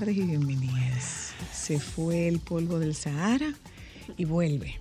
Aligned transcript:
Tardes 0.00 0.16
y 0.16 0.22
bienvenidas. 0.22 1.34
Se 1.52 1.78
fue 1.78 2.26
el 2.26 2.40
polvo 2.40 2.80
del 2.80 2.96
Sahara 2.96 3.54
y 4.16 4.24
vuelve. 4.24 4.80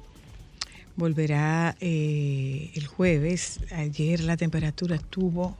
Volverá 0.95 1.75
eh, 1.81 2.71
el 2.73 2.87
jueves. 2.87 3.59
Ayer 3.75 4.21
la 4.21 4.37
temperatura 4.37 4.95
estuvo, 4.95 5.55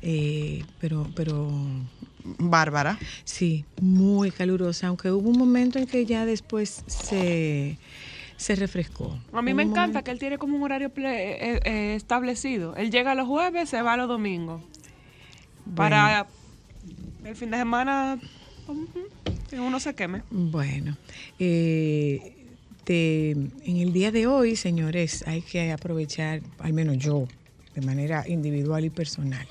eh, 0.00 0.64
pero, 0.80 1.06
pero 1.14 1.50
Bárbara. 2.38 2.98
sí, 3.24 3.66
muy 3.82 4.30
calurosa, 4.30 4.86
aunque 4.86 5.10
hubo 5.10 5.28
un 5.28 5.36
momento 5.36 5.78
en 5.78 5.86
que 5.86 6.06
ya 6.06 6.24
después 6.24 6.84
se, 6.86 7.76
se 8.38 8.56
refrescó. 8.56 9.18
A 9.34 9.42
mí 9.42 9.52
me 9.52 9.62
encanta 9.64 9.80
momento- 9.88 10.04
que 10.04 10.10
él 10.12 10.18
tiene 10.18 10.38
como 10.38 10.56
un 10.56 10.62
horario 10.62 10.88
ple- 10.88 11.04
eh, 11.12 11.60
eh, 11.66 11.94
establecido. 11.96 12.74
Él 12.76 12.90
llega 12.90 13.14
los 13.14 13.28
jueves, 13.28 13.68
se 13.68 13.82
va 13.82 13.98
los 13.98 14.08
domingos. 14.08 14.62
Para 15.76 16.26
el 17.26 17.36
fin 17.36 17.50
de 17.50 17.58
semana 17.58 18.18
uno 19.52 19.80
se 19.80 19.94
queme. 19.94 20.22
Bueno, 20.30 20.96
eh, 21.38 22.56
de- 22.86 23.30
en 23.64 23.76
el 23.78 23.92
día 23.92 24.10
de 24.10 24.26
hoy, 24.26 24.56
señores, 24.56 25.24
hay 25.26 25.42
que 25.42 25.72
aprovechar, 25.72 26.42
al 26.58 26.72
menos 26.72 26.98
yo, 26.98 27.26
de 27.74 27.80
manera 27.80 28.24
individual 28.28 28.84
y 28.84 28.90
personal, 28.90 29.46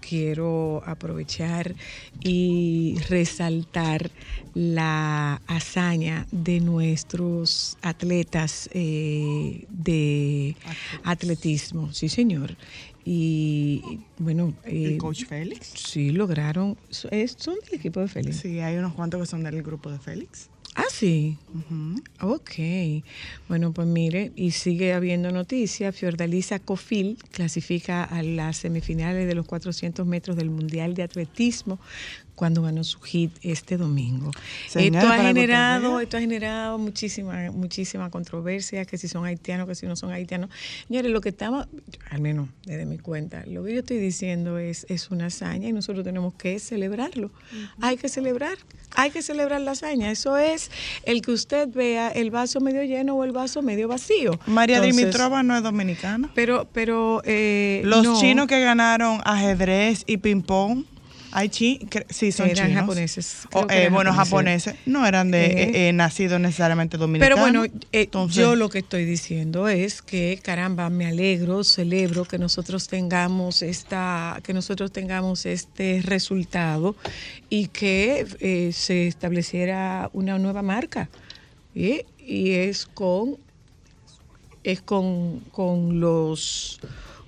quiero 0.00 0.82
aprovechar 0.86 1.74
y 2.20 2.96
resaltar 3.08 4.10
la 4.54 5.40
hazaña 5.46 6.26
de 6.30 6.60
nuestros 6.60 7.76
atletas 7.82 8.68
eh, 8.72 9.66
de 9.68 10.56
atletismo, 11.02 11.92
sí 11.92 12.08
señor. 12.08 12.56
Y 13.10 14.00
bueno, 14.18 14.52
El 14.64 14.96
eh, 14.96 14.98
coach 14.98 15.24
Félix. 15.24 15.68
sí 15.76 16.10
lograron, 16.10 16.76
es- 17.10 17.36
son 17.38 17.54
del 17.64 17.78
equipo 17.80 18.00
de 18.00 18.08
Félix. 18.08 18.36
Sí, 18.40 18.60
hay 18.60 18.76
unos 18.76 18.92
cuantos 18.92 19.18
que 19.18 19.26
son 19.26 19.42
del 19.44 19.62
grupo 19.62 19.90
de 19.90 19.98
Félix. 19.98 20.50
Ah, 20.74 20.84
sí. 20.92 21.38
Ujú. 21.54 22.02
Ok. 22.34 23.02
Bueno, 23.48 23.72
pues 23.72 23.88
mire, 23.88 24.30
y 24.36 24.50
sigue 24.50 24.92
habiendo 24.92 25.30
noticias. 25.32 25.96
Fiordalisa 25.96 26.58
Cofil 26.58 27.16
clasifica 27.32 28.04
a 28.04 28.22
las 28.22 28.58
semifinales 28.58 29.26
de 29.26 29.34
los 29.34 29.46
400 29.46 30.06
metros 30.06 30.36
del 30.36 30.50
Mundial 30.50 30.92
de 30.92 31.02
Atletismo 31.04 31.80
cuando 32.38 32.62
ganó 32.62 32.84
su 32.84 33.00
hit 33.00 33.32
este 33.42 33.76
domingo. 33.76 34.30
Señora, 34.68 35.00
esto 35.00 35.12
ha 35.12 35.18
generado, 35.18 35.98
esto 35.98 36.16
ha 36.18 36.20
generado 36.20 36.78
muchísima, 36.78 37.50
muchísima 37.50 38.10
controversia, 38.10 38.84
que 38.84 38.96
si 38.96 39.08
son 39.08 39.24
haitianos, 39.24 39.66
que 39.66 39.74
si 39.74 39.86
no 39.86 39.96
son 39.96 40.12
haitianos. 40.12 40.48
Señores, 40.86 41.10
lo 41.10 41.20
que 41.20 41.30
estaba, 41.30 41.66
al 42.10 42.20
menos 42.20 42.48
desde 42.64 42.86
mi 42.86 42.96
cuenta, 42.98 43.44
lo 43.44 43.64
que 43.64 43.74
yo 43.74 43.80
estoy 43.80 43.98
diciendo 43.98 44.56
es, 44.58 44.86
es 44.88 45.10
una 45.10 45.26
hazaña 45.26 45.68
y 45.68 45.72
nosotros 45.72 46.04
tenemos 46.04 46.32
que 46.34 46.60
celebrarlo. 46.60 47.32
Hay 47.80 47.96
que 47.96 48.08
celebrar, 48.08 48.56
hay 48.94 49.10
que 49.10 49.20
celebrar 49.20 49.60
la 49.60 49.72
hazaña. 49.72 50.08
Eso 50.08 50.38
es 50.38 50.70
el 51.02 51.22
que 51.22 51.32
usted 51.32 51.68
vea 51.68 52.08
el 52.08 52.30
vaso 52.30 52.60
medio 52.60 52.84
lleno 52.84 53.16
o 53.16 53.24
el 53.24 53.32
vaso 53.32 53.62
medio 53.62 53.88
vacío. 53.88 54.38
María 54.46 54.76
Entonces, 54.76 54.96
Dimitrova 54.96 55.42
no 55.42 55.56
es 55.56 55.64
dominicana. 55.64 56.30
Pero, 56.36 56.68
pero, 56.72 57.20
eh, 57.24 57.82
Los 57.84 58.04
no, 58.04 58.20
chinos 58.20 58.46
que 58.46 58.60
ganaron 58.60 59.20
ajedrez 59.24 60.04
y 60.06 60.18
ping-pong, 60.18 60.84
hay 61.32 61.48
chi 61.48 61.80
sí, 62.08 62.32
son 62.32 62.48
Eran 62.48 62.68
chinos. 62.68 62.80
japoneses, 62.82 63.36
O, 63.52 63.66
eh, 63.70 63.88
bueno, 63.90 64.12
japoneses. 64.12 64.74
No 64.86 65.06
eran 65.06 65.30
de 65.30 65.46
Eh. 65.46 65.88
eh, 65.88 65.92
nacidos 65.92 66.40
necesariamente 66.40 66.96
Pero 66.96 67.06
dominicanos. 67.06 67.40
bueno, 67.40 67.64
eh, 67.64 68.02
Entonces, 68.04 68.36
yo 68.36 68.56
lo 68.56 68.68
que 68.68 68.78
estoy 68.78 69.04
diciendo 69.04 69.68
es 69.68 70.02
que 70.02 70.38
caramba, 70.42 70.90
me 70.90 71.06
alegro, 71.06 71.64
celebro 71.64 72.24
que 72.24 72.38
nosotros 72.38 72.88
tengamos 72.88 73.62
esta, 73.62 74.40
que 74.42 74.54
nosotros 74.54 74.92
tengamos 74.92 75.46
este 75.46 76.00
resultado 76.04 76.96
y 77.50 77.68
que 77.68 78.72
se 78.74 79.06
estableciera 79.06 80.10
una 80.12 80.38
nueva 80.38 80.62
marca. 80.62 81.08
¿sí? 81.74 82.04
Y 82.18 82.50
es 82.52 82.86
con 82.86 83.36
es 84.64 84.82
con, 84.82 85.40
con 85.52 85.98
los 86.00 86.80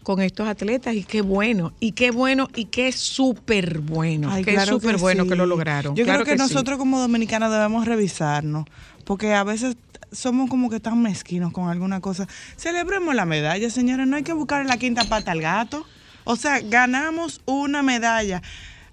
con 0.03 0.21
estos 0.21 0.49
atletas 0.49 0.95
y 0.95 1.05
qué 1.05 1.21
bueno, 1.21 1.73
y 1.81 1.93
qué 1.93 2.11
bueno, 2.11 2.49
y 2.55 2.67
qué 2.67 2.93
súper 2.93 3.81
bueno, 3.81 4.31
Ay, 4.31 4.45
qué 4.45 4.55
claro 4.55 4.73
súper 4.73 4.97
bueno 4.97 5.25
sí. 5.25 5.29
que 5.29 5.37
lo 5.37 5.47
lograron. 5.47 5.95
Yo 5.95 6.05
Claro 6.05 6.25
creo 6.25 6.37
que, 6.37 6.43
nosotros 6.43 6.79
como 6.79 6.99
dominicanos 7.01 7.53
debemos 7.53 7.87
revisarnos, 7.87 8.65
porque 9.05 9.35
a 9.35 9.45
veces 9.45 9.77
somos 10.13 10.49
como 10.49 10.71
que 10.71 10.81
tan 10.81 11.01
mezquinos 11.03 11.53
con 11.53 11.69
alguna 11.69 12.01
cosa. 12.01 12.27
Celebremos 12.57 13.15
la 13.15 13.25
medalla, 13.25 13.71
señores, 13.71 14.07
no 14.07 14.17
hay 14.17 14.23
que 14.23 14.33
buscar 14.33 14.65
la 14.67 14.77
quinta 14.77 15.05
pata 15.05 15.33
al 15.33 15.41
gato. 15.41 15.87
O 16.25 16.37
sea, 16.37 16.61
ganamos 16.61 17.41
una 17.47 17.83
medalla. 17.83 18.43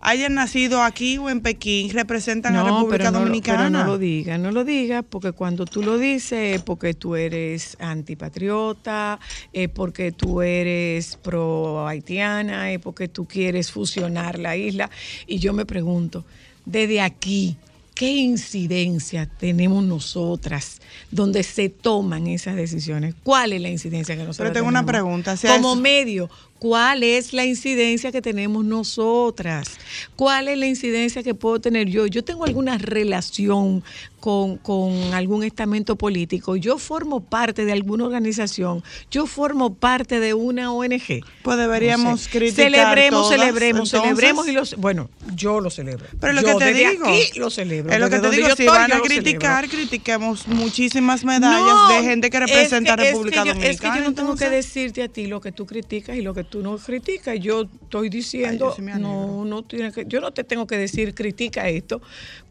Hayan 0.09 0.35
nacido 0.35 0.83
aquí 0.83 1.17
o 1.17 1.29
en 1.29 1.41
Pekín, 1.41 1.89
representan 1.89 2.55
a 2.55 2.63
la 2.63 2.69
República 2.69 2.97
pero 2.97 3.11
no, 3.11 3.19
Dominicana. 3.19 3.57
pero 3.63 3.69
no 3.69 3.83
lo 3.83 3.97
digas, 3.97 4.39
no 4.39 4.51
lo 4.51 4.63
digas, 4.63 5.03
porque 5.09 5.33
cuando 5.33 5.65
tú 5.65 5.83
lo 5.83 5.97
dices 5.97 6.55
es 6.55 6.61
porque 6.61 6.93
tú 6.93 7.17
eres 7.17 7.75
antipatriota, 7.81 9.19
es 9.51 9.67
porque 9.67 10.13
tú 10.13 10.41
eres 10.41 11.17
pro 11.17 11.85
haitiana, 11.85 12.71
es 12.71 12.79
porque 12.79 13.09
tú 13.09 13.25
quieres 13.25 13.69
fusionar 13.69 14.39
la 14.39 14.55
isla. 14.55 14.89
Y 15.27 15.39
yo 15.39 15.51
me 15.51 15.65
pregunto, 15.65 16.23
desde 16.65 17.01
aquí, 17.01 17.57
¿qué 17.93 18.11
incidencia 18.11 19.25
tenemos 19.25 19.83
nosotras 19.83 20.79
donde 21.11 21.43
se 21.43 21.67
toman 21.69 22.27
esas 22.27 22.55
decisiones? 22.55 23.15
¿Cuál 23.23 23.53
es 23.53 23.61
la 23.61 23.69
incidencia 23.69 24.15
que 24.15 24.19
nosotros 24.23 24.37
Pero 24.37 24.53
tengo 24.53 24.67
una 24.69 24.85
pregunta, 24.85 25.35
si 25.35 25.47
Como 25.47 25.73
es- 25.73 25.79
medio, 25.79 26.29
¿Cuál 26.59 27.03
es 27.03 27.33
la 27.33 27.45
incidencia 27.45 28.11
que 28.11 28.21
tenemos 28.21 28.65
nosotras? 28.65 29.67
¿Cuál 30.15 30.47
es 30.47 30.57
la 30.57 30.65
incidencia 30.67 31.21
que 31.23 31.33
puedo 31.35 31.59
tener 31.61 31.87
yo? 31.87 32.07
Yo 32.07 32.23
tengo 32.23 32.45
alguna 32.45 32.77
relación 32.77 33.83
con, 34.19 34.57
con 34.57 34.91
algún 35.13 35.43
estamento 35.43 35.95
político, 35.95 36.55
yo 36.55 36.79
formo 36.79 37.21
parte 37.21 37.63
de 37.65 37.71
alguna 37.71 38.05
organización, 38.05 38.83
yo 39.11 39.27
formo 39.27 39.75
parte 39.75 40.19
de 40.19 40.33
una 40.33 40.73
ONG. 40.73 41.23
Pues 41.43 41.57
deberíamos 41.57 42.11
No 42.11 42.17
sé. 42.17 42.29
criticar 42.31 42.65
Celebremos, 42.65 43.21
todas, 43.21 43.39
celebremos, 43.39 43.93
entonces. 43.93 44.01
celebremos 44.17 44.47
y 44.47 44.51
los 44.53 44.75
bueno, 44.77 45.09
yo 45.35 45.61
lo 45.61 45.69
celebro. 45.69 46.07
Pero 46.19 46.33
lo 46.33 46.41
Yo 46.41 46.57
que 46.57 46.65
te 46.65 46.73
digo, 46.73 47.05
aquí 47.07 47.39
lo 47.39 47.49
celebro. 47.51 47.93
es 47.93 47.99
lo 47.99 48.09
que 48.09 48.19
te 48.19 48.29
digo, 48.31 48.47
si 48.47 48.51
estoy, 48.63 48.67
van 48.67 48.91
a 48.91 48.99
criticar, 49.01 49.69
critiquemos 49.69 50.47
muchísimas 50.47 51.23
medallas 51.23 51.61
No, 51.61 51.89
de 51.89 52.01
gente 52.03 52.29
que 52.31 52.37
es 52.37 52.43
representa 52.49 52.93
a 52.93 52.95
es 52.95 53.01
que 53.01 53.07
República 53.11 53.37
yo- 53.45 53.53
Dominicana. 53.53 53.71
Es 53.71 53.79
que 53.79 53.87
yo 53.87 54.09
no 54.09 54.13
tengo 54.15 54.35
que 54.35 54.49
decirte 54.49 55.03
a 55.03 55.07
ti 55.07 55.27
lo 55.27 55.39
que 55.39 55.51
tú 55.51 55.65
criticas 55.67 56.17
y 56.17 56.21
lo 56.21 56.33
que 56.33 56.43
tú 56.49 56.61
no 56.63 56.77
criticas. 56.77 57.39
Yo 57.39 57.63
estoy 57.83 58.09
diciendo, 58.09 58.73
Ay, 58.77 58.83
yo 58.85 58.99
no, 58.99 59.45
no 59.45 59.63
tiene 59.63 59.91
que, 59.91 60.05
yo 60.07 60.19
no 60.21 60.31
te 60.31 60.43
tengo 60.43 60.65
que 60.67 60.77
decir 60.77 61.13
critica 61.13 61.69
esto, 61.69 62.01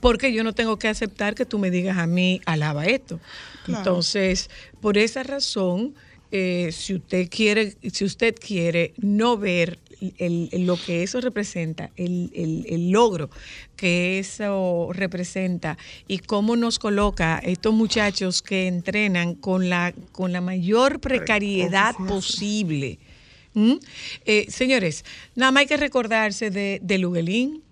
porque 0.00 0.32
yo 0.32 0.44
no 0.44 0.52
tengo 0.54 0.78
que 0.78 0.88
aceptar 0.88 1.34
que 1.34 1.44
tú 1.46 1.58
me 1.58 1.70
digas 1.70 1.98
a 1.98 2.06
mí 2.06 2.40
alaba 2.46 2.86
esto. 2.86 3.20
Claro. 3.64 3.78
Entonces, 3.80 4.50
por 4.80 4.98
esa 4.98 5.22
razón, 5.22 5.94
eh, 6.30 6.70
si 6.72 6.94
usted 6.94 7.28
quiere, 7.30 7.76
si 7.92 8.04
usted 8.04 8.34
quiere 8.34 8.92
no 8.98 9.36
ver 9.38 9.78
el- 10.18 10.50
el- 10.52 10.66
lo 10.66 10.76
que 10.76 11.02
eso 11.02 11.20
representa, 11.22 11.90
el, 11.96 12.30
el- 12.34 12.66
el 12.68 12.90
logro 12.90 13.30
que 13.76 14.18
eso 14.18 14.90
representa 14.92 15.78
y 16.06 16.18
cómo 16.18 16.54
nos 16.56 16.78
coloca 16.78 17.38
estos 17.42 17.72
muchachos 17.72 18.42
que 18.42 18.66
entrenan 18.66 19.34
con 19.36 19.70
la, 19.70 19.94
con 20.12 20.32
la 20.32 20.40
mayor 20.42 21.00
precariedad 21.00 21.94
posible. 22.08 22.98
¿Mm? 23.56 23.76
Eh, 24.26 24.46
señores, 24.50 25.02
nada 25.34 25.50
más 25.50 25.62
hay 25.62 25.66
que 25.66 25.78
recordarse 25.78 26.50
de, 26.50 26.78
de 26.82 26.98
Luguelín, 26.98 27.62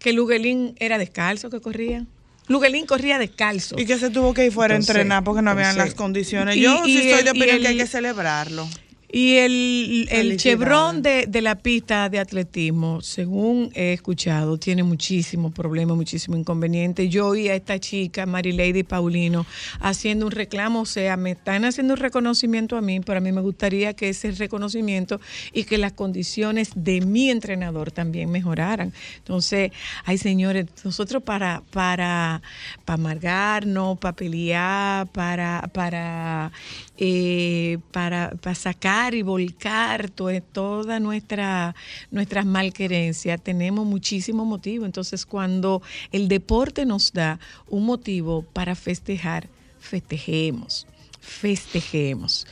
que 0.00 0.12
Luguelín 0.12 0.74
era 0.80 0.98
descalzo 0.98 1.50
que 1.50 1.60
corría. 1.60 2.04
Luguelín 2.48 2.84
corría 2.86 3.20
descalzo. 3.20 3.78
Y 3.78 3.86
que 3.86 3.96
se 3.96 4.10
tuvo 4.10 4.34
que 4.34 4.44
ir 4.46 4.52
fuera 4.52 4.74
Entonces, 4.74 4.96
a 4.96 4.98
entrenar 4.98 5.22
porque 5.22 5.40
no 5.40 5.52
habían 5.52 5.76
las 5.78 5.94
condiciones. 5.94 6.56
y- 6.56 6.62
Yo 6.62 6.84
y 6.84 6.94
sí 6.94 6.98
estoy 6.98 7.20
el- 7.20 7.24
de 7.26 7.30
y 7.30 7.30
opinión 7.42 7.60
que 7.62 7.68
hay 7.68 7.76
que 7.76 7.86
celebrarlo. 7.86 8.68
Y 9.14 9.36
el, 9.36 10.08
el 10.10 10.38
chevron 10.38 11.02
de, 11.02 11.26
de 11.26 11.42
la 11.42 11.56
pista 11.56 12.08
de 12.08 12.18
atletismo, 12.18 13.02
según 13.02 13.70
he 13.74 13.92
escuchado, 13.92 14.56
tiene 14.56 14.82
muchísimos 14.84 15.52
problemas, 15.52 15.98
muchísimos 15.98 16.40
inconvenientes. 16.40 17.10
Yo 17.10 17.26
oí 17.26 17.48
a 17.48 17.54
esta 17.54 17.78
chica, 17.78 18.24
Marilady 18.24 18.84
Paulino, 18.84 19.44
haciendo 19.80 20.24
un 20.24 20.32
reclamo, 20.32 20.80
o 20.80 20.86
sea, 20.86 21.18
me 21.18 21.32
están 21.32 21.66
haciendo 21.66 21.92
un 21.92 22.00
reconocimiento 22.00 22.78
a 22.78 22.80
mí, 22.80 23.00
pero 23.00 23.18
a 23.18 23.20
mí 23.20 23.32
me 23.32 23.42
gustaría 23.42 23.92
que 23.92 24.08
ese 24.08 24.30
reconocimiento 24.30 25.20
y 25.52 25.64
que 25.64 25.76
las 25.76 25.92
condiciones 25.92 26.70
de 26.74 27.02
mi 27.02 27.28
entrenador 27.28 27.90
también 27.90 28.30
mejoraran. 28.30 28.94
Entonces, 29.18 29.72
ay 30.06 30.16
señores, 30.16 30.68
nosotros 30.84 31.22
para, 31.22 31.62
para, 31.70 32.40
para 32.86 32.94
amargarnos, 32.94 33.98
para 33.98 34.16
pelear, 34.16 35.06
para, 35.08 35.68
para, 35.74 36.50
eh, 36.98 37.78
para, 37.90 38.32
sacar 38.54 39.14
y 39.14 39.22
volcar 39.22 40.10
to- 40.10 40.42
toda 40.52 41.00
nuestra, 41.00 41.74
nuestras 42.10 42.44
malquerencias, 42.46 43.42
tenemos 43.42 43.86
muchísimo 43.86 44.44
motivo. 44.44 44.84
Entonces, 44.84 45.24
cuando 45.26 45.82
el 46.10 46.28
deporte 46.28 46.84
nos 46.84 47.12
da 47.12 47.40
un 47.68 47.86
motivo 47.86 48.42
para 48.42 48.74
festejar, 48.74 49.48
festejemos, 49.78 50.86
festejemos. 51.20 52.46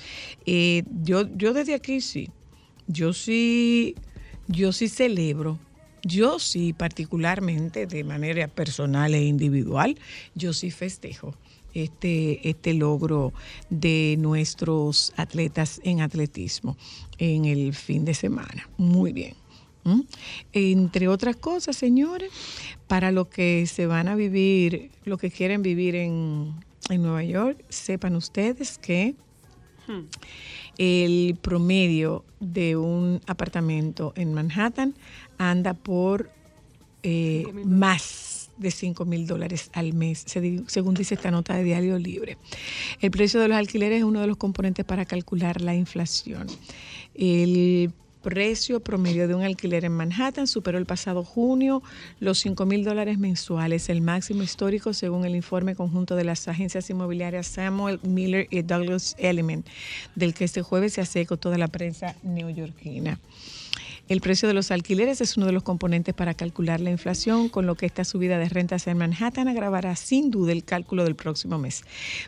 Eh, 0.47 0.85
yo, 1.03 1.29
yo 1.37 1.53
desde 1.53 1.75
aquí 1.75 2.01
sí, 2.01 2.31
yo 2.87 3.13
sí, 3.13 3.95
yo 4.49 4.73
sí 4.73 4.89
celebro. 4.89 5.59
Yo 6.03 6.39
sí, 6.39 6.73
particularmente 6.73 7.87
de 7.87 8.05
manera 8.05 8.49
personal 8.49 9.13
e 9.15 9.23
individual, 9.23 9.99
yo 10.35 10.55
sí 10.55 10.71
festejo 10.71 11.35
este, 11.75 12.49
este 12.49 12.75
logro 12.75 13.33
de 13.69 14.17
nuestros 14.19 15.13
atletas 15.17 15.81
en 15.85 16.01
atletismo 16.01 16.77
en 17.19 17.45
el 17.45 17.75
fin 17.75 18.05
de 18.05 18.15
semana. 18.15 18.69
Muy 18.77 19.13
bien. 19.13 19.35
¿Mm? 19.85 20.01
Entre 20.53 21.09
otras 21.09 21.37
cosas, 21.37 21.77
señores, 21.77 22.31
para 22.87 23.13
los 23.13 23.29
que 23.29 23.67
se 23.67 23.87
van 23.87 24.09
a 24.09 24.15
vivir, 24.15 24.91
lo 25.05 25.17
que 25.17 25.31
quieren 25.31 25.63
vivir 25.63 25.95
en, 25.95 26.55
en 26.91 27.03
Nueva 27.03 27.25
York, 27.25 27.65
sepan 27.69 28.17
ustedes 28.17 28.79
que 28.79 29.15
el 30.79 31.37
promedio 31.41 32.25
de 32.39 32.77
un 32.77 33.21
apartamento 33.27 34.13
en 34.17 34.35
Manhattan 34.35 34.95
anda 35.39 35.75
por 35.75 36.31
eh, 37.03 37.47
más 37.65 38.30
de 38.61 38.71
5 38.71 39.05
mil 39.05 39.27
dólares 39.27 39.71
al 39.73 39.93
mes, 39.95 40.25
según 40.67 40.95
dice 40.95 41.15
esta 41.15 41.31
nota 41.31 41.55
de 41.57 41.65
Diario 41.65 41.99
Libre. 41.99 42.39
El 43.01 43.11
precio 43.11 43.41
de 43.41 43.49
los 43.49 43.57
alquileres 43.57 43.99
es 43.99 44.05
uno 44.05 44.21
de 44.21 44.27
los 44.27 44.37
componentes 44.37 44.85
para 44.85 45.05
calcular 45.05 45.61
la 45.61 45.75
inflación. 45.75 46.47
El 47.15 47.93
precio 48.23 48.81
promedio 48.81 49.27
de 49.29 49.35
un 49.35 49.43
alquiler 49.43 49.85
en 49.85 49.93
Manhattan 49.93 50.47
superó 50.47 50.79
el 50.79 50.87
pasado 50.87 51.25
junio 51.25 51.83
los 52.19 52.39
5 52.41 52.67
mil 52.67 52.85
dólares 52.85 53.19
mensuales, 53.19 53.89
el 53.89 54.03
máximo 54.03 54.43
histórico 54.43 54.93
según 54.93 55.25
el 55.25 55.35
informe 55.35 55.75
conjunto 55.75 56.17
de 56.17 56.25
las 56.25 56.47
agencias 56.47 56.91
inmobiliarias 56.91 57.47
Samuel 57.47 57.99
Miller 58.03 58.47
y 58.51 58.63
Douglas 58.63 59.17
Elliman, 59.19 59.65
del 60.15 60.35
que 60.35 60.45
este 60.45 60.63
jueves 60.63 60.95
se 60.95 61.01
hace 61.01 61.23
eco 61.23 61.39
toda 61.39 61.57
la 61.57 61.69
prensa 61.69 62.15
neoyorquina. 62.23 63.19
El 64.11 64.21
precio 64.21 64.47
de 64.49 64.55
los 64.55 64.73
alquileres 64.73 65.21
es 65.21 65.37
uno 65.37 65.47
de 65.47 65.53
los 65.53 65.63
componentes 65.63 66.13
para 66.17 66.35
calcular 66.35 66.81
la 66.81 66.91
inflación, 66.91 67.49
con 67.49 67.65
lo 67.65 67.77
que 67.77 67.87
esta 67.87 68.05
subida 68.05 68.39
de 68.39 68.49
rentas 68.49 68.89
en 68.89 68.99
Manhattan 68.99 69.47
agravará 69.47 69.95
sin 69.95 70.33
duda 70.33 70.51
el 70.51 70.65
cálculo 70.65 71.05
del 71.05 71.15
próximo 71.15 71.59
mes. 71.59 71.85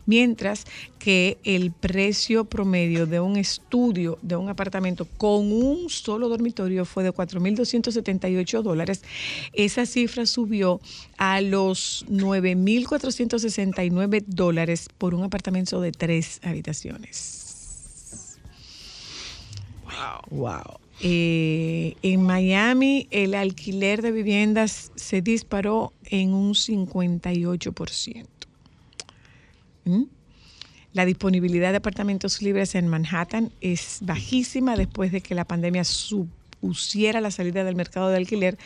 Mientras 0.07 0.65
que 1.01 1.39
el 1.43 1.73
precio 1.73 2.45
promedio 2.45 3.07
de 3.07 3.19
un 3.19 3.37
estudio 3.37 4.17
de 4.23 4.37
un 4.37 4.49
apartamento 4.49 5.09
con 5.17 5.51
un 5.51 5.91
solo 5.91 6.29
dormitorio 6.29 6.85
fue 6.85 7.03
de 7.03 7.13
4.278 7.13 8.63
dólares, 8.63 9.03
esa 9.53 9.85
cifra 9.85 10.25
subió 10.25 10.81
a 11.19 11.41
los 11.41 12.07
9.469 12.09 14.23
dólares 14.29 14.89
por 14.99 15.17
un 15.17 15.25
apartamento 15.25 15.81
de 15.81 15.91
tres 15.91 16.39
habitaciones. 16.45 18.39
Wow. 20.31 20.82
Eh, 21.01 21.97
en 22.03 22.23
Miami 22.23 23.09
el 23.11 23.35
alquiler 23.35 24.03
de 24.03 24.13
viviendas 24.13 24.93
se 24.95 25.23
disparó 25.23 25.93
en 26.05 26.35
un 26.35 26.55
58%. 26.55 28.27
¿Mm? 29.85 30.03
La 30.93 31.05
disponibilidad 31.07 31.71
de 31.71 31.79
apartamentos 31.79 32.43
libres 32.43 32.75
en 32.75 32.89
Manhattan 32.89 33.51
es 33.61 34.01
bajísima 34.03 34.77
después 34.77 35.11
de 35.11 35.23
que 35.23 35.35
la 35.35 35.47
pandemia 35.47 35.85
supusiera 35.85 37.23
la 37.23 37.31
salida 37.31 37.65
del 37.65 37.77
mercado 37.77 38.11
de 38.11 38.19
alquiler 38.19 38.59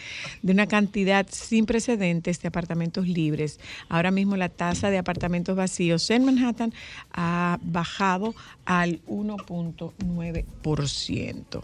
de 0.42 0.52
una 0.52 0.66
cantidad 0.66 1.24
sin 1.30 1.66
precedentes 1.66 2.42
de 2.42 2.48
apartamentos 2.48 3.06
libres. 3.06 3.60
Ahora 3.88 4.10
mismo 4.10 4.36
la 4.36 4.48
tasa 4.48 4.90
de 4.90 4.98
apartamentos 4.98 5.54
vacíos 5.56 6.10
en 6.10 6.24
Manhattan 6.24 6.74
ha 7.12 7.60
bajado 7.62 8.34
al 8.64 9.00
1.9%. 9.06 11.62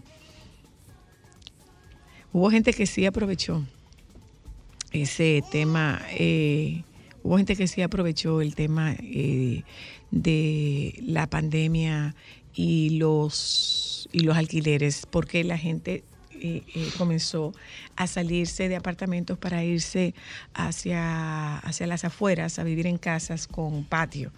Hubo 2.33 2.49
gente 2.49 2.73
que 2.73 2.87
sí 2.87 3.05
aprovechó 3.05 3.63
ese 4.91 5.43
tema, 5.51 6.01
eh, 6.17 6.81
hubo 7.21 7.37
gente 7.37 7.55
que 7.55 7.67
sí 7.67 7.83
aprovechó 7.83 8.41
el 8.41 8.55
tema 8.55 8.95
eh, 8.99 9.61
de 10.09 10.95
la 11.03 11.27
pandemia 11.27 12.15
y 12.55 12.97
los, 12.97 14.09
y 14.11 14.21
los 14.21 14.35
alquileres, 14.35 15.05
porque 15.09 15.43
la 15.43 15.59
gente 15.59 16.03
eh, 16.45 16.61
eh, 16.75 16.89
comenzó 16.97 17.53
a 17.95 18.05
salirse 18.05 18.67
de 18.67 18.75
apartamentos 18.75 19.37
para 19.37 19.63
irse 19.63 20.13
hacia, 20.53 21.57
hacia 21.59 21.87
las 21.87 22.03
afueras, 22.03 22.59
a 22.59 22.63
vivir 22.63 22.85
en 22.85 22.97
casas 22.97 23.47
con 23.47 23.85
patio. 23.85 24.33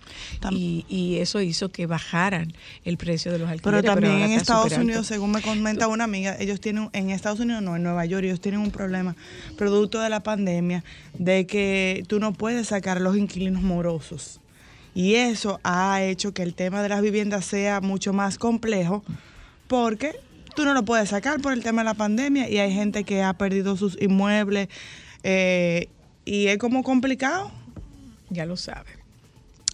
Y, 0.52 0.86
y 0.88 1.18
eso 1.18 1.42
hizo 1.42 1.70
que 1.70 1.88
bajaran 1.88 2.54
el 2.84 2.98
precio 2.98 3.32
de 3.32 3.40
los 3.40 3.50
Pero 3.64 3.78
alquileres. 3.78 3.86
también 3.86 4.14
ahora 4.14 4.26
en 4.26 4.32
Estados. 4.34 4.78
Unidos, 4.78 5.08
según 5.08 5.32
me 5.32 5.42
comenta 5.42 5.88
una 5.88 6.04
amiga, 6.04 6.38
ellos 6.40 6.62
tienen, 6.62 6.92
en 6.94 7.10
Estados 7.10 7.40
Unidos 7.40 7.64
no, 7.64 7.76
en 7.76 7.82
Nueva 7.82 8.06
York, 8.06 8.24
ellos 8.24 8.40
tienen 8.40 8.62
un 8.62 8.70
problema 8.70 9.16
producto 9.58 10.00
de 10.00 10.10
la 10.10 10.22
pandemia 10.22 10.84
de 11.18 11.48
que 11.48 12.04
tú 12.08 12.20
no 12.20 12.34
puedes 12.34 12.68
sacar 12.68 13.02
los 13.02 13.18
inquilinos 13.18 13.64
morosos. 13.64 14.42
Y 14.94 15.16
eso 15.16 15.60
ha 15.64 16.04
hecho 16.04 16.36
que 16.36 16.44
el 16.44 16.54
tema 16.54 16.84
de 16.84 16.90
las 16.90 17.02
viviendas 17.02 17.46
sea 17.46 17.82
mucho 17.82 18.14
más 18.14 18.38
complejo 18.38 19.04
porque 19.68 20.20
tú 20.56 20.66
no 20.66 20.74
lo 20.74 20.84
puedes 20.86 21.10
sacar 21.10 21.40
por 21.42 21.54
el 21.54 21.62
tema 21.64 21.82
de 21.82 21.86
la 21.86 21.94
pandemia 21.94 22.50
y 22.50 22.58
hay 22.58 22.74
gente 22.74 23.04
que 23.04 23.22
ha 23.24 23.34
perdido 23.34 23.76
sus 23.78 23.98
inmuebles 24.02 24.68
eh, 25.24 25.90
y 26.26 26.48
es 26.48 26.58
como 26.58 26.84
complicado. 26.84 27.52
Ya 28.30 28.46
lo 28.46 28.58
sabe. 28.58 28.90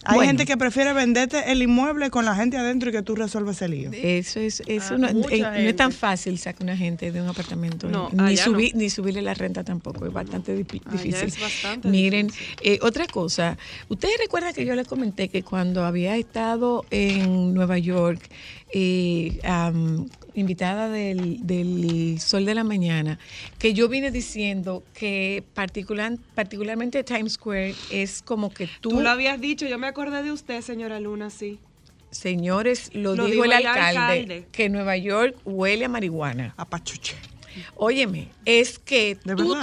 Hay 0.04 0.16
Bueno. 0.16 0.30
gente 0.30 0.46
que 0.46 0.56
prefiere 0.56 0.92
venderte 0.92 1.52
el 1.52 1.62
inmueble 1.62 2.10
con 2.10 2.24
la 2.24 2.34
gente 2.34 2.56
adentro 2.56 2.88
y 2.88 2.92
que 2.92 3.02
tú 3.02 3.14
resuelves 3.14 3.62
el 3.62 3.70
lío. 3.70 3.90
Eso 3.92 4.40
es, 4.40 4.60
eso 4.66 4.94
Ah, 4.94 4.98
no, 4.98 5.06
eh, 5.30 5.38
no 5.40 5.54
es 5.68 5.76
tan 5.76 5.92
fácil 5.92 6.38
sacar 6.38 6.64
una 6.64 6.76
gente 6.76 7.12
de 7.12 7.22
un 7.22 7.28
apartamento. 7.28 7.88
No, 7.88 8.10
ni, 8.10 8.36
subir, 8.36 8.74
ni 8.74 8.90
subirle 8.90 9.22
la 9.22 9.32
renta 9.34 9.62
tampoco, 9.62 10.04
es 10.04 10.12
bastante 10.12 10.56
di- 10.56 10.66
Allá 10.86 10.90
difícil. 11.04 11.28
es 11.28 11.40
bastante 11.40 11.86
Miren, 11.88 12.26
difícil. 12.26 12.56
eh, 12.64 12.78
otra 12.82 13.06
cosa, 13.06 13.56
ustedes 13.88 14.14
recuerdan 14.18 14.52
que 14.54 14.64
yo 14.66 14.74
les 14.74 14.88
comenté 14.88 15.28
que 15.28 15.44
cuando 15.44 15.84
había 15.84 16.16
estado 16.16 16.84
en 16.90 17.54
Nueva 17.54 17.78
York, 17.78 18.28
eh, 18.74 19.38
invitada 20.34 20.88
del, 20.88 21.46
del 21.46 22.18
Sol 22.20 22.44
de 22.44 22.54
la 22.54 22.64
Mañana, 22.64 23.18
que 23.58 23.74
yo 23.74 23.88
vine 23.88 24.10
diciendo 24.10 24.82
que 24.94 25.44
particular, 25.54 26.16
particularmente 26.34 27.04
Times 27.04 27.34
Square 27.34 27.74
es 27.90 28.22
como 28.22 28.50
que 28.52 28.68
tú, 28.80 28.90
Tú 28.90 29.00
lo 29.00 29.10
habías 29.10 29.40
dicho, 29.40 29.66
yo 29.66 29.78
me 29.78 29.86
acordé 29.86 30.22
de 30.22 30.32
usted, 30.32 30.60
señora 30.62 31.00
Luna, 31.00 31.30
sí. 31.30 31.58
señores, 32.10 32.90
lo, 32.94 33.14
Lo 33.14 33.24
dijo 33.26 33.42
dijo 33.42 33.44
el 33.44 33.52
el 33.52 33.66
alcalde, 33.66 33.98
alcalde. 33.98 34.46
que 34.52 34.68
Nueva 34.68 34.96
York 34.96 35.36
huele 35.44 35.84
a 35.84 35.88
marihuana. 35.88 36.54
A 36.56 36.64
pachuche. 36.68 37.14
Óyeme, 37.76 38.28
es 38.44 38.78
que 38.78 39.18
¿De 39.24 39.34
tú 39.36 39.54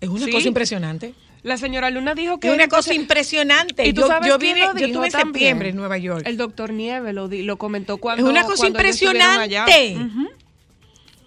es 0.00 0.08
una 0.08 0.24
Sí. 0.26 0.30
cosa 0.32 0.48
impresionante. 0.48 1.14
La 1.48 1.56
señora 1.56 1.90
Luna 1.90 2.14
dijo 2.14 2.38
que... 2.38 2.48
Es 2.48 2.54
una 2.54 2.64
entonces- 2.64 2.92
cosa 2.92 3.00
impresionante. 3.00 3.86
¿Y 3.86 3.92
tú 3.92 4.02
yo, 4.02 4.06
sabes 4.06 4.28
yo 4.28 4.38
quién 4.38 4.54
vine- 4.54 4.66
lo 4.72 4.78
yo 4.78 4.86
estuve 4.86 5.06
en 5.06 5.12
septiembre 5.12 5.68
en 5.70 5.76
Nueva 5.76 5.98
York. 5.98 6.22
El 6.26 6.36
doctor 6.36 6.72
Nieve 6.72 7.12
lo, 7.12 7.28
di- 7.28 7.42
lo 7.42 7.56
comentó 7.56 7.96
cuando... 7.98 8.24
es 8.24 8.30
una 8.30 8.44
cosa 8.44 8.66
impresionante. 8.66 9.56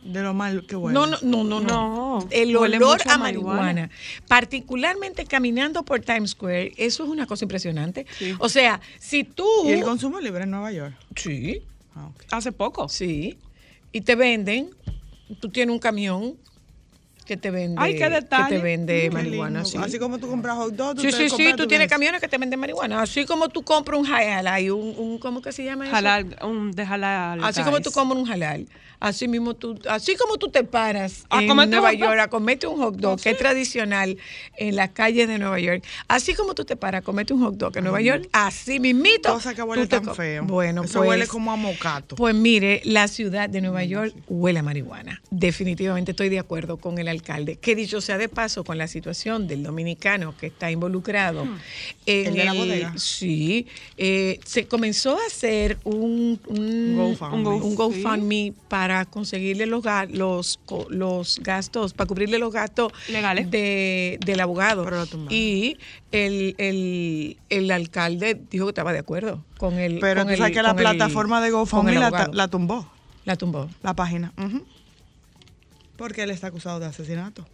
De 0.03 0.23
lo 0.23 0.33
mal 0.33 0.65
que 0.65 0.75
huele. 0.75 0.95
No, 0.95 1.05
no, 1.05 1.17
no, 1.21 1.43
no, 1.43 1.59
no. 1.59 2.19
No, 2.21 2.27
El 2.31 2.57
huele 2.57 2.77
olor 2.77 2.97
mucho 2.97 3.09
a 3.11 3.17
marihuana. 3.19 3.61
marihuana. 3.61 3.89
particularmente 4.27 5.25
caminando 5.25 5.83
por 5.83 5.99
Times 5.99 6.31
Square, 6.31 6.73
eso 6.77 7.03
es 7.03 7.09
una 7.09 7.27
cosa 7.27 7.45
impresionante. 7.45 8.07
Sí. 8.17 8.33
O 8.39 8.49
sea, 8.49 8.81
si 8.99 9.23
tú... 9.23 9.45
¿Y 9.65 9.73
el 9.73 9.83
consumo 9.83 10.19
libre 10.19 10.43
en 10.45 10.51
Nueva 10.51 10.71
York? 10.71 10.95
Sí, 11.15 11.61
Ah. 11.95 12.09
Hace 12.31 12.51
poco. 12.51 12.87
sí. 12.89 13.37
Y 13.91 14.01
te 14.01 14.15
venden, 14.15 14.69
tú 15.41 15.49
tienes 15.49 15.73
un 15.73 15.79
camión 15.79 16.35
que 17.31 17.37
te 17.37 17.49
vende, 17.49 17.81
Ay, 17.81 17.95
qué 17.95 18.09
detalle. 18.09 18.49
que 18.49 18.55
te 18.55 18.61
vende 18.61 19.01
Qué 19.03 19.09
marihuana. 19.09 19.63
sí. 19.63 19.77
Así 19.77 19.97
como 19.97 20.17
tú 20.19 20.27
compras 20.27 20.57
hot 20.57 20.75
dog, 20.75 20.95
tú 20.95 21.01
Sí, 21.01 21.13
sí, 21.13 21.29
sí, 21.29 21.53
tú 21.55 21.65
tienes 21.65 21.87
camiones 21.87 22.19
que 22.19 22.27
te 22.27 22.37
venden 22.37 22.59
marihuana. 22.59 23.01
Así 23.01 23.23
como 23.23 23.47
tú 23.47 23.63
compras 23.63 24.01
un 24.01 24.05
halal 24.05 24.61
y 24.61 24.69
un, 24.69 24.93
un 24.97 25.17
¿cómo 25.17 25.41
que 25.41 25.53
se 25.53 25.63
llama 25.63 25.85
eso? 25.87 25.95
Halal, 25.95 26.35
un 26.43 26.71
de 26.71 26.83
halal. 26.83 27.41
Así 27.41 27.63
como 27.63 27.79
tú 27.79 27.89
compras 27.91 28.19
un 28.21 28.29
halal. 28.29 28.67
Así 28.99 29.27
mismo 29.27 29.55
tú, 29.55 29.79
así 29.89 30.15
como 30.15 30.37
tú 30.37 30.49
te 30.51 30.63
paras 30.63 31.25
A 31.31 31.41
en 31.41 31.47
Nueva. 31.71 31.91
York 31.91 32.19
a 32.19 32.27
comerte 32.27 32.67
un 32.67 32.77
hot 32.77 32.97
dog, 32.97 33.19
que 33.19 33.31
es 33.31 33.37
tradicional 33.37 34.15
en 34.57 34.75
las 34.75 34.91
calles 34.91 35.27
de 35.27 35.39
Nueva 35.39 35.59
York. 35.59 35.83
Así 36.07 36.35
como 36.35 36.53
tú 36.53 36.65
te 36.65 36.75
paras 36.75 36.99
a 36.99 37.01
comerte 37.01 37.33
un 37.33 37.41
hot 37.41 37.55
dog 37.55 37.75
en 37.77 37.85
Nueva 37.85 38.01
York, 38.01 38.29
así 38.31 38.79
mismito. 38.79 39.33
Cosa 39.33 39.55
que 39.55 39.63
huele 39.63 39.87
tan 39.87 40.13
feo. 40.13 40.43
Bueno, 40.43 40.83
Eso 40.83 40.99
pues, 40.99 41.09
huele 41.09 41.25
como 41.25 41.51
a 41.51 41.55
mocato. 41.55 42.15
Pues 42.15 42.35
mire, 42.35 42.81
la 42.85 43.07
ciudad 43.07 43.49
de 43.49 43.61
Nueva 43.61 43.83
York 43.83 44.13
huele 44.27 44.59
a 44.59 44.63
marihuana. 44.63 45.19
Definitivamente 45.31 46.11
estoy 46.11 46.29
de 46.29 46.37
acuerdo 46.37 46.77
con 46.77 46.99
el 46.99 47.07
alcalde. 47.07 47.20
Que 47.57 47.75
dicho 47.75 48.01
sea 48.01 48.17
de 48.17 48.29
paso, 48.29 48.63
con 48.63 48.77
la 48.77 48.87
situación 48.87 49.47
del 49.47 49.63
dominicano 49.63 50.35
que 50.37 50.47
está 50.47 50.69
involucrado 50.71 51.43
en 52.05 52.27
¿El 52.27 52.33
de 52.35 52.45
la 52.45 52.53
bodega? 52.53 52.93
Sí, 52.97 53.67
eh, 53.97 54.39
se 54.45 54.67
comenzó 54.67 55.17
a 55.17 55.25
hacer 55.27 55.77
un, 55.83 56.39
un 56.47 56.95
GoFundMe. 56.97 57.35
un, 57.37 57.43
Go- 57.43 57.55
un 57.55 57.71
Sí. 57.71 57.75
GoFundMe 58.03 58.53
para 58.67 59.05
conseguirle 59.05 59.65
los, 59.65 59.83
los, 60.11 60.59
los 60.89 61.39
gastos, 61.43 61.93
para 61.93 62.07
cubrirle 62.07 62.39
los 62.39 62.51
gastos 62.53 62.91
Legales. 63.09 63.49
de, 63.51 64.19
del 64.25 64.39
abogado. 64.39 64.85
Y 65.29 65.77
el, 66.11 66.55
el, 66.57 67.37
el 67.49 67.71
alcalde 67.71 68.39
dijo 68.49 68.65
que 68.65 68.69
estaba 68.71 68.93
de 68.93 68.99
acuerdo 68.99 69.43
con 69.57 69.77
el 69.79 69.99
Pero 69.99 70.21
con 70.21 70.27
tú 70.27 70.33
el- 70.33 70.37
sabes 70.39 70.53
que 70.55 70.63
la 70.63 70.75
plataforma 70.75 71.41
de 71.41 71.51
GoFundMe 71.51 71.93
la, 71.95 72.47
tumbó, 72.47 72.89
La 73.25 73.35
tumbó. 73.35 73.69
la 73.83 73.95
página. 73.95 74.33
Ujú. 74.37 74.65
Porque 76.01 76.23
él 76.23 76.31
está 76.31 76.47
acusado 76.47 76.79
de 76.79 76.87
asesinato. 76.87 77.47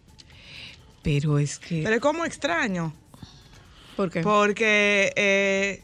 Pero 1.03 1.37
es 1.37 1.59
que... 1.59 1.81
Pero 1.83 1.95
es 1.95 2.01
como 2.01 2.23
extraño. 2.23 2.93
¿Por 3.97 4.09
qué? 4.09 4.21
Porque 4.21 5.11
eh, 5.17 5.83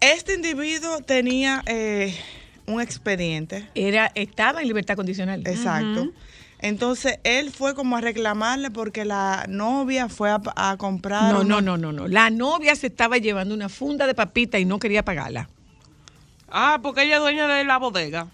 este 0.00 0.34
individuo 0.34 1.02
tenía 1.02 1.62
eh, 1.66 2.18
un 2.66 2.80
expediente. 2.80 3.68
Era, 3.76 4.10
estaba 4.16 4.60
en 4.60 4.66
libertad 4.66 4.96
condicional. 4.96 5.40
Exacto. 5.46 6.10
Entonces 6.58 7.20
él 7.22 7.52
fue 7.52 7.76
como 7.76 7.96
a 7.96 8.00
reclamarle 8.00 8.72
porque 8.72 9.04
la 9.04 9.46
novia 9.48 10.08
fue 10.08 10.30
a, 10.30 10.40
a 10.56 10.76
comprar. 10.78 11.32
No, 11.32 11.42
una- 11.42 11.60
no, 11.60 11.60
no, 11.60 11.76
no, 11.76 11.92
no. 11.92 12.08
La 12.08 12.28
novia 12.30 12.74
se 12.74 12.88
estaba 12.88 13.18
llevando 13.18 13.54
una 13.54 13.68
funda 13.68 14.04
de 14.08 14.14
papita 14.16 14.58
y 14.58 14.64
no 14.64 14.80
quería 14.80 15.04
pagarla. 15.04 15.48
Ah, 16.50 16.80
porque 16.82 17.04
ella 17.04 17.14
es 17.18 17.20
dueña 17.22 17.46
de 17.46 17.62
la 17.62 17.76
bodega. 17.78 18.26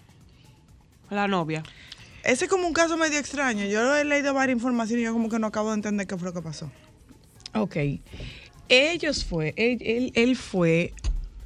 La 1.11 1.27
novia. 1.27 1.61
Ese 2.27 2.43
es 2.43 2.51
como 2.51 2.67
un 2.67 2.73
caso 2.73 2.97
medio 2.97 3.17
extraño. 3.17 3.65
Yo 3.67 3.95
he 3.95 4.03
leído 4.03 4.33
varias 4.33 4.57
informaciones 4.57 5.01
y 5.01 5.05
yo 5.05 5.13
como 5.13 5.29
que 5.29 5.39
no 5.39 5.47
acabo 5.47 5.69
de 5.69 5.75
entender 5.75 6.05
qué 6.07 6.17
fue 6.17 6.27
lo 6.27 6.33
que 6.33 6.41
pasó. 6.41 6.69
Ok. 7.53 7.77
Ellos 8.67 9.23
fue, 9.23 9.53
él, 9.55 9.77
él, 9.79 10.11
él 10.13 10.35
fue, 10.35 10.93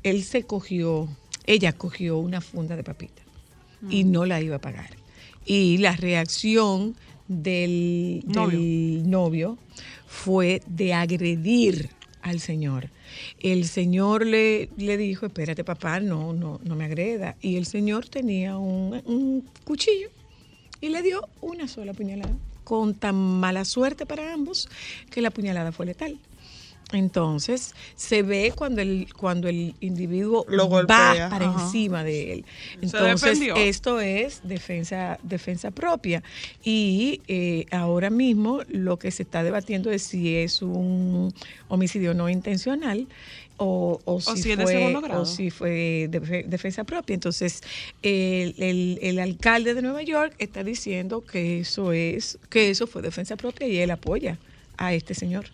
él 0.01 0.23
se 0.23 0.41
cogió, 0.41 1.07
ella 1.45 1.73
cogió 1.73 2.17
una 2.17 2.41
funda 2.41 2.75
de 2.75 2.83
papita 2.83 3.21
y 3.91 4.05
no 4.05 4.25
la 4.25 4.41
iba 4.41 4.55
a 4.55 4.59
pagar. 4.59 4.89
Y 5.45 5.77
la 5.77 5.95
reacción 5.95 6.95
del, 7.27 8.23
del 8.25 9.07
novio 9.07 9.59
fue 10.07 10.63
de 10.65 10.95
agredir 10.95 11.91
al 12.23 12.39
señor. 12.39 12.89
El 13.39 13.65
señor 13.67 14.25
le, 14.25 14.69
le 14.77 14.97
dijo, 14.97 15.27
espérate 15.27 15.63
papá, 15.63 15.99
no, 15.99 16.33
no, 16.33 16.59
no 16.63 16.75
me 16.75 16.85
agreda. 16.85 17.35
Y 17.39 17.57
el 17.57 17.67
señor 17.67 18.09
tenía 18.09 18.57
un, 18.57 18.99
un 19.05 19.45
cuchillo 19.63 20.09
y 20.81 20.89
le 20.89 21.01
dio 21.01 21.29
una 21.39 21.67
sola 21.67 21.93
puñalada, 21.93 22.33
con 22.63 22.95
tan 22.95 23.15
mala 23.15 23.63
suerte 23.65 24.05
para 24.05 24.33
ambos 24.33 24.67
que 25.09 25.21
la 25.21 25.31
puñalada 25.31 25.71
fue 25.71 25.85
letal. 25.85 26.19
Entonces, 26.93 27.73
se 27.95 28.21
ve 28.21 28.53
cuando 28.55 28.81
el, 28.81 29.07
cuando 29.13 29.47
el 29.47 29.75
individuo 29.79 30.45
Lo 30.49 30.63
va 30.63 30.79
golpea, 30.79 31.29
para 31.29 31.47
ajá. 31.47 31.63
encima 31.63 32.03
de 32.03 32.33
él. 32.33 32.45
Entonces, 32.81 33.39
esto 33.55 34.01
es 34.01 34.41
defensa, 34.43 35.17
defensa 35.23 35.71
propia. 35.71 36.21
Y 36.63 37.21
eh, 37.27 37.65
ahora 37.71 38.09
mismo 38.09 38.61
lo 38.67 38.99
que 38.99 39.11
se 39.11 39.23
está 39.23 39.43
debatiendo 39.43 39.91
es 39.91 40.03
si 40.03 40.35
es 40.35 40.61
un 40.61 41.33
homicidio 41.69 42.13
no 42.13 42.29
intencional 42.29 43.07
o, 43.63 44.01
o 44.05 44.19
si, 44.21 44.41
si 44.41 44.51
es 44.51 44.57
de 44.57 44.63
fue, 44.63 44.73
segundo 44.73 45.01
grado. 45.01 45.21
o 45.21 45.25
si 45.25 45.51
fue 45.51 46.07
defe- 46.09 46.45
defensa 46.45 46.83
propia. 46.83 47.13
Entonces, 47.13 47.61
el, 48.01 48.55
el- 48.57 48.99
el 49.01 49.19
alcalde 49.19 49.73
de 49.75 49.81
Nueva 49.83 50.01
York 50.01 50.33
está 50.39 50.63
diciendo 50.63 51.23
que 51.23 51.59
eso 51.59 51.93
es, 51.93 52.39
que 52.49 52.69
eso 52.71 52.87
fue 52.87 53.01
defensa 53.01 53.35
propia 53.37 53.67
y 53.67 53.77
él 53.77 53.91
apoya 53.91 54.39
a 54.77 54.93
este 54.93 55.13
señor. 55.13 55.45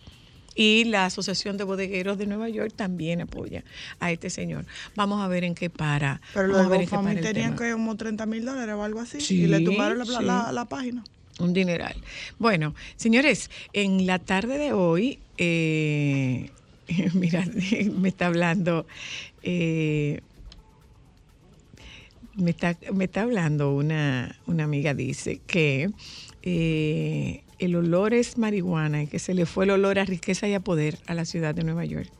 Y 0.54 0.84
la 0.84 1.04
Asociación 1.04 1.56
de 1.56 1.64
Bodegueros 1.64 2.18
de 2.18 2.26
Nueva 2.26 2.48
York 2.48 2.72
también 2.74 3.20
apoya 3.20 3.62
a 4.00 4.10
este 4.10 4.28
señor. 4.30 4.64
Vamos 4.96 5.20
a 5.22 5.28
ver 5.28 5.44
en 5.44 5.54
qué 5.54 5.70
para. 5.70 6.20
Pero 6.34 6.48
los 6.48 6.68
tenían 6.68 7.22
tema. 7.22 7.56
que 7.56 7.72
como 7.72 7.94
30 7.96 8.26
mil 8.26 8.44
dólares 8.44 8.74
o 8.74 8.82
algo 8.82 9.00
así. 9.00 9.20
Sí, 9.20 9.42
y 9.42 9.46
le 9.46 9.60
tumbaron 9.60 9.98
la, 9.98 10.04
sí. 10.06 10.12
la- 10.24 10.50
la 10.50 10.64
página. 10.64 11.04
Un 11.38 11.52
dineral. 11.52 11.94
Bueno, 12.40 12.74
señores, 12.96 13.50
en 13.72 14.06
la 14.06 14.18
tarde 14.18 14.58
de 14.58 14.72
hoy, 14.72 15.20
eh, 15.36 16.50
mira, 17.14 17.44
me 17.98 18.08
está 18.08 18.26
hablando, 18.26 18.86
eh, 19.42 20.20
me, 22.34 22.50
está, 22.50 22.76
me 22.92 23.04
está 23.04 23.22
hablando 23.22 23.74
una, 23.74 24.38
una 24.46 24.64
amiga, 24.64 24.94
dice 24.94 25.40
que 25.46 25.90
eh, 26.42 27.42
el 27.58 27.76
olor 27.76 28.14
es 28.14 28.38
marihuana 28.38 29.02
y 29.02 29.06
que 29.06 29.18
se 29.18 29.34
le 29.34 29.46
fue 29.46 29.64
el 29.64 29.70
olor 29.70 29.98
a 29.98 30.04
riqueza 30.04 30.48
y 30.48 30.54
a 30.54 30.60
poder 30.60 30.98
a 31.06 31.14
la 31.14 31.24
ciudad 31.24 31.54
de 31.54 31.64
Nueva 31.64 31.84
York. 31.84 32.10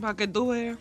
Para 0.00 0.14
que 0.16 0.28
tú 0.28 0.48
veas. 0.48 0.78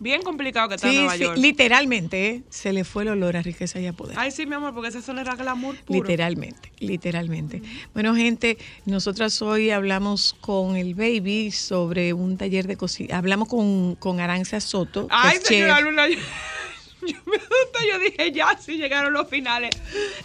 Bien 0.00 0.22
complicado 0.22 0.68
que 0.68 0.74
está 0.74 0.88
en 0.88 0.96
Nueva 0.96 1.14
sí, 1.14 1.22
York. 1.22 1.38
literalmente, 1.38 2.26
¿eh? 2.28 2.42
se 2.50 2.72
le 2.72 2.84
fue 2.84 3.04
el 3.04 3.10
olor 3.10 3.36
a 3.36 3.42
riqueza 3.42 3.78
y 3.78 3.86
a 3.86 3.92
poder. 3.92 4.18
Ay, 4.18 4.32
sí, 4.32 4.44
mi 4.44 4.54
amor, 4.54 4.74
porque 4.74 4.88
ese 4.88 5.00
son 5.00 5.18
era 5.18 5.36
glamour 5.36 5.76
puro. 5.76 6.00
Literalmente, 6.00 6.72
literalmente. 6.80 7.62
Bueno, 7.94 8.14
gente, 8.14 8.58
nosotras 8.86 9.40
hoy 9.40 9.70
hablamos 9.70 10.34
con 10.40 10.76
el 10.76 10.94
baby 10.94 11.52
sobre 11.52 12.12
un 12.12 12.36
taller 12.36 12.66
de 12.66 12.76
cocina. 12.76 13.18
Hablamos 13.18 13.48
con, 13.48 13.94
con 13.94 14.20
Aranza 14.20 14.60
Soto. 14.60 15.06
que 15.06 15.14
Ay, 15.16 15.36
es 15.36 15.44
señora 15.44 15.76
chef. 15.76 15.84
Luna, 15.84 16.08
yo, 16.08 16.16
yo 17.06 17.16
me 17.26 17.36
asusté, 17.36 17.88
yo 17.88 17.98
dije, 18.00 18.32
ya, 18.32 18.58
sí 18.58 18.76
llegaron 18.76 19.12
los 19.12 19.28
finales. 19.28 19.70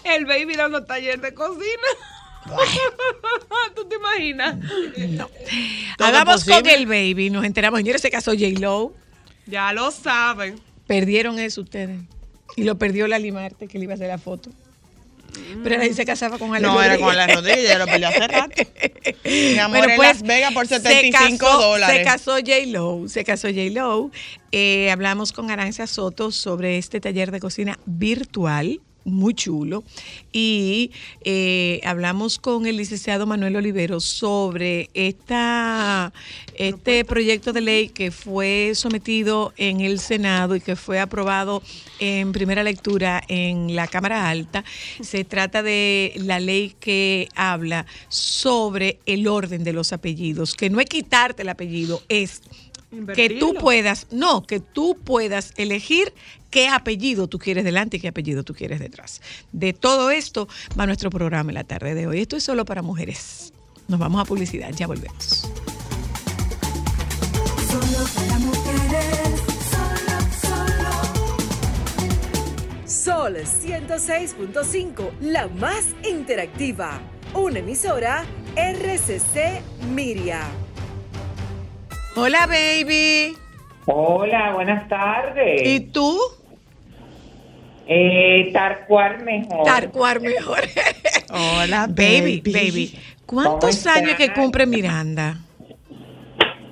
El 0.04 0.26
baby 0.26 0.56
dando 0.56 0.84
taller 0.84 1.22
de 1.22 1.34
cocina. 1.34 1.90
¿Tú 3.76 3.86
te 3.88 3.96
imaginas? 3.96 4.58
No. 5.10 5.30
Hagamos 6.00 6.44
con 6.44 6.66
el 6.66 6.88
baby. 6.88 7.30
Nos 7.30 7.46
enteramos. 7.46 7.80
Señores, 7.80 8.02
se 8.02 8.10
casó 8.10 8.32
J-Lo. 8.32 8.94
Ya 9.50 9.74
lo 9.74 9.92
saben. 9.92 10.56
Perdieron 10.88 11.40
eso 11.40 11.62
ustedes. 11.62 12.00
Y 12.56 12.64
lo 12.64 12.78
perdió 12.78 13.08
la 13.08 13.20
Limarte, 13.20 13.68
que 13.68 13.78
le 13.78 13.84
iba 13.86 13.94
a 13.94 13.96
hacer 13.96 14.08
la 14.08 14.18
foto. 14.18 14.50
Pero 15.64 15.82
él 15.82 15.94
se 15.94 16.06
casaba 16.06 16.40
con 16.40 16.54
Alex 16.56 16.64
No, 16.74 16.82
era 16.82 16.96
Rodríguez. 16.96 17.06
con 17.08 17.16
la 17.16 17.28
rodilla, 17.28 17.70
ya 17.70 17.78
lo 17.78 17.86
peleó 17.86 18.10
hace 18.10 18.28
rato. 18.28 18.62
Mi 19.26 19.58
amor, 19.60 19.78
Bueno, 19.78 19.94
en 19.94 19.98
pues, 19.98 20.10
Las 20.10 20.22
Vegas 20.24 20.54
por 20.54 20.68
se 20.68 20.80
75 20.80 21.46
casó- 21.46 21.60
dólares. 21.62 21.98
Se 21.98 22.04
casó 22.04 22.32
J. 22.38 22.52
Lo, 22.68 23.08
se 23.08 23.24
casó 23.24 23.48
J. 23.48 23.62
Lo. 23.72 24.10
Eh, 24.52 24.90
hablamos 24.90 25.32
con 25.32 25.52
Arancia 25.52 25.86
Soto 25.86 26.32
sobre 26.32 26.78
este 26.80 27.00
taller 27.00 27.32
de 27.32 27.40
cocina 27.40 27.78
virtual. 27.86 28.82
Muy 29.10 29.34
chulo. 29.34 29.84
Y 30.32 30.92
eh, 31.24 31.82
hablamos 31.84 32.40
con 32.40 32.66
el 32.66 32.78
licenciado 32.78 33.26
Manuel 33.26 33.56
Olivero 33.56 34.00
sobre 34.00 34.90
esta, 34.94 36.14
este 36.56 37.04
proyecto 37.06 37.54
de 37.54 37.62
ley 37.62 37.90
que 37.90 38.12
fue 38.12 38.72
sometido 38.76 39.54
en 39.58 39.82
el 39.82 40.00
Senado 40.00 40.56
y 40.56 40.62
que 40.62 40.76
fue 40.76 41.00
aprobado 41.00 41.62
en 42.00 42.32
primera 42.32 42.64
lectura 42.64 43.22
en 43.28 43.76
la 43.76 43.88
Cámara 43.88 44.30
Alta. 44.30 44.64
Se 45.02 45.24
trata 45.24 45.64
de 45.64 46.14
la 46.18 46.40
ley 46.40 46.76
que 46.80 47.28
habla 47.36 47.86
sobre 48.08 49.00
el 49.06 49.28
orden 49.28 49.64
de 49.64 49.74
los 49.74 49.94
apellidos, 49.94 50.54
que 50.54 50.70
no 50.70 50.80
es 50.80 50.88
quitarte 50.88 51.42
el 51.42 51.50
apellido, 51.50 52.02
es 52.10 52.42
que 53.14 53.30
tú 53.40 53.54
puedas, 53.54 54.08
no, 54.12 54.44
que 54.44 54.60
tú 54.60 54.98
puedas 55.04 55.54
elegir 55.58 56.14
qué 56.50 56.68
apellido 56.68 57.28
tú 57.28 57.38
quieres 57.38 57.64
delante 57.64 57.98
y 57.98 58.00
qué 58.00 58.08
apellido 58.08 58.44
tú 58.44 58.54
quieres 58.54 58.80
detrás. 58.80 59.22
De 59.52 59.74
todo 59.74 60.12
esto 60.12 60.48
va 60.80 60.86
nuestro 60.86 61.10
programa 61.10 61.52
en 61.52 61.56
la 61.56 61.64
tarde 61.64 61.94
de 61.94 62.08
hoy. 62.08 62.22
Esto 62.22 62.38
es 62.38 62.44
solo 62.44 62.66
para 62.66 62.82
mujeres. 62.82 63.54
Nos 63.88 64.00
vamos 64.00 64.22
a 64.22 64.26
publicidad, 64.26 64.72
ya 64.72 64.88
volvemos. 64.88 65.50
Solo 67.70 68.08
para 68.16 68.40
mujeres. 68.40 69.42
Solo, 69.72 70.18
solo. 70.42 70.96
Sol 72.86 73.36
106.5, 73.36 75.12
la 75.22 75.48
más 75.48 75.86
interactiva. 76.08 77.00
Una 77.34 77.60
emisora 77.60 78.26
RCC 78.56 79.62
Miria. 79.94 80.69
Hola, 82.16 82.48
baby. 82.48 83.36
Hola, 83.86 84.54
buenas 84.54 84.88
tardes. 84.88 85.62
¿Y 85.64 85.80
tú? 85.92 86.18
Eh, 87.88 88.50
tal 88.54 88.86
cual 88.88 89.24
mejor. 89.24 89.64
Tarcuar 89.66 90.22
mejor. 90.22 90.60
Hola, 91.30 91.88
baby, 91.88 92.42
baby. 92.42 92.54
baby. 92.54 93.00
¿Cuántos 93.26 93.84
¿Cómo 93.84 93.96
años 93.96 94.16
que 94.16 94.34
cumple 94.34 94.66
Miranda? 94.66 95.38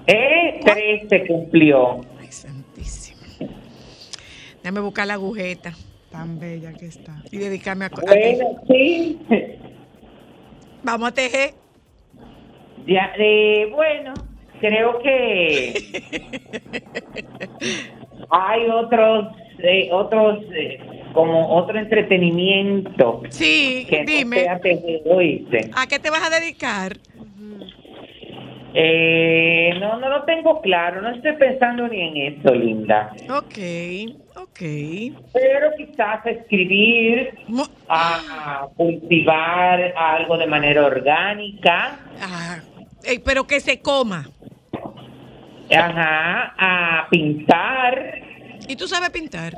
Eh, 0.06 0.60
13 0.63 1.27
cumplió. 1.27 2.01
Ay, 2.20 2.32
santísimo. 2.32 3.22
Déjame 4.63 4.79
buscar 4.82 5.08
la 5.08 5.13
agujeta 5.13 5.74
Tan 6.12 6.39
bella 6.39 6.74
que 6.74 6.88
está. 6.88 7.22
y 7.32 7.38
dedicarme 7.38 7.86
a... 7.86 7.89
Bueno, 7.89 8.62
sí. 8.67 9.20
Vamos 10.84 11.10
a 11.10 11.13
tejer. 11.13 11.53
Ya, 12.88 13.12
eh, 13.20 13.70
bueno, 13.72 14.13
creo 14.60 15.00
que 15.00 15.90
hay 18.30 18.70
otros, 18.70 19.28
eh, 19.60 19.90
otros, 19.92 20.40
eh, 20.56 20.80
como 21.14 21.50
otro 21.56 21.80
entretenimiento 21.80 23.24
Sí, 23.30 23.86
que 23.90 24.04
dime. 24.06 24.48
¿A 25.76 25.88
qué 25.88 26.00
te 26.00 26.10
vas 26.10 26.24
a 26.26 26.30
dedicar? 26.40 26.98
Eh, 28.74 29.74
no, 29.80 29.98
no 30.00 30.10
lo 30.10 30.24
tengo 30.24 30.62
claro, 30.62 31.02
no 31.02 31.10
estoy 31.10 31.34
pensando 31.38 31.88
ni 31.88 32.02
en 32.02 32.40
eso, 32.40 32.54
linda. 32.54 33.12
Ok, 33.30 33.58
ok. 34.36 34.60
Pero 35.34 35.72
quizás 35.78 36.24
escribir, 36.26 37.34
Mo- 37.48 37.66
a 37.90 38.68
cultivar 38.76 39.94
algo 39.96 40.38
de 40.38 40.46
manera 40.48 40.86
orgánica, 40.86 42.00
Ah, 42.20 42.60
ey, 43.04 43.20
pero 43.20 43.46
que 43.48 43.60
se 43.60 43.80
coma. 43.82 44.30
ajá, 45.75 46.54
a 46.58 47.08
pintar. 47.10 48.22
¿Y 48.68 48.75
tú 48.75 48.88
sabes 48.88 49.10
pintar? 49.12 49.54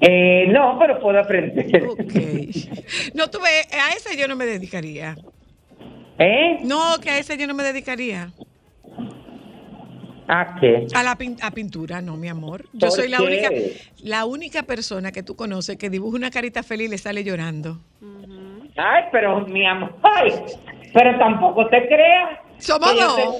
Eh, 0.00 0.46
no, 0.48 0.76
pero 0.80 1.00
puedo 1.00 1.18
aprender. 1.18 1.84
Ok. 1.86 1.98
No, 3.14 3.28
tú 3.30 3.38
ves, 3.40 3.66
a 3.72 3.92
ese 3.96 4.16
yo 4.16 4.26
no 4.28 4.36
me 4.36 4.44
dedicaría. 4.46 5.16
¿Eh? 6.18 6.58
No, 6.64 6.98
que 7.00 7.10
a 7.10 7.18
ese 7.18 7.36
yo 7.38 7.46
no 7.46 7.54
me 7.54 7.62
dedicaría. 7.62 8.32
¿A 10.28 10.56
qué? 10.60 10.86
A 10.94 11.02
la 11.02 11.16
pin- 11.16 11.38
a 11.42 11.50
pintura, 11.50 12.00
no, 12.00 12.16
mi 12.16 12.28
amor. 12.28 12.64
Yo 12.72 12.88
¿Por 12.88 12.90
soy 12.96 13.08
la 13.08 13.18
qué? 13.18 13.24
única, 13.24 13.50
la 14.02 14.24
única 14.24 14.62
persona 14.62 15.12
que 15.12 15.22
tú 15.22 15.36
conoces 15.36 15.76
que 15.76 15.90
dibuja 15.90 16.16
una 16.16 16.30
carita 16.30 16.62
feliz 16.62 16.86
y 16.88 16.90
le 16.90 16.98
sale 16.98 17.22
llorando. 17.24 17.78
Ay, 18.76 19.04
pero 19.12 19.40
mi 19.40 19.64
amor, 19.66 19.92
ay, 20.02 20.32
pero 20.94 21.18
tampoco 21.18 21.66
te 21.68 21.86
creas. 21.88 22.38
Somos 22.58 22.94
dos. 22.96 23.38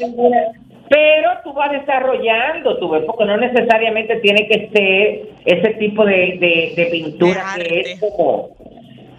Pero 0.89 1.31
tú 1.43 1.53
vas 1.55 1.71
desarrollando, 1.71 2.77
tú 2.79 2.91
ves, 2.91 3.05
porque 3.07 3.25
no 3.25 3.39
necesariamente 3.39 4.16
tiene 4.16 4.47
que 4.47 4.68
ser 4.75 5.29
ese 5.47 5.75
tipo 5.75 6.05
de, 6.05 6.37
de, 6.38 6.73
de 6.77 6.88
pintura 6.90 7.55
De 7.57 7.64
que 7.64 7.81
es 7.81 8.01
como, 8.01 8.51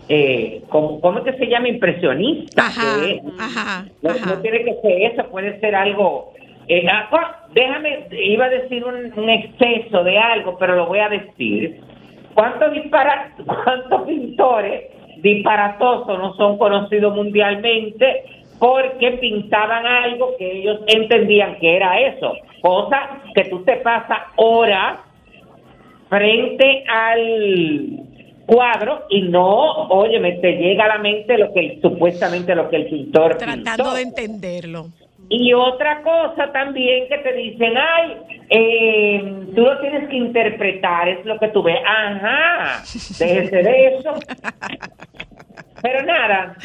eh, 0.09 0.61
como, 0.69 1.01
¿cómo 1.01 1.19
es 1.19 1.25
que 1.25 1.33
se 1.39 1.47
llama? 1.47 1.69
Impresionista. 1.69 2.67
Ajá, 2.67 2.99
que 3.01 3.11
es. 3.15 3.21
ajá, 3.39 3.85
No, 4.03 4.11
ajá. 4.11 4.25
no 4.35 4.41
tiene 4.41 4.63
que 4.65 4.73
ser 4.83 5.01
eso, 5.13 5.23
puede 5.31 5.59
ser 5.61 5.73
algo. 5.73 6.33
eh, 6.67 6.85
ah, 6.91 7.07
bueno, 7.09 7.27
déjame, 7.55 8.07
iba 8.11 8.45
a 8.45 8.49
decir 8.49 8.83
un, 8.83 9.11
un 9.17 9.29
exceso 9.31 10.03
de 10.03 10.19
algo, 10.19 10.57
pero 10.59 10.75
lo 10.75 10.85
voy 10.85 10.99
a 10.99 11.09
decir. 11.09 11.79
¿Cuántos, 12.35 12.71
dispara, 12.73 13.31
cuántos 13.63 14.01
pintores 14.03 14.83
disparatosos 15.23 16.19
no 16.19 16.35
son 16.35 16.57
conocidos 16.59 17.15
mundialmente 17.15 18.25
porque 18.59 19.11
pintaban 19.13 19.85
algo 19.85 20.35
que 20.37 20.59
ellos 20.59 20.81
entendían 20.87 21.57
que 21.59 21.75
era 21.75 21.99
eso? 21.99 22.33
Cosa 22.61 23.21
que 23.33 23.45
tú 23.45 23.63
te 23.63 23.77
pasas 23.77 24.19
horas 24.35 24.99
frente 26.09 26.83
al 26.87 28.03
cuadro 28.45 29.03
y 29.09 29.21
no, 29.21 29.87
óyeme, 29.87 30.33
te 30.33 30.57
llega 30.57 30.85
a 30.85 30.89
la 30.89 30.97
mente 30.99 31.37
lo 31.37 31.53
que 31.53 31.79
supuestamente 31.81 32.53
lo 32.53 32.69
que 32.69 32.75
el 32.75 32.85
pintor 32.87 33.37
Tratando 33.37 33.63
pintó. 33.63 33.93
de 33.95 34.01
entenderlo. 34.01 34.87
Y 35.35 35.51
otra 35.51 36.03
cosa 36.03 36.51
también 36.51 37.07
que 37.09 37.17
te 37.17 37.33
dicen, 37.33 37.73
ay, 37.75 38.17
eh, 38.51 39.47
tú 39.55 39.61
lo 39.61 39.79
tienes 39.81 40.07
que 40.07 40.15
interpretar, 40.15 41.09
es 41.09 41.25
lo 41.25 41.39
que 41.39 41.47
tú 41.47 41.63
ves. 41.63 41.79
Ajá, 41.83 42.83
déjese 43.19 43.55
de 43.63 43.85
eso. 43.97 44.13
Pero 45.81 46.03
nada, 46.03 46.55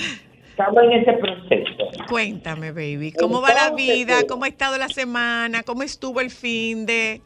estamos 0.51 0.83
en 0.85 0.93
ese 0.93 1.13
proceso. 1.15 2.05
Cuéntame, 2.11 2.73
baby, 2.73 3.13
¿cómo 3.19 3.41
va 3.41 3.55
la 3.55 3.71
vida? 3.75 4.17
pues- 4.17 4.27
¿Cómo 4.29 4.45
ha 4.45 4.49
estado 4.49 4.77
la 4.77 4.89
semana? 4.89 5.63
¿Cómo 5.63 5.83
estuvo 5.83 6.21
el 6.21 6.31
fin 6.31 6.85
de...? 6.85 7.23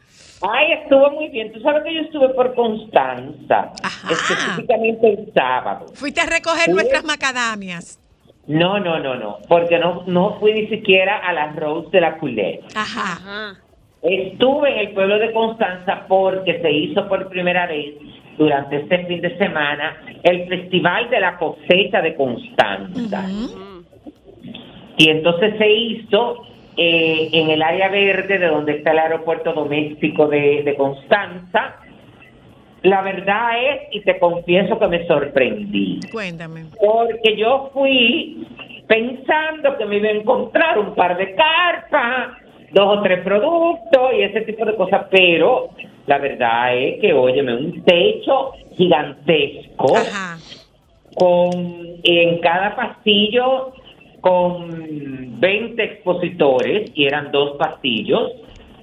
Ay, 0.49 0.73
estuvo 0.81 1.09
muy 1.11 1.29
bien. 1.29 1.51
Tú 1.53 1.59
sabes 1.61 1.83
que 1.83 1.93
yo 1.93 2.01
estuve 2.01 2.29
por 2.29 2.53
Constanza, 2.55 3.71
Ajá. 3.81 4.09
específicamente 4.11 5.09
el 5.13 5.33
sábado. 5.33 5.85
Fuiste 5.93 6.19
a 6.21 6.25
recoger 6.25 6.65
Sí. 6.65 6.71
nuestras 6.71 7.03
macadamias. 7.05 7.99
No, 8.47 8.79
no, 8.79 8.99
no, 8.99 9.15
no, 9.15 9.37
porque 9.47 9.79
no, 9.79 10.03
no 10.05 10.37
fui 10.39 10.53
ni 10.53 10.67
siquiera 10.67 11.17
a 11.17 11.31
la 11.31 11.53
Rose 11.53 11.89
de 11.91 12.01
la 12.01 12.17
Culé. 12.17 12.59
Ajá. 12.75 13.13
Ajá. 13.13 13.63
Estuve 14.01 14.69
en 14.69 14.79
el 14.79 14.93
pueblo 14.93 15.17
de 15.17 15.31
Constanza 15.31 16.05
porque 16.09 16.59
se 16.61 16.71
hizo 16.71 17.07
por 17.07 17.29
primera 17.29 17.67
vez 17.67 17.95
durante 18.37 18.77
este 18.77 19.05
fin 19.05 19.21
de 19.21 19.37
semana 19.37 19.95
el 20.23 20.47
Festival 20.49 21.09
de 21.09 21.19
la 21.21 21.37
Cosecha 21.37 22.01
de 22.01 22.13
Constanza. 22.15 23.25
Y 24.97 25.09
entonces 25.09 25.55
se 25.57 25.71
hizo 25.71 26.45
eh, 26.75 27.29
en 27.31 27.49
el 27.49 27.61
área 27.61 27.87
verde 27.87 28.39
de 28.39 28.47
donde 28.47 28.73
está 28.73 28.91
el 28.91 28.99
aeropuerto 28.99 29.53
doméstico 29.53 30.27
de, 30.27 30.63
de 30.63 30.75
Constanza. 30.75 31.77
La 32.83 33.01
verdad 33.01 33.49
es, 33.63 33.95
y 33.95 34.01
te 34.01 34.19
confieso 34.19 34.77
que 34.77 34.87
me 34.87 35.07
sorprendí, 35.07 35.99
Cuéntame. 36.11 36.65
porque 36.79 37.35
yo 37.37 37.69
fui 37.73 38.45
pensando 38.87 39.77
que 39.77 39.85
me 39.85 39.97
iba 39.97 40.09
a 40.09 40.11
encontrar 40.11 40.77
un 40.77 40.93
par 40.93 41.17
de 41.17 41.33
carpas, 41.33 42.37
dos 42.71 42.97
o 42.97 43.01
tres 43.01 43.23
productos 43.23 44.13
y 44.17 44.23
ese 44.23 44.41
tipo 44.41 44.65
de 44.65 44.75
cosas, 44.75 45.05
pero 45.09 45.69
la 46.07 46.17
verdad 46.17 46.77
es 46.77 46.99
que, 46.99 47.13
óyeme, 47.13 47.55
un 47.55 47.83
techo 47.85 48.51
gigantesco 48.75 49.95
Ajá. 49.95 50.37
con 51.15 51.51
en 52.03 52.39
cada 52.39 52.75
pasillo 52.75 53.71
con 54.19 55.39
20 55.39 55.81
expositores 55.83 56.91
y 56.95 57.05
eran 57.05 57.31
dos 57.31 57.57
pasillos 57.57 58.31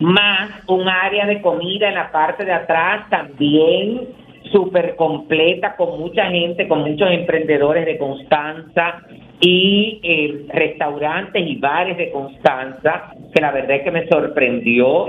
más 0.01 0.51
un 0.67 0.89
área 0.89 1.27
de 1.27 1.41
comida 1.41 1.89
en 1.89 1.95
la 1.95 2.11
parte 2.11 2.45
de 2.45 2.53
atrás 2.53 3.09
también 3.11 4.09
súper 4.51 4.97
completa 4.97 5.77
con 5.77 6.01
mucha 6.01 6.25
gente, 6.31 6.67
con 6.67 6.81
muchos 6.81 7.11
emprendedores 7.11 7.85
de 7.87 7.99
Constanza 7.99 9.03
y 9.41 10.01
eh, 10.03 10.47
restaurantes 10.53 11.47
y 11.47 11.57
bares 11.57 11.97
de 11.99 12.11
Constanza, 12.11 13.13
que 13.33 13.41
la 13.41 13.53
verdad 13.53 13.77
es 13.77 13.83
que 13.83 13.91
me 13.91 14.09
sorprendió 14.09 15.07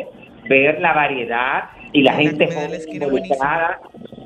ver 0.47 0.79
la 0.81 0.93
variedad 0.93 1.63
y 1.93 2.03
la 2.03 2.11
La 2.11 2.17
gente 2.17 2.47
joven 2.47 2.81
involucrada. 2.87 3.79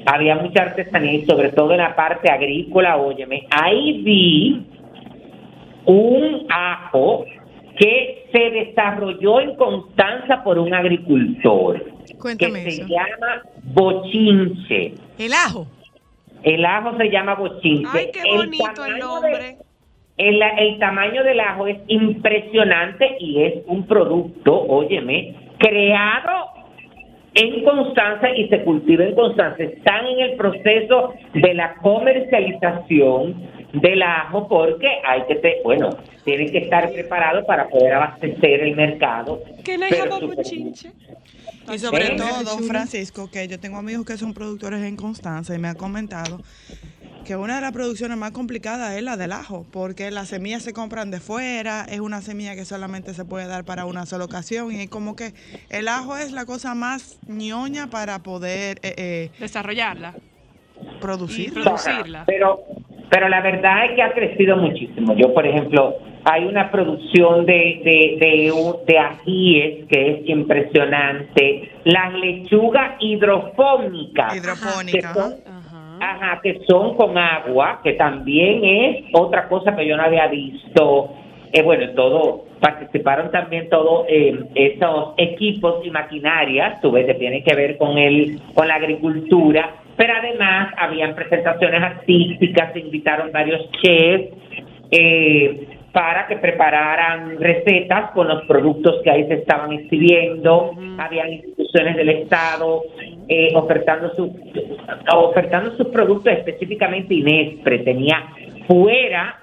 Había 0.06 0.36
mucha 0.36 0.64
artesanía 0.64 1.14
y 1.14 1.26
sobre 1.26 1.50
todo 1.50 1.72
en 1.72 1.80
la 1.80 1.96
parte 1.96 2.30
agrícola, 2.30 2.98
óyeme, 2.98 3.48
ahí 3.50 4.02
vi 4.04 4.66
un 5.86 6.46
ajo 6.50 7.26
que 7.78 8.28
se 8.32 8.50
desarrolló 8.52 9.42
en 9.42 9.56
Constanza 9.56 10.44
por 10.44 10.58
un 10.60 10.74
agricultor 10.74 11.84
Cuéntame 12.20 12.64
que 12.64 12.72
se 12.72 12.82
eso. 12.82 12.88
llama 12.88 13.42
bochinche. 13.64 14.94
El 15.20 15.34
ajo. 15.34 15.68
El 16.44 16.66
ajo 16.66 16.96
se 16.98 17.10
llama 17.10 17.36
bochinche. 17.36 17.90
Ay, 17.92 18.10
qué 18.14 18.20
El 18.22 18.38
bonito 18.38 18.66
el 18.68 18.74
tamaño 18.76 18.98
nombre. 19.06 19.38
de- 19.38 19.58
el, 20.18 20.42
el 20.42 20.80
tamaño 20.80 21.24
del 21.26 21.40
ajo 21.42 21.68
es 21.68 21.78
impresionante 21.88 23.18
y 23.20 23.44
es 23.44 23.54
un 23.68 23.86
producto, 23.86 24.54
óyeme, 24.62 25.36
creado 25.58 26.52
en 27.36 27.64
Constanza 27.64 28.30
y 28.36 28.48
se 28.48 28.64
cultiva 28.64 29.04
en 29.04 29.14
Constanza. 29.14 29.62
Están 29.62 30.08
en 30.08 30.20
el 30.22 30.38
proceso 30.38 31.14
de 31.34 31.54
la 31.54 31.76
comercialización 31.76 33.36
del 33.74 34.02
ajo 34.02 34.48
porque 34.48 34.88
hay 35.06 35.24
que, 35.28 35.36
te, 35.36 35.58
bueno, 35.64 35.90
tienen 36.24 36.50
que 36.52 36.60
estar 36.60 36.90
preparados 36.92 37.46
para 37.46 37.68
poder 37.68 37.94
abastecer 37.94 38.62
el 38.62 38.76
mercado. 38.76 39.42
¿Qué 39.64 39.78
le? 39.78 39.88
Y 41.74 41.80
sobre 41.80 42.06
Eh, 42.06 42.16
todo. 42.18 42.60
Francisco, 42.60 43.30
que 43.32 43.48
yo 43.48 43.60
tengo 43.60 43.78
amigos 43.78 44.06
que 44.06 44.18
son 44.18 44.34
productores 44.34 44.82
en 44.84 44.96
Constanza 44.96 45.56
y 45.56 45.60
me 45.60 45.68
han 45.68 45.76
comentado 45.76 46.40
que 47.26 47.36
una 47.36 47.56
de 47.56 47.62
las 47.62 47.72
producciones 47.72 48.18
más 48.18 48.32
complicadas 48.32 48.94
es 48.96 49.02
la 49.04 49.18
del 49.18 49.32
ajo, 49.32 49.66
porque 49.72 50.12
las 50.12 50.30
semillas 50.30 50.62
se 50.64 50.74
compran 50.74 51.10
de 51.12 51.20
fuera, 51.20 51.86
es 51.90 52.00
una 52.00 52.22
semilla 52.22 52.56
que 52.56 52.66
solamente 52.66 53.14
se 53.16 53.26
puede 53.26 53.48
dar 53.48 53.66
para 53.66 53.86
una 53.86 54.06
sola 54.06 54.26
ocasión 54.26 54.72
y 54.72 54.82
es 54.82 54.90
como 54.90 55.16
que 55.16 55.34
el 55.70 55.88
ajo 55.88 56.16
es 56.18 56.32
la 56.32 56.46
cosa 56.46 56.76
más 56.76 57.20
ñoña 57.28 57.88
para 57.88 58.20
poder 58.20 58.78
eh, 58.84 58.94
eh, 58.98 59.32
Desarrollarla. 59.40 60.14
producir. 61.02 61.48
Y 61.50 61.62
producirla. 61.62 62.24
Pero, 62.28 62.60
pero 63.10 63.28
la 63.28 63.42
verdad 63.42 63.86
es 63.86 63.96
que 63.96 64.04
ha 64.04 64.14
crecido 64.14 64.58
muchísimo. 64.58 65.16
Yo, 65.18 65.34
por 65.34 65.48
ejemplo, 65.48 65.96
hay 66.26 66.46
una 66.46 66.70
producción 66.72 67.46
de, 67.48 67.82
de, 67.84 68.18
de, 68.20 68.74
de 68.88 68.98
ajíes 69.00 69.86
que 69.90 70.12
es 70.12 70.30
impresionante. 70.30 71.72
Las 71.86 72.14
lechugas 72.14 72.98
hidrofónicas. 73.00 74.38
Son- 75.14 75.55
ajá. 76.12 76.40
Que 76.42 76.62
son 76.68 76.96
con 76.96 77.18
agua, 77.18 77.80
que 77.84 77.94
también 77.94 78.64
es 78.64 79.06
otra 79.14 79.48
cosa 79.48 79.76
que 79.76 79.88
yo 79.88 79.98
no 79.98 80.04
había 80.04 80.28
visto. 80.28 81.10
Eh, 81.52 81.62
bueno, 81.62 81.90
todo, 81.96 82.46
participaron 82.60 83.32
también 83.32 83.70
todos 83.70 84.06
eh, 84.10 84.38
esos 84.56 85.14
equipos 85.18 85.86
y 85.86 85.90
maquinarias, 85.90 86.82
tú 86.82 86.92
ves, 86.92 87.06
que 87.06 87.14
tienen 87.14 87.44
que 87.44 87.56
ver 87.56 87.78
con 87.78 87.98
el, 87.98 88.40
con 88.54 88.68
la 88.68 88.76
agricultura, 88.76 89.76
pero 89.96 90.14
además 90.18 90.74
habían 90.78 91.16
presentaciones 91.16 91.82
artísticas, 91.82 92.74
se 92.74 92.80
invitaron 92.80 93.32
varios 93.32 93.70
chefs 93.82 94.34
eh, 94.92 95.68
para 95.96 96.28
que 96.28 96.36
prepararan 96.36 97.40
recetas 97.40 98.12
con 98.12 98.28
los 98.28 98.42
productos 98.48 98.96
que 99.02 99.10
ahí 99.12 99.26
se 99.30 99.36
estaban 99.36 99.72
exhibiendo, 99.72 100.72
habían 100.98 101.32
instituciones 101.32 101.96
del 101.96 102.10
Estado 102.10 102.82
eh, 103.30 103.54
ofertando 103.56 104.14
su 104.14 104.38
ofertando 105.14 105.72
sus 105.78 105.88
productos 105.88 106.34
específicamente 106.34 107.14
Inespre 107.14 107.80
tenía 107.80 108.22
fuera 108.68 109.40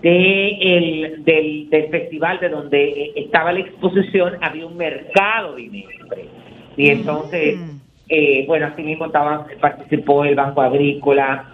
de 0.00 0.48
el- 0.62 1.22
del, 1.22 1.68
del 1.68 1.90
festival 1.90 2.40
de 2.40 2.48
donde 2.48 2.82
eh, 2.82 3.12
estaba 3.16 3.52
la 3.52 3.60
exposición 3.60 4.38
había 4.40 4.64
un 4.64 4.78
mercado 4.78 5.56
de 5.56 5.62
Inespre 5.64 6.24
y 6.78 6.88
entonces 6.88 7.58
eh, 8.08 8.44
bueno 8.46 8.68
así 8.68 8.82
mismo 8.82 9.04
estaba, 9.04 9.46
participó 9.60 10.24
el 10.24 10.34
Banco 10.34 10.62
Agrícola 10.62 11.44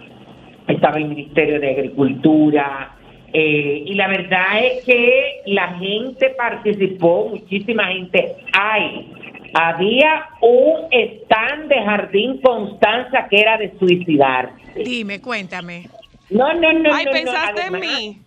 estaba 0.69 0.97
el 0.99 1.05
Ministerio 1.09 1.59
de 1.59 1.69
Agricultura 1.71 2.93
eh, 3.39 3.83
y 3.85 3.93
la 3.93 4.07
verdad 4.07 4.63
es 4.63 4.83
que 4.83 5.43
la 5.45 5.77
gente 5.77 6.31
participó, 6.31 7.27
muchísima 7.29 7.85
gente. 7.89 8.35
Hay, 8.51 9.13
había 9.53 10.25
un 10.41 10.87
stand 10.91 11.67
de 11.67 11.75
Jardín 11.83 12.41
Constanza 12.41 13.27
que 13.29 13.39
era 13.39 13.59
de 13.59 13.77
suicidarse. 13.77 14.55
Dime, 14.83 15.21
cuéntame. 15.21 15.83
No, 16.31 16.51
no, 16.55 16.73
no. 16.73 16.91
Ay, 16.91 17.05
no, 17.05 17.11
no, 17.11 17.15
pensaste 17.15 17.61
en 17.67 17.79
mí. 17.79 18.21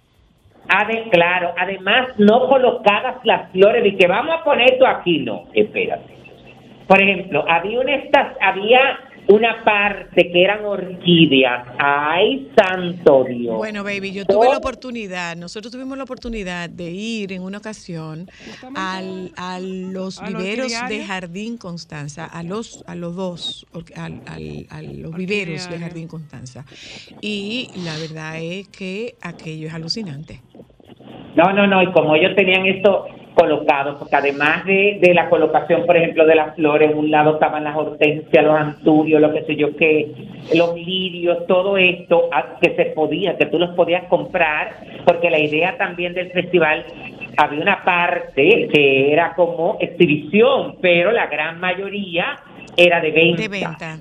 claro, 1.11 1.55
además 1.59 2.17
no 2.19 2.49
colocadas 2.49 3.17
las 3.25 3.51
flores 3.51 3.83
de 3.83 3.97
que 3.97 4.07
vamos 4.07 4.39
a 4.39 4.45
poner 4.45 4.75
esto 4.75 4.87
aquí, 4.87 5.19
no, 5.19 5.49
espérate. 5.55 6.15
Por 6.87 7.03
ejemplo, 7.03 7.45
había 7.49 7.81
una 7.81 7.97
estas, 7.97 8.37
había 8.41 8.97
una 9.29 9.63
parte 9.65 10.31
que 10.33 10.43
eran 10.43 10.65
orquídeas. 10.65 11.67
Ay, 11.79 12.51
santo 12.57 13.25
Dios. 13.29 13.57
Bueno, 13.57 13.85
baby, 13.85 14.13
yo 14.13 14.25
tuve 14.25 14.49
la 14.49 14.57
oportunidad, 14.59 15.37
nosotros 15.37 15.73
tuvimos 15.73 15.97
la 15.97 16.05
oportunidad 16.05 16.69
de 16.69 16.91
ir 16.91 17.33
en 17.33 17.43
una 17.43 17.59
ocasión 17.59 18.29
al, 18.75 19.31
a 19.37 19.61
los 19.61 20.21
¿Al 20.21 20.35
viveros 20.35 20.73
de? 20.89 21.05
Jardín 21.05 21.59
Constanza, 21.59 22.25
a 22.25 22.43
los, 22.43 22.83
a 22.89 22.95
los 22.95 23.15
dos, 23.15 23.67
al- 23.95 24.21
al- 24.27 24.67
a 24.71 24.83
los 24.83 25.15
viveros 25.15 25.69
de. 25.71 25.79
Jardín 25.79 26.09
Constanza. 26.09 26.65
Y 27.21 27.69
la 27.85 27.97
verdad 27.99 28.41
es 28.43 28.69
que 28.69 29.15
aquello 29.23 29.69
es 29.69 29.75
alucinante. 29.75 30.41
No, 31.37 31.53
no, 31.53 31.67
no, 31.67 31.83
y 31.83 31.93
como 31.93 32.17
ellos 32.17 32.33
tenían 32.37 32.67
esto 32.67 33.07
colocado, 33.41 33.99
porque 33.99 34.17
además 34.17 34.65
de, 34.67 34.99
de 35.01 35.15
la 35.15 35.31
colocación, 35.31 35.87
por 35.87 35.97
ejemplo, 35.97 36.27
de 36.27 36.35
las 36.35 36.55
flores, 36.55 36.91
en 36.91 36.99
un 36.99 37.11
lado 37.11 37.35
estaban 37.35 37.65
las 37.65 37.75
hortensias, 37.75 38.45
los 38.45 38.55
anturios, 38.55 39.21
lo 39.21 39.33
que 39.33 39.45
sé 39.45 39.57
yo 39.57 39.75
qué, 39.77 40.13
los 40.55 40.75
lirios, 40.75 41.47
todo 41.47 41.79
esto 41.79 42.29
ah, 42.33 42.57
que 42.61 42.75
se 42.77 42.87
podía, 42.87 43.39
que 43.39 43.47
tú 43.47 43.59
los 43.59 43.75
podías 43.75 44.05
comprar, 44.05 44.75
porque 45.07 45.31
la 45.31 45.39
idea 45.39 45.77
también 45.79 46.13
del 46.13 46.31
festival 46.33 46.85
había 47.37 47.63
una 47.63 47.83
parte 47.83 48.69
que 48.73 49.13
era 49.13 49.35
como 49.35 49.79
exhibición, 49.81 50.77
pero 50.83 51.11
la 51.11 51.27
gran 51.27 51.59
mayoría 51.61 52.37
era 52.77 53.01
de 53.01 53.11
venta. 53.11 53.43
De 53.43 53.49
venta. 53.49 53.99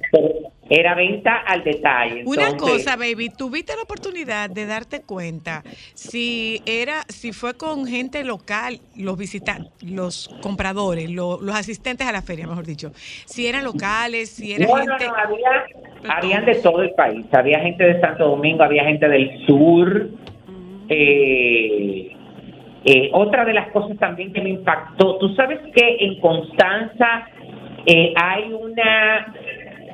Era 0.71 0.93
venta 0.93 1.38
al 1.47 1.63
detalle. 1.63 2.21
Una 2.25 2.55
cosa, 2.55 2.95
baby, 2.95 3.29
tuviste 3.36 3.75
la 3.75 3.82
oportunidad 3.82 4.51
de 4.51 4.67
darte 4.67 5.01
cuenta 5.01 5.63
si 5.95 6.62
era, 6.67 7.01
si 7.08 7.32
fue 7.34 7.55
con 7.58 7.88
gente 7.88 8.23
local, 8.23 8.79
los 8.95 9.17
visitantes, 9.17 9.71
los 9.82 10.29
compradores, 10.41 11.10
lo- 11.10 11.39
los 11.41 11.55
asistentes 11.55 12.05
a 12.08 12.12
la 12.12 12.21
feria, 12.21 12.45
mejor 12.45 12.67
dicho, 12.67 12.91
si 12.93 13.47
eran 13.47 13.63
locales, 13.63 14.29
si 14.29 14.53
era 14.53 14.67
No, 14.67 14.73
no, 14.77 14.97
gente. 14.97 15.08
no, 15.08 15.15
había, 15.15 16.15
habían 16.15 16.45
de 16.45 16.55
todo 16.55 16.84
el 16.84 16.91
país. 16.91 17.25
Había 17.32 17.60
gente 17.62 17.84
de 17.84 17.99
Santo 17.99 18.27
Domingo, 18.27 18.62
había 18.63 18.84
gente 18.84 19.08
del 19.08 19.45
sur. 19.47 20.10
Eh, 20.88 22.12
eh, 22.86 23.10
otra 23.13 23.43
de 23.45 23.53
las 23.53 23.71
cosas 23.71 23.97
también 23.97 24.32
que 24.34 24.41
me 24.41 24.49
impactó, 24.49 25.17
tú 25.17 25.29
sabes 25.36 25.60
que 25.75 25.97
en 25.99 26.19
Constanza 26.19 27.27
eh, 27.86 28.13
hay 28.15 28.51
una, 28.53 29.34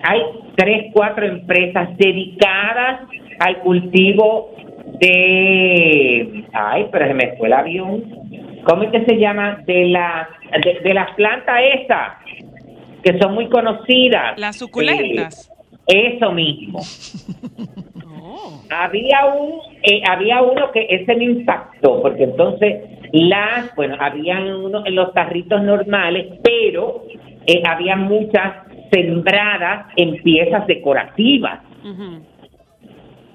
hay 0.08 0.22
tres, 0.56 0.91
cuatro 0.94 1.26
empresas 1.26 1.96
dedicadas 1.98 3.02
al 3.39 3.60
cultivo 3.60 4.52
de, 5.00 6.46
ay, 6.54 6.88
pero 6.91 7.08
se 7.08 7.13
me 7.13 7.36
fue 7.38 7.48
el 7.48 7.54
avión. 7.54 8.04
¿Cómo 8.63 8.84
es 8.84 8.91
que 8.91 9.06
se 9.06 9.18
llama? 9.18 9.62
De 9.65 9.88
las, 9.88 10.28
de, 10.63 10.80
de 10.82 10.94
las 10.94 11.12
plantas 11.15 11.60
esas 11.74 12.13
que 13.04 13.18
son 13.20 13.36
muy 13.36 13.48
conocidas. 13.50 14.38
Las 14.39 14.58
suculentas. 14.58 15.52
Eh, 15.88 16.15
eso 16.15 16.32
mismo. 16.32 16.80
Oh. 18.28 18.62
Había 18.70 19.28
un, 19.28 19.62
eh, 19.84 20.02
había 20.10 20.41
uno 20.41 20.72
que 20.72 20.88
ese 20.89 21.15
me 21.15 21.24
impactó, 21.24 22.02
porque 22.02 22.24
entonces 22.24 22.82
las, 23.13 23.74
bueno, 23.76 23.96
habían 24.00 24.52
uno 24.52 24.86
en 24.86 24.96
los 24.96 25.13
tarritos 25.13 25.62
normales, 25.62 26.39
pero 26.44 27.04
eh, 27.46 27.62
había 27.65 27.96
muchas 27.96 28.65
sembradas 28.91 29.88
en 29.95 30.21
piezas 30.24 30.65
decorativas 30.67 31.60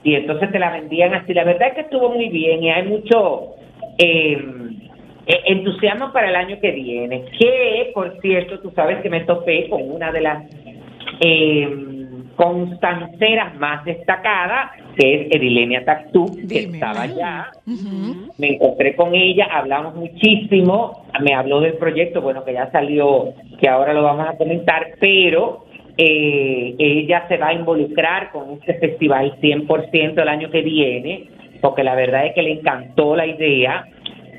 y 0.03 0.15
entonces 0.15 0.51
te 0.51 0.59
la 0.59 0.71
vendían 0.71 1.15
así. 1.15 1.35
La 1.35 1.45
verdad 1.45 1.69
es 1.69 1.75
que 1.75 1.81
estuvo 1.83 2.11
muy 2.11 2.29
bien 2.29 2.63
y 2.63 2.71
hay 2.71 2.87
mucho 2.87 3.55
eh, 3.99 4.39
eh, 5.27 5.41
entusiasmo 5.47 6.13
para 6.13 6.29
el 6.29 6.37
año 6.37 6.59
que 6.61 6.71
viene. 6.73 7.27
Que, 7.39 7.91
por 7.95 8.19
cierto, 8.21 8.61
tú 8.61 8.73
sabes 8.75 9.03
que 9.03 9.11
me 9.11 9.21
topé 9.21 9.69
con 9.69 9.91
una 9.91 10.11
de 10.11 10.21
las 10.21 10.45
eh, 11.21 11.69
constanceras 12.37 13.55
más 13.57 13.85
destacadas, 13.85 14.71
que 15.01 15.15
es 15.15 15.35
Edilenia 15.35 15.83
Tactú, 15.85 16.27
que 16.47 16.59
estaba 16.59 17.03
allá. 17.03 17.51
Me 18.37 18.49
encontré 18.49 18.95
con 18.95 19.15
ella, 19.15 19.47
hablamos 19.51 19.95
muchísimo, 19.95 21.07
me 21.23 21.33
habló 21.33 21.61
del 21.61 21.75
proyecto, 21.75 22.21
bueno, 22.21 22.45
que 22.45 22.53
ya 22.53 22.71
salió, 22.71 23.33
que 23.59 23.69
ahora 23.69 23.95
lo 23.95 24.03
vamos 24.03 24.29
a 24.29 24.37
comentar, 24.37 24.89
pero 25.01 25.65
eh, 25.97 26.75
ella 26.79 27.25
se 27.29 27.39
va 27.39 27.49
a 27.49 27.55
involucrar 27.55 28.31
con 28.31 28.53
este 28.53 28.75
festival 28.75 29.39
100% 29.41 30.21
el 30.21 30.29
año 30.29 30.51
que 30.51 30.61
viene, 30.61 31.31
porque 31.63 31.83
la 31.83 31.95
verdad 31.95 32.27
es 32.27 32.35
que 32.35 32.43
le 32.43 32.53
encantó 32.53 33.17
la 33.17 33.27
idea 33.27 33.87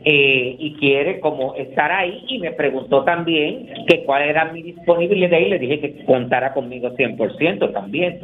eh, 0.06 0.56
y 0.60 0.76
quiere 0.76 1.20
como 1.20 1.56
estar 1.56 1.92
ahí 1.92 2.24
y 2.28 2.38
me 2.38 2.52
preguntó 2.52 3.04
también 3.04 3.68
que 3.88 4.04
cuál 4.04 4.24
era 4.24 4.52
mi 4.52 4.62
disponibilidad 4.62 5.40
y 5.40 5.50
le 5.50 5.58
dije 5.58 5.80
que 5.80 6.06
contara 6.06 6.54
conmigo 6.54 6.92
100% 6.92 7.74
también. 7.74 8.20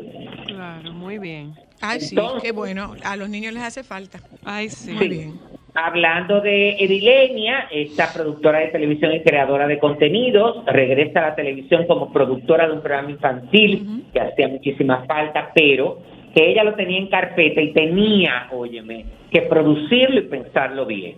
Claro, 0.46 0.94
muy 0.94 1.18
bien. 1.18 1.54
Ay, 1.82 2.00
sí, 2.02 2.16
Entonces- 2.16 2.44
qué 2.44 2.52
bueno. 2.52 2.94
A 3.04 3.16
los 3.16 3.30
niños 3.30 3.54
les 3.54 3.64
hace 3.64 3.84
falta. 3.84 4.20
Ay, 4.46 4.70
sí. 4.70 4.92
Muy 4.92 5.08
bien. 5.08 5.34
Hablando 5.76 6.42
de 6.42 6.72
Edilenia, 6.80 7.68
esta 7.70 8.12
productora 8.12 8.60
de 8.60 8.68
televisión 8.70 9.14
y 9.14 9.22
creadora 9.22 9.68
de 9.68 9.78
contenidos, 9.78 10.66
regresa 10.66 11.20
a 11.20 11.30
la 11.30 11.36
televisión 11.36 11.86
como 11.86 12.12
productora 12.12 12.66
de 12.68 12.74
un 12.74 12.82
programa 12.82 13.12
infantil 13.12 14.06
que 14.12 14.20
hacía 14.20 14.48
muchísima 14.48 15.06
falta, 15.06 15.52
pero 15.54 16.00
que 16.34 16.50
ella 16.50 16.64
lo 16.64 16.74
tenía 16.74 16.98
en 16.98 17.08
carpeta 17.10 17.62
y 17.62 17.74
tenía, 17.74 18.48
óyeme, 18.52 19.06
que 19.30 19.44
producirlo 19.44 20.20
y 20.20 20.24
pensarlo 20.24 20.88
bien. 20.88 21.16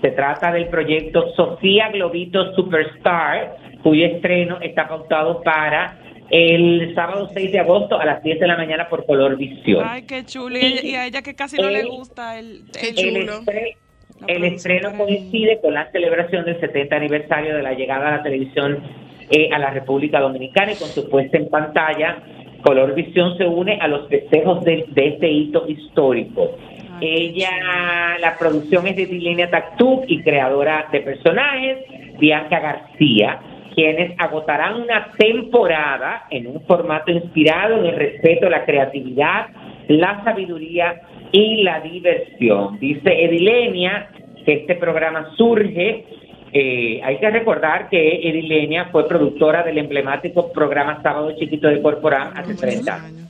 Se 0.00 0.10
trata 0.10 0.50
del 0.50 0.66
proyecto 0.68 1.32
Sofía 1.36 1.90
Globito 1.90 2.52
Superstar, 2.56 3.56
cuyo 3.84 4.06
estreno 4.06 4.58
está 4.60 4.88
pautado 4.88 5.40
para 5.42 5.98
el 6.30 6.94
sábado 6.94 7.28
6 7.34 7.52
de 7.52 7.58
agosto 7.58 7.98
a 8.00 8.04
las 8.04 8.22
10 8.22 8.38
de 8.40 8.46
la 8.46 8.56
mañana 8.56 8.88
por 8.88 9.04
Color 9.06 9.36
Visión. 9.36 9.84
Ay, 9.86 10.02
qué 10.02 10.24
chulo. 10.24 10.56
Y, 10.56 10.64
ella- 10.64 10.82
y 10.84 10.94
a 10.94 11.06
ella 11.06 11.22
que 11.22 11.34
casi 11.34 11.56
no 11.56 11.68
le 11.70 11.84
gusta 11.84 12.38
el... 12.38 12.62
el- 12.80 12.94
chulo. 12.94 13.40
El, 14.26 14.44
estreno 14.44 14.92
coincide 14.98 15.60
con 15.62 15.72
la 15.72 15.90
celebración 15.92 16.44
del 16.44 16.60
70 16.60 16.94
aniversario 16.94 17.56
de 17.56 17.62
la 17.62 17.72
llegada 17.72 18.08
a 18.08 18.16
la 18.18 18.22
televisión 18.22 18.78
eh, 19.30 19.48
a 19.50 19.58
la 19.58 19.70
República 19.70 20.20
Dominicana 20.20 20.72
y 20.72 20.76
con 20.76 20.88
su 20.88 21.08
puesta 21.08 21.38
en 21.38 21.48
pantalla, 21.48 22.22
Color 22.62 22.94
Visión 22.94 23.38
se 23.38 23.46
une 23.46 23.78
a 23.80 23.88
los 23.88 24.08
festejos 24.10 24.62
de, 24.64 24.84
de 24.88 25.06
este 25.08 25.26
hito 25.30 25.66
histórico. 25.66 26.50
Ay, 26.98 27.32
Ella, 27.38 28.18
la 28.20 28.36
producción 28.36 28.86
es 28.86 28.96
de 28.96 29.06
Dilenia 29.06 29.48
Tactub 29.48 30.04
y 30.06 30.22
creadora 30.22 30.86
de 30.92 31.00
personajes, 31.00 31.78
Bianca 32.18 32.60
García, 32.60 33.40
quienes 33.80 34.12
agotarán 34.18 34.82
una 34.82 35.10
temporada 35.16 36.26
en 36.28 36.48
un 36.48 36.60
formato 36.66 37.10
inspirado 37.10 37.78
en 37.78 37.86
el 37.86 37.96
respeto, 37.96 38.50
la 38.50 38.66
creatividad, 38.66 39.46
la 39.88 40.22
sabiduría 40.22 41.00
y 41.32 41.62
la 41.62 41.80
diversión. 41.80 42.78
Dice 42.78 43.24
Edilenia 43.24 44.10
que 44.44 44.52
este 44.52 44.74
programa 44.74 45.30
surge, 45.34 46.04
eh, 46.52 47.00
hay 47.02 47.16
que 47.16 47.30
recordar 47.30 47.88
que 47.88 48.28
Edilenia 48.28 48.90
fue 48.92 49.08
productora 49.08 49.62
del 49.62 49.78
emblemático 49.78 50.52
programa 50.52 51.00
Sábado 51.02 51.32
Chiquito 51.38 51.68
de 51.68 51.80
Corporán 51.80 52.36
hace 52.36 52.54
30 52.54 52.94
años. 52.94 53.29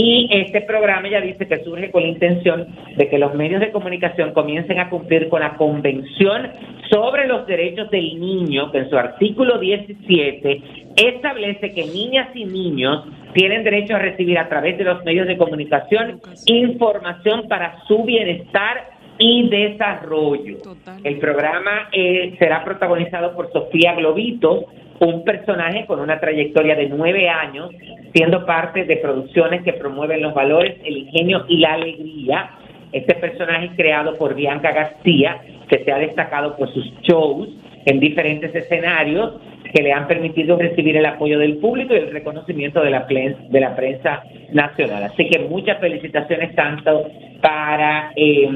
Y 0.00 0.28
este 0.30 0.60
programa 0.60 1.08
ella 1.08 1.20
dice 1.20 1.48
que 1.48 1.64
surge 1.64 1.90
con 1.90 2.02
la 2.02 2.08
intención 2.08 2.68
de 2.96 3.08
que 3.08 3.18
los 3.18 3.34
medios 3.34 3.60
de 3.60 3.72
comunicación 3.72 4.32
comiencen 4.32 4.78
a 4.78 4.90
cumplir 4.90 5.28
con 5.28 5.40
la 5.40 5.56
Convención 5.56 6.52
sobre 6.88 7.26
los 7.26 7.48
Derechos 7.48 7.90
del 7.90 8.20
Niño, 8.20 8.70
que 8.70 8.78
en 8.78 8.90
su 8.90 8.96
artículo 8.96 9.58
17 9.58 10.62
establece 10.94 11.74
que 11.74 11.86
niñas 11.86 12.28
y 12.32 12.44
niños 12.44 13.06
tienen 13.34 13.64
derecho 13.64 13.96
a 13.96 13.98
recibir 13.98 14.38
a 14.38 14.48
través 14.48 14.78
de 14.78 14.84
los 14.84 15.04
medios 15.04 15.26
de 15.26 15.36
comunicación 15.36 16.20
información 16.46 17.48
para 17.48 17.82
su 17.88 18.04
bienestar 18.04 18.90
y 19.18 19.48
desarrollo. 19.48 20.58
Total. 20.58 21.00
El 21.02 21.18
programa 21.18 21.88
eh, 21.90 22.36
será 22.38 22.64
protagonizado 22.64 23.34
por 23.34 23.50
Sofía 23.52 23.94
Globito, 23.94 24.66
un 25.00 25.24
personaje 25.24 25.86
con 25.86 26.00
una 26.00 26.18
trayectoria 26.18 26.74
de 26.74 26.88
nueve 26.88 27.28
años, 27.28 27.70
siendo 28.12 28.44
parte 28.44 28.84
de 28.84 28.96
producciones 28.96 29.62
que 29.62 29.72
promueven 29.72 30.22
los 30.22 30.34
valores, 30.34 30.76
el 30.84 30.96
ingenio 30.98 31.44
y 31.48 31.58
la 31.58 31.74
alegría. 31.74 32.50
Este 32.90 33.14
personaje 33.14 33.70
creado 33.76 34.16
por 34.16 34.34
Bianca 34.34 34.72
García, 34.72 35.40
que 35.68 35.84
se 35.84 35.92
ha 35.92 35.98
destacado 35.98 36.56
por 36.56 36.72
sus 36.72 36.90
shows 37.02 37.48
en 37.84 38.00
diferentes 38.00 38.54
escenarios 38.54 39.34
que 39.74 39.82
le 39.82 39.92
han 39.92 40.06
permitido 40.06 40.56
recibir 40.56 40.96
el 40.96 41.04
apoyo 41.04 41.38
del 41.38 41.58
público 41.58 41.94
y 41.94 41.98
el 41.98 42.10
reconocimiento 42.10 42.80
de 42.80 42.90
la, 42.90 43.06
de 43.06 43.60
la 43.60 43.76
prensa 43.76 44.22
nacional. 44.52 45.04
Así 45.04 45.28
que 45.28 45.40
muchas 45.40 45.78
felicitaciones 45.78 46.54
tanto 46.54 47.06
para 47.42 48.12
eh, 48.16 48.48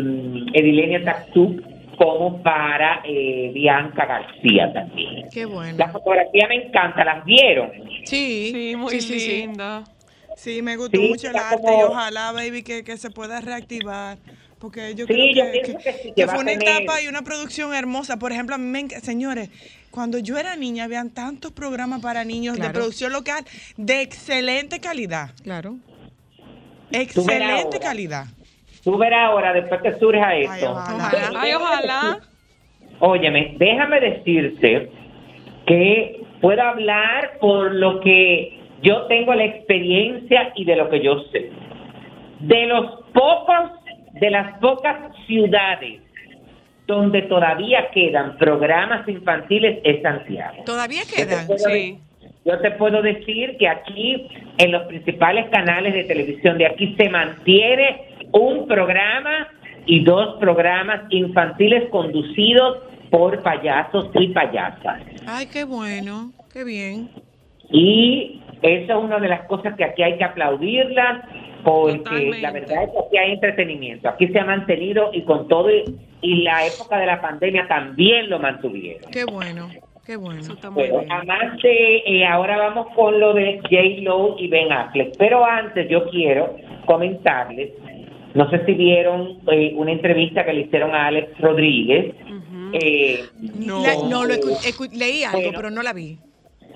Edilenia 0.55 1.05
Taxú 1.05 1.61
como 2.03 2.43
para 2.43 3.01
eh, 3.05 3.51
Bianca 3.55 4.05
García 4.07 4.73
también. 4.73 5.29
Qué 5.33 5.45
bueno. 5.45 5.77
La 5.79 5.89
fotografía 5.89 6.49
me 6.49 6.57
encanta, 6.67 7.05
¿las 7.05 7.25
vieron? 7.25 7.71
Sí, 8.05 8.51
Sí, 8.53 8.75
muy 8.77 8.91
sí, 8.91 9.01
sí, 9.01 9.21
sí. 9.21 9.37
linda. 9.43 9.85
Sí, 10.37 10.63
me 10.63 10.77
gustó 10.77 10.99
Sí, 10.99 11.09
mucho 11.09 11.29
el 11.31 11.37
arte 11.37 11.57
como- 11.63 11.79
y 11.81 11.83
ojalá, 11.85 12.33
baby, 12.33 12.63
que, 12.63 12.83
que 12.85 12.97
se 12.97 13.11
pueda 13.11 13.41
reactivar. 13.41 14.19
Porque 14.59 14.95
yo 14.95 15.07
Sí, 15.07 15.13
creo 15.13 15.27
yo 15.35 15.45
que, 15.45 15.51
pienso 15.61 15.79
que- 15.79 15.85
que 15.85 15.93
sí, 15.93 16.09
que 16.09 16.15
que 16.15 16.25
va 16.27 16.35
fue 16.35 16.43
una 16.43 16.53
tener- 16.53 16.83
etapa 16.83 17.03
y 17.03 17.09
una 17.09 17.23
producción 17.23 17.75
hermosa. 17.75 18.17
Por 18.19 18.33
ejemplo, 18.33 18.55
a 18.55 18.59
mí 18.59 18.65
me 18.67 18.89
señores, 19.01 19.51
cuando 19.91 20.19
yo 20.19 20.39
era 20.39 20.57
niña, 20.57 20.85
habían 20.85 21.11
tantos 21.11 21.53
programas 21.53 22.01
para 22.01 22.25
niños 22.25 22.59
de 22.59 22.71
producción 22.71 23.13
local 23.13 23.45
de 23.77 24.03
excelente 24.03 24.81
calidad. 24.81 25.31
Claro. 25.43 25.77
Excelente 26.91 27.63
ahora. 27.77 27.79
calidad. 27.81 28.27
Tú 28.83 28.99
verás 28.99 29.31
ahora, 29.31 29.53
después 29.53 29.81
que 29.83 29.93
surja 29.95 30.35
esto. 30.35 30.75
Ay, 30.77 30.95
ojalá. 31.05 31.41
Ay, 31.41 31.55
ojalá. 31.55 32.19
Óyeme, 32.99 33.55
déjame 33.59 34.01
decirte 34.01 34.91
que 35.67 36.21
puedo 36.41 36.63
hablar 36.63 37.39
por 37.41 37.75
lo 37.75 38.01
que 38.01 38.59
yo 38.83 39.07
tengo 39.07 39.35
la 39.35 39.45
experiencia 39.45 40.53
y 40.57 40.65
de 40.65 40.77
lo 40.77 40.91
que 40.91 41.01
yo 41.01 41.21
sé. 41.33 41.51
De 42.41 42.67
los 42.67 43.03
pocos, 43.13 43.71
de 44.15 44.31
las 44.31 44.59
pocas 44.59 45.15
ciudades 45.27 46.01
donde 46.87 47.23
todavía 47.23 47.89
quedan 47.91 48.37
programas 48.39 49.09
infantiles 49.09 49.79
es 49.85 50.03
Santiago. 50.03 50.65
Todavía 50.65 51.03
quedan. 51.15 51.47
Sí. 51.59 51.99
Yo 52.45 52.59
te 52.59 52.73
puedo 52.73 53.03
decir 53.03 53.57
que 53.57 53.69
aquí, 53.69 54.29
en 54.59 54.73
los 54.73 54.83
principales 54.87 55.49
canales 55.51 55.95
de 55.95 56.05
televisión 56.05 56.59
de 56.59 56.67
aquí, 56.67 56.95
se 56.99 57.09
mantiene 57.09 58.12
un 58.33 58.67
programa 58.67 59.49
y 59.87 60.05
dos 60.05 60.37
programas 60.39 61.03
infantiles 61.11 61.89
conducidos 61.91 62.79
por 63.11 63.43
payasos 63.43 64.09
y 64.15 64.29
payasas. 64.29 65.03
Ay, 65.27 65.47
qué 65.53 65.65
bueno. 65.65 66.33
Qué 66.53 66.65
bien. 66.65 67.11
Y 67.71 68.41
eso 68.63 68.99
es 68.99 69.05
una 69.05 69.19
de 69.19 69.29
las 69.29 69.43
cosas 69.47 69.75
que 69.77 69.85
aquí 69.85 70.03
hay 70.03 70.17
que 70.19 70.25
aplaudirlas, 70.25 71.25
porque 71.65 71.99
Totalmente. 71.99 72.41
la 72.41 72.53
verdad 72.53 72.83
es 72.85 72.91
que 72.91 72.99
aquí 72.99 73.17
hay 73.19 73.33
entretenimiento. 73.33 74.09
Aquí 74.09 74.29
se 74.29 74.39
ha 74.39 74.45
mantenido 74.45 75.11
y 75.13 75.23
con 75.23 75.49
todo, 75.49 75.71
y, 75.71 75.85
y 76.21 76.43
la 76.43 76.67
época 76.67 76.99
de 76.99 77.07
la 77.07 77.21
pandemia 77.21 77.67
también 77.69 78.29
lo 78.31 78.39
mantuvieron. 78.39 79.11
Qué 79.11 79.25
bueno. 79.25 79.69
Qué 80.05 80.17
bueno. 80.17 80.41
Eso 80.41 80.55
está 80.55 80.69
muy 80.69 80.83
Bueno, 80.89 80.99
bien. 81.01 81.13
además 81.13 81.63
de, 81.63 81.97
eh, 82.07 82.27
ahora 82.27 82.57
vamos 82.59 82.89
con 82.97 83.21
lo 83.21 83.35
de 83.35 83.59
J. 83.61 84.03
Lo 84.03 84.37
y 84.37 84.49
Ben 84.49 84.73
Affleck, 84.73 85.17
pero 85.17 85.45
antes 85.45 85.89
yo 85.89 86.09
quiero 86.11 86.57
comentarles, 86.87 87.71
no 88.35 88.51
sé 88.51 88.65
si 88.67 88.73
vieron 88.75 89.39
eh, 89.51 89.73
una 89.77 89.93
entrevista 89.93 90.45
que 90.45 90.53
le 90.53 90.61
hicieron 90.63 90.95
a 90.95 91.07
Alex 91.07 91.39
Rodríguez, 91.41 92.15
eh, 92.75 93.21
No, 93.59 93.83
la- 93.83 93.95
no 94.09 94.25
lo 94.25 94.37
donde- 94.37 94.41
escu- 94.41 94.89
escu- 94.89 94.93
leí 94.97 95.25
algo, 95.25 95.39
Bueno. 95.41 95.53
pero 95.57 95.71
no 95.71 95.83
la 95.83 95.93
vi. 95.93 96.19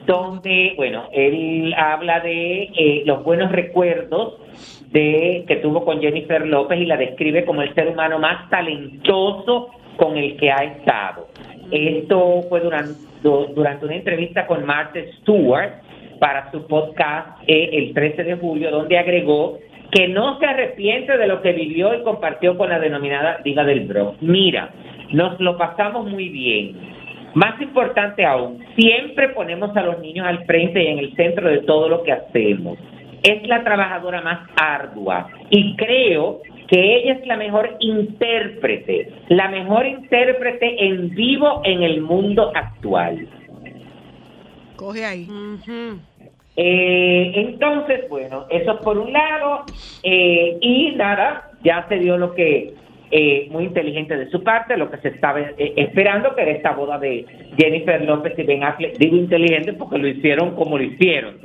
donde, 0.06 0.74
bueno, 0.76 1.08
él 1.12 1.74
habla 1.76 2.20
de 2.20 2.62
eh, 2.78 3.02
los 3.06 3.24
buenos 3.24 3.50
recuerdos 3.50 4.34
de 4.92 5.44
que 5.48 5.56
tuvo 5.56 5.84
con 5.84 6.00
Jennifer 6.00 6.46
López 6.46 6.78
y 6.80 6.86
la 6.86 6.96
describe 6.96 7.44
como 7.44 7.62
el 7.62 7.74
ser 7.74 7.88
humano 7.88 8.18
más 8.20 8.48
talentoso 8.48 9.70
con 9.96 10.16
el 10.16 10.36
que 10.36 10.50
ha 10.50 10.62
estado. 10.62 11.26
Esto 11.72 12.42
fue 12.48 12.60
durante, 12.60 12.92
durante 13.22 13.84
una 13.84 13.96
entrevista 13.96 14.46
con 14.46 14.64
Martha 14.64 15.00
Stewart 15.20 15.72
para 16.20 16.50
su 16.52 16.66
podcast 16.66 17.40
eh, 17.48 17.70
el 17.72 17.92
13 17.92 18.22
de 18.22 18.36
julio, 18.36 18.70
donde 18.70 18.98
agregó 18.98 19.58
que 19.96 20.08
no 20.08 20.38
se 20.38 20.44
arrepiente 20.44 21.16
de 21.16 21.26
lo 21.26 21.40
que 21.40 21.54
vivió 21.54 21.94
y 21.94 22.02
compartió 22.02 22.58
con 22.58 22.68
la 22.68 22.78
denominada 22.78 23.38
Diva 23.42 23.64
del 23.64 23.86
Bronx. 23.86 24.20
Mira, 24.20 24.68
nos 25.12 25.40
lo 25.40 25.56
pasamos 25.56 26.06
muy 26.06 26.28
bien. 26.28 26.76
Más 27.32 27.58
importante 27.62 28.26
aún, 28.26 28.62
siempre 28.76 29.30
ponemos 29.30 29.74
a 29.74 29.80
los 29.80 29.98
niños 30.00 30.26
al 30.26 30.44
frente 30.44 30.82
y 30.82 30.88
en 30.88 30.98
el 30.98 31.14
centro 31.14 31.48
de 31.48 31.60
todo 31.62 31.88
lo 31.88 32.02
que 32.02 32.12
hacemos. 32.12 32.78
Es 33.22 33.48
la 33.48 33.64
trabajadora 33.64 34.20
más 34.20 34.46
ardua 34.60 35.28
y 35.48 35.74
creo 35.76 36.42
que 36.68 36.96
ella 36.98 37.14
es 37.14 37.26
la 37.26 37.38
mejor 37.38 37.76
intérprete, 37.80 39.12
la 39.28 39.48
mejor 39.48 39.86
intérprete 39.86 40.88
en 40.88 41.08
vivo 41.14 41.62
en 41.64 41.82
el 41.82 42.02
mundo 42.02 42.52
actual. 42.54 43.26
Coge 44.76 45.06
ahí. 45.06 45.26
Eh, 46.56 47.32
entonces, 47.34 48.08
bueno, 48.08 48.46
eso 48.50 48.72
es 48.72 48.78
por 48.78 48.98
un 48.98 49.12
lado. 49.12 49.64
eh, 50.02 50.56
y 50.60 50.92
nada, 50.96 51.50
ya 51.62 51.86
se 51.88 51.98
dio 51.98 52.16
lo 52.16 52.34
que, 52.34 52.74
eh, 53.10 53.46
muy 53.50 53.64
inteligente 53.64 54.16
de 54.16 54.30
su 54.30 54.42
parte, 54.42 54.76
lo 54.76 54.90
que 54.90 54.96
se 54.98 55.08
estaba 55.08 55.40
eh, 55.40 55.72
esperando, 55.76 56.34
que 56.34 56.42
era 56.42 56.52
esta 56.52 56.72
boda 56.72 56.98
de 56.98 57.24
Jennifer 57.56 58.02
López 58.02 58.38
y 58.38 58.42
Ben 58.42 58.64
Affleck. 58.64 58.96
Digo 58.98 59.16
inteligente 59.16 59.72
porque 59.74 59.98
lo 59.98 60.08
hicieron 60.08 60.54
como 60.54 60.78
lo 60.78 60.84
hicieron. 60.84 61.36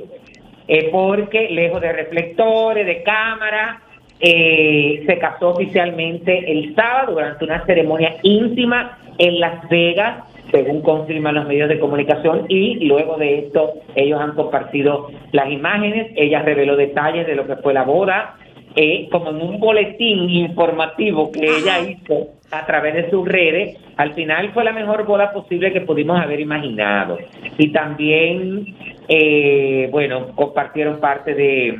Eh, 0.68 0.88
porque 0.90 1.48
lejos 1.50 1.80
de 1.80 1.92
reflectores, 1.92 2.86
de 2.86 3.02
cámara, 3.02 3.82
eh, 4.20 5.02
se 5.06 5.18
casó 5.18 5.50
oficialmente 5.50 6.50
el 6.50 6.74
sábado 6.74 7.12
durante 7.14 7.44
una 7.44 7.64
ceremonia 7.66 8.16
íntima 8.22 8.98
en 9.18 9.40
Las 9.40 9.68
Vegas, 9.68 10.24
según 10.52 10.82
confirman 10.82 11.34
los 11.34 11.48
medios 11.48 11.68
de 11.68 11.80
comunicación, 11.80 12.44
y 12.48 12.84
luego 12.84 13.16
de 13.16 13.38
esto 13.38 13.72
ellos 13.96 14.20
han 14.20 14.34
compartido 14.34 15.08
las 15.32 15.50
imágenes, 15.50 16.12
ella 16.14 16.42
reveló 16.42 16.76
detalles 16.76 17.26
de 17.26 17.34
lo 17.34 17.46
que 17.46 17.56
fue 17.56 17.72
la 17.72 17.84
boda, 17.84 18.36
eh, 18.76 19.08
como 19.10 19.30
en 19.30 19.36
un 19.36 19.60
boletín 19.60 20.30
informativo 20.30 21.32
que 21.32 21.44
ella 21.44 21.80
hizo 21.80 22.28
a 22.50 22.64
través 22.66 22.94
de 22.94 23.10
sus 23.10 23.26
redes, 23.26 23.78
al 23.96 24.12
final 24.12 24.50
fue 24.52 24.64
la 24.64 24.72
mejor 24.72 25.06
boda 25.06 25.32
posible 25.32 25.72
que 25.72 25.80
pudimos 25.80 26.20
haber 26.20 26.40
imaginado. 26.40 27.18
Y 27.58 27.72
también, 27.72 28.74
eh, 29.08 29.88
bueno, 29.90 30.28
compartieron 30.34 31.00
parte 31.00 31.34
de, 31.34 31.78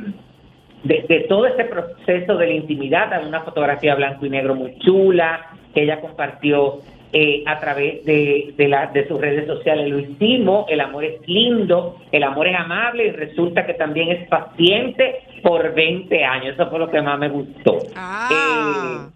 de, 0.83 1.05
de 1.07 1.19
todo 1.21 1.45
este 1.45 1.65
proceso 1.65 2.37
de 2.37 2.47
la 2.47 2.53
intimidad, 2.53 3.27
una 3.27 3.41
fotografía 3.41 3.95
blanco 3.95 4.25
y 4.25 4.29
negro 4.29 4.55
muy 4.55 4.77
chula 4.79 5.47
que 5.73 5.83
ella 5.83 5.99
compartió 5.99 6.79
eh, 7.13 7.43
a 7.45 7.59
través 7.59 8.03
de, 8.05 8.53
de, 8.57 8.67
la- 8.67 8.87
de 8.87 9.07
sus 9.07 9.21
redes 9.21 9.45
sociales. 9.45 9.87
Lo 9.89 9.99
hicimos, 9.99 10.65
el 10.69 10.81
amor 10.81 11.03
es 11.05 11.25
lindo, 11.27 11.97
el 12.11 12.23
amor 12.23 12.47
es 12.47 12.55
amable 12.57 13.05
y 13.07 13.11
resulta 13.11 13.65
que 13.65 13.75
también 13.75 14.09
es 14.09 14.27
paciente 14.27 15.19
por 15.43 15.73
20 15.75 16.23
años. 16.25 16.55
Eso 16.55 16.69
fue 16.69 16.79
lo 16.79 16.89
que 16.89 17.01
más 17.01 17.19
me 17.19 17.29
gustó. 17.29 17.77
Ah. 17.95 19.07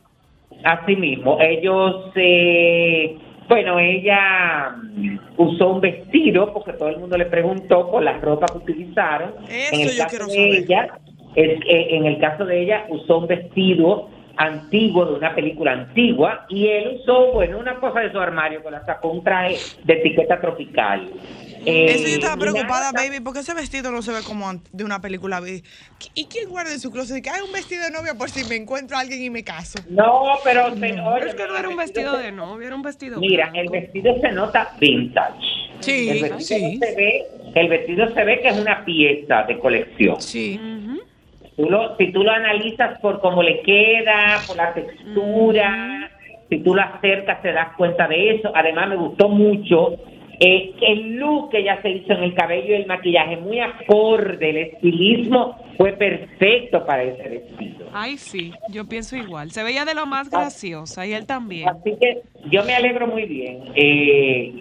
Eh, 0.51 0.55
así 0.63 0.95
mismo, 0.95 1.37
ellos, 1.41 2.11
eh, 2.15 3.17
bueno, 3.49 3.79
ella 3.79 4.75
mm, 4.93 5.17
usó 5.37 5.69
un 5.69 5.81
vestido 5.81 6.53
porque 6.53 6.73
todo 6.73 6.89
el 6.89 6.97
mundo 6.97 7.17
le 7.17 7.25
preguntó 7.25 7.89
por 7.89 8.03
la 8.03 8.13
ropa 8.19 8.45
que 8.51 8.57
utilizaron. 8.57 9.31
Eso 9.49 9.73
en 9.75 9.81
el 9.81 9.89
yo 9.95 10.03
caso 10.03 10.09
quiero 10.09 10.27
de 10.27 10.57
ella, 10.57 10.99
es- 11.35 11.59
eh, 11.67 11.87
en 11.95 12.05
el 12.05 12.19
caso 12.19 12.45
de 12.45 12.61
ella 12.61 12.85
usó 12.89 13.19
un 13.19 13.27
vestido 13.27 14.09
antiguo 14.37 15.05
de 15.05 15.13
una 15.15 15.33
película 15.35 15.71
antigua 15.73 16.45
y 16.49 16.67
él 16.67 16.99
usó, 17.01 17.33
bueno, 17.33 17.57
una 17.59 17.79
cosa 17.79 18.01
de 18.01 18.11
su 18.11 18.19
armario 18.19 18.61
que 18.63 18.71
la 18.71 18.85
sacó 18.85 19.09
un 19.09 19.23
traje 19.23 19.57
de 19.83 19.93
etiqueta 19.93 20.39
tropical. 20.39 21.09
Eh, 21.65 21.85
Eso 21.89 22.03
yo 22.07 22.13
estaba 22.15 22.37
preocupada, 22.37 22.91
nada, 22.91 23.03
baby, 23.07 23.19
porque 23.19 23.39
ese 23.39 23.53
vestido 23.53 23.91
no 23.91 24.01
se 24.01 24.11
ve 24.11 24.19
como 24.25 24.49
de 24.71 24.83
una 24.85 25.01
película. 25.01 25.41
¿Y 26.13 26.25
quién 26.27 26.49
guarda 26.49 26.71
en 26.71 26.79
su 26.79 26.91
closet? 26.91 27.21
Que 27.21 27.29
hay 27.29 27.41
un 27.41 27.51
vestido 27.51 27.83
de 27.83 27.91
novia 27.91 28.13
por 28.13 28.29
si 28.29 28.47
me 28.47 28.55
encuentro 28.55 28.95
a 28.95 29.01
alguien 29.01 29.21
y 29.21 29.29
me 29.29 29.43
caso. 29.43 29.79
No, 29.89 30.23
pero, 30.43 30.73
pero, 30.79 31.03
oye, 31.07 31.15
Pero 31.19 31.29
es 31.29 31.35
que 31.35 31.47
no 31.47 31.57
era 31.57 31.67
un 31.69 31.75
vestido 31.75 32.15
se- 32.15 32.23
de 32.23 32.31
novia, 32.31 32.67
era 32.67 32.75
un 32.75 32.83
vestido 32.83 33.19
Mira, 33.19 33.49
blanco. 33.49 33.73
el 33.73 33.81
vestido 33.81 34.15
se 34.21 34.31
nota 34.31 34.69
vintage. 34.79 35.45
Sí, 35.79 36.09
el 36.09 36.21
vestido 36.21 36.39
sí. 36.39 36.77
se 36.79 36.95
ve, 36.95 37.25
el 37.55 37.67
vestido 37.69 38.13
se 38.13 38.23
ve 38.23 38.39
que 38.41 38.47
es 38.49 38.57
una 38.57 38.85
pieza 38.85 39.43
de 39.43 39.59
colección. 39.59 40.21
Sí. 40.21 40.57
Tú 40.57 41.01
lo- 41.57 41.95
si 41.97 42.11
tú 42.11 42.23
lo 42.23 42.31
analizas 42.31 42.99
por 42.99 43.19
cómo 43.19 43.41
le 43.43 43.61
queda, 43.61 44.39
por 44.45 44.55
la 44.57 44.73
textura, 44.73 46.09
si 46.49 46.59
tú 46.59 46.75
lo 46.75 46.81
acercas 46.81 47.41
te 47.41 47.51
das 47.51 47.75
cuenta 47.75 48.07
de 48.07 48.35
eso. 48.35 48.51
Además 48.55 48.89
me 48.89 48.95
gustó 48.95 49.29
mucho 49.29 49.95
eh, 50.39 50.73
el 50.81 51.15
look 51.15 51.49
que 51.49 51.59
ella 51.59 51.81
se 51.81 51.89
hizo 51.89 52.13
en 52.13 52.23
el 52.23 52.33
cabello 52.35 52.69
y 52.69 52.73
el 52.81 52.85
maquillaje, 52.85 53.37
muy 53.37 53.59
acorde, 53.59 54.51
el 54.51 54.57
estilismo 54.57 55.57
fue 55.77 55.93
perfecto 55.93 56.85
para 56.85 57.03
ese 57.03 57.27
vestido. 57.27 57.87
Ay, 57.91 58.17
sí, 58.17 58.51
yo 58.69 58.87
pienso 58.87 59.15
igual. 59.17 59.49
Se 59.51 59.63
veía 59.63 59.83
de 59.83 59.95
lo 59.95 60.05
más 60.05 60.29
graciosa 60.29 61.07
y 61.07 61.13
él 61.13 61.25
también. 61.25 61.67
Así 61.69 61.95
que 61.99 62.21
yo 62.51 62.63
me 62.65 62.75
alegro 62.75 63.07
muy 63.07 63.23
bien. 63.25 63.63
Eh, 63.73 64.53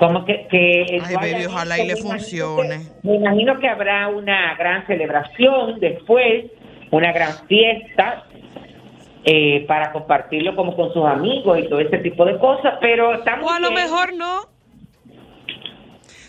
como 0.00 0.24
que, 0.24 0.46
que 0.50 1.00
Ay, 1.04 1.14
baby, 1.14 1.44
ojalá 1.46 1.78
y 1.78 1.86
le 1.86 1.96
funcione. 1.96 2.78
que- 3.02 3.06
me 3.08 3.16
imagino 3.16 3.60
que 3.60 3.68
habrá 3.68 4.08
una 4.08 4.54
gran 4.56 4.84
celebración 4.86 5.78
después, 5.78 6.46
una 6.90 7.12
gran 7.12 7.46
fiesta 7.46 8.24
eh, 9.24 9.66
para 9.68 9.92
compartirlo 9.92 10.56
como 10.56 10.74
con 10.74 10.92
sus 10.94 11.04
amigos 11.04 11.58
y 11.58 11.68
todo 11.68 11.78
ese 11.80 11.98
tipo 11.98 12.24
de 12.24 12.38
cosas, 12.38 12.74
pero 12.80 13.12
estamos 13.14 13.48
O 13.48 13.54
a 13.54 13.60
lo 13.60 13.70
mejor 13.70 14.14
no. 14.14 14.48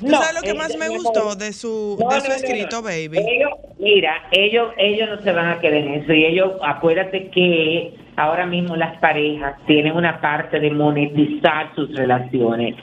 ¿Tú 0.01 0.07
sabes 0.09 0.33
lo 0.33 0.41
que 0.41 0.53
más 0.55 0.75
me 0.77 0.89
gustó 0.89 1.35
de 1.35 1.53
su, 1.53 1.95
No, 2.01 2.09
de 2.09 2.15
no, 2.15 2.21
su 2.21 2.27
no, 2.29 2.33
escrito, 2.35 2.75
no. 2.77 2.81
baby? 2.83 3.19
Ellos, 3.19 3.51
mira, 3.79 4.13
ellos, 4.31 4.73
ellos 4.77 5.07
no 5.09 5.21
se 5.21 5.31
van 5.31 5.47
a 5.47 5.59
quedar 5.59 5.75
en 5.77 5.93
eso 5.93 6.11
y 6.11 6.25
ellos, 6.25 6.53
acuérdate 6.63 7.29
que 7.29 7.93
ahora 8.17 8.45
mismo 8.47 8.75
las 8.75 8.97
parejas 8.99 9.55
tienen 9.67 9.95
una 9.95 10.19
parte 10.19 10.59
de 10.59 10.71
monetizar 10.71 11.73
sus 11.75 11.95
relaciones 11.95 12.75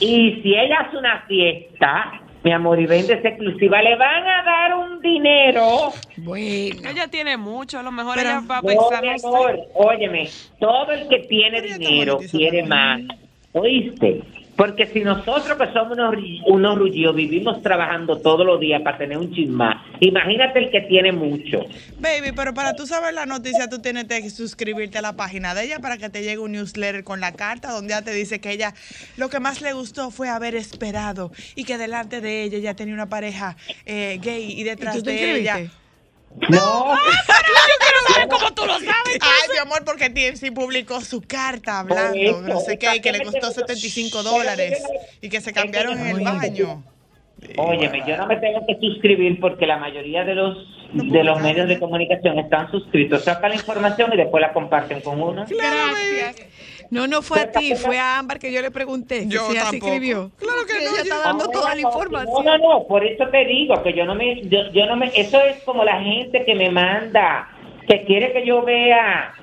y 0.00 0.40
si 0.42 0.54
ella 0.54 0.80
hace 0.86 0.96
una 0.96 1.22
fiesta, 1.26 2.20
mi 2.42 2.52
amor, 2.52 2.80
y 2.80 2.86
vende 2.86 3.14
esa 3.14 3.28
exclusiva, 3.28 3.82
le 3.82 3.96
van 3.96 4.24
a 4.26 4.42
dar 4.44 4.74
un 4.76 5.00
dinero. 5.00 5.90
Bueno. 6.18 6.88
Ella 6.88 7.08
tiene 7.08 7.36
mucho, 7.36 7.78
a 7.78 7.82
lo 7.82 7.90
mejor 7.90 8.14
Pero- 8.16 8.28
ella 8.30 8.42
va 8.48 8.58
a 8.58 8.62
No, 8.62 8.68
pensar, 8.68 9.02
mi 9.02 9.08
amor, 9.10 9.58
óyeme, 9.74 10.28
todo 10.60 10.92
el 10.92 11.08
que 11.08 11.18
tiene 11.28 11.60
dinero 11.62 12.18
quiere 12.30 12.60
también. 12.62 13.06
más. 13.08 13.18
¿Oíste? 13.52 14.22
Porque 14.56 14.86
si 14.86 15.00
nosotros 15.00 15.56
que 15.58 15.72
somos 15.72 15.98
unos, 15.98 16.14
unos 16.46 16.78
rullidos 16.78 17.16
vivimos 17.16 17.62
trabajando 17.62 18.18
todos 18.18 18.44
los 18.44 18.60
días 18.60 18.82
para 18.82 18.98
tener 18.98 19.18
un 19.18 19.32
chismá, 19.32 19.84
imagínate 20.00 20.58
el 20.58 20.70
que 20.70 20.82
tiene 20.82 21.12
mucho. 21.12 21.60
Baby, 21.98 22.32
pero 22.34 22.52
para 22.52 22.74
tú 22.74 22.86
saber 22.86 23.14
la 23.14 23.26
noticia, 23.26 23.68
tú 23.68 23.80
tienes 23.80 24.04
que 24.04 24.30
suscribirte 24.30 24.98
a 24.98 25.02
la 25.02 25.14
página 25.14 25.54
de 25.54 25.64
ella 25.64 25.78
para 25.78 25.96
que 25.98 26.10
te 26.10 26.22
llegue 26.22 26.38
un 26.38 26.52
newsletter 26.52 27.04
con 27.04 27.20
la 27.20 27.32
carta 27.32 27.70
donde 27.72 27.94
ella 27.94 28.02
te 28.02 28.12
dice 28.12 28.40
que 28.40 28.52
ella 28.52 28.74
lo 29.16 29.28
que 29.28 29.40
más 29.40 29.62
le 29.62 29.72
gustó 29.72 30.10
fue 30.10 30.28
haber 30.28 30.54
esperado 30.54 31.32
y 31.54 31.64
que 31.64 31.78
delante 31.78 32.20
de 32.20 32.42
ella 32.42 32.58
ya 32.58 32.74
tenía 32.74 32.94
una 32.94 33.08
pareja 33.08 33.56
eh, 33.84 34.18
gay 34.22 34.52
y 34.52 34.66
¿Y 34.66 34.68
detrás 34.68 34.96
tú 34.96 35.10
te 36.40 36.46
de 36.46 36.56
ella. 36.56 36.58
inscribiste? 36.58 36.58
No, 36.58 38.28
¿Cómo 38.30 38.50
tú 38.54 38.66
lo 38.66 38.74
sabes? 38.74 39.18
Ay, 39.20 39.48
mi 39.52 39.58
amor, 39.58 39.84
porque 39.84 40.10
TMC 40.10 40.52
publicó 40.54 41.00
su 41.00 41.20
carta 41.22 41.80
hablando, 41.80 42.14
eso, 42.18 42.40
no 42.42 42.60
sé 42.60 42.78
qué, 42.78 42.96
y 42.96 43.00
que 43.00 43.12
le 43.12 43.18
costó 43.22 43.48
exactamente. 43.48 43.76
75 43.76 44.18
Pero 44.22 44.30
dólares 44.36 44.78
yo 44.82 44.88
no- 44.94 45.00
y 45.22 45.28
que 45.28 45.40
se 45.40 45.52
cambiaron 45.52 45.98
yo 45.98 46.04
en 46.04 46.10
no 46.12 46.18
el 46.18 46.24
baño. 46.38 46.84
óyeme, 47.58 48.02
yo 48.06 48.16
no 48.16 48.26
me 48.26 48.36
tengo 48.36 48.66
que 48.66 48.76
suscribir 48.80 49.38
porque 49.40 49.66
la 49.66 49.76
mayoría 49.78 50.24
de 50.24 50.34
los 50.34 50.56
No 50.92 51.12
de 51.12 51.24
los 51.24 51.40
medios 51.42 51.68
de 51.68 51.74
¿eh? 51.74 51.78
comunicación 51.78 52.38
están 52.38 52.70
suscritos. 52.70 53.24
Sacan 53.24 53.50
la 53.50 53.56
información 53.56 54.10
y 54.12 54.16
después 54.16 54.40
la 54.40 54.52
comparten 54.52 55.00
con 55.02 55.20
uno. 55.20 55.44
Gracias. 55.48 56.36
No, 56.90 57.06
no 57.06 57.22
fue 57.22 57.40
a 57.40 57.50
ti, 57.50 57.74
fue 57.74 57.98
a 57.98 58.18
Ámbar 58.18 58.38
que 58.38 58.52
yo 58.52 58.60
le 58.62 58.70
pregunté 58.70 59.24
Yo 59.26 59.48
si 59.50 59.56
tampoco. 59.56 59.86
escribió. 59.86 60.30
Claro 60.38 60.66
que 60.66 60.74
no, 60.74 60.90
Ella 60.90 61.02
está 61.02 61.18
dando 61.20 61.48
toda 61.48 61.74
la 61.74 61.80
información. 61.80 62.44
No, 62.44 62.58
no, 62.58 62.58
no, 62.58 62.86
por 62.86 63.04
eso 63.04 63.26
te 63.28 63.44
digo 63.44 63.82
que 63.82 63.92
yo 63.92 64.04
no 64.04 64.14
me, 64.14 64.42
yo, 64.42 64.70
yo 64.72 64.86
no 64.86 64.96
me, 64.96 65.10
eso 65.14 65.40
es 65.40 65.62
como 65.64 65.84
la 65.84 66.00
gente 66.00 66.44
que 66.44 66.54
me 66.54 66.70
manda, 66.70 67.48
que 67.88 68.04
quiere 68.04 68.32
que 68.32 68.46
yo 68.46 68.62
vea 68.62 69.34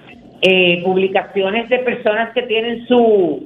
eh, 0.41 0.81
publicaciones 0.83 1.69
de 1.69 1.79
personas 1.79 2.33
que 2.33 2.43
tienen 2.43 2.85
su 2.87 2.97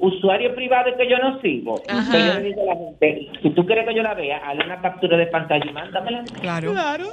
usuario 0.02 0.56
privado 0.56 0.90
y 0.90 0.96
que 0.96 1.08
yo 1.08 1.18
no 1.20 1.40
sigo. 1.42 1.82
Ajá. 1.88 2.12
Que 2.12 2.26
yo 2.26 2.34
le 2.34 2.42
digo 2.42 2.62
a 2.64 2.74
la 2.74 2.76
gente, 2.76 3.30
si 3.42 3.50
tú 3.52 3.66
quieres 3.66 3.88
que 3.88 3.94
yo 3.96 4.04
la 4.04 4.16
vea, 4.16 4.38
hazle 4.38 4.66
una 4.66 4.82
captura 4.82 5.16
de 5.18 5.28
pantalla 5.28 5.66
y 5.70 5.74
mándamela. 5.74 6.24
Claro. 6.42 6.72
Claro. 6.72 7.06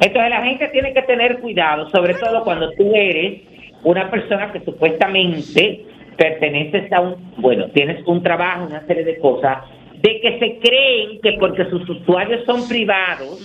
Entonces 0.00 0.30
la 0.30 0.42
gente 0.42 0.68
tiene 0.68 0.92
que 0.94 1.02
tener 1.02 1.40
cuidado, 1.40 1.88
sobre 1.90 2.14
todo 2.14 2.44
cuando 2.44 2.70
tú 2.72 2.92
eres 2.94 3.42
una 3.84 4.10
persona 4.10 4.52
que 4.52 4.60
supuestamente 4.60 5.84
perteneces 6.16 6.92
a 6.92 7.00
un, 7.00 7.32
bueno, 7.38 7.68
tienes 7.70 8.06
un 8.06 8.22
trabajo, 8.22 8.66
una 8.66 8.86
serie 8.86 9.04
de 9.04 9.18
cosas, 9.18 9.58
de 10.00 10.20
que 10.20 10.38
se 10.38 10.58
creen 10.58 11.20
que 11.20 11.32
porque 11.38 11.64
sus 11.70 11.88
usuarios 11.88 12.44
son 12.44 12.68
privados, 12.68 13.40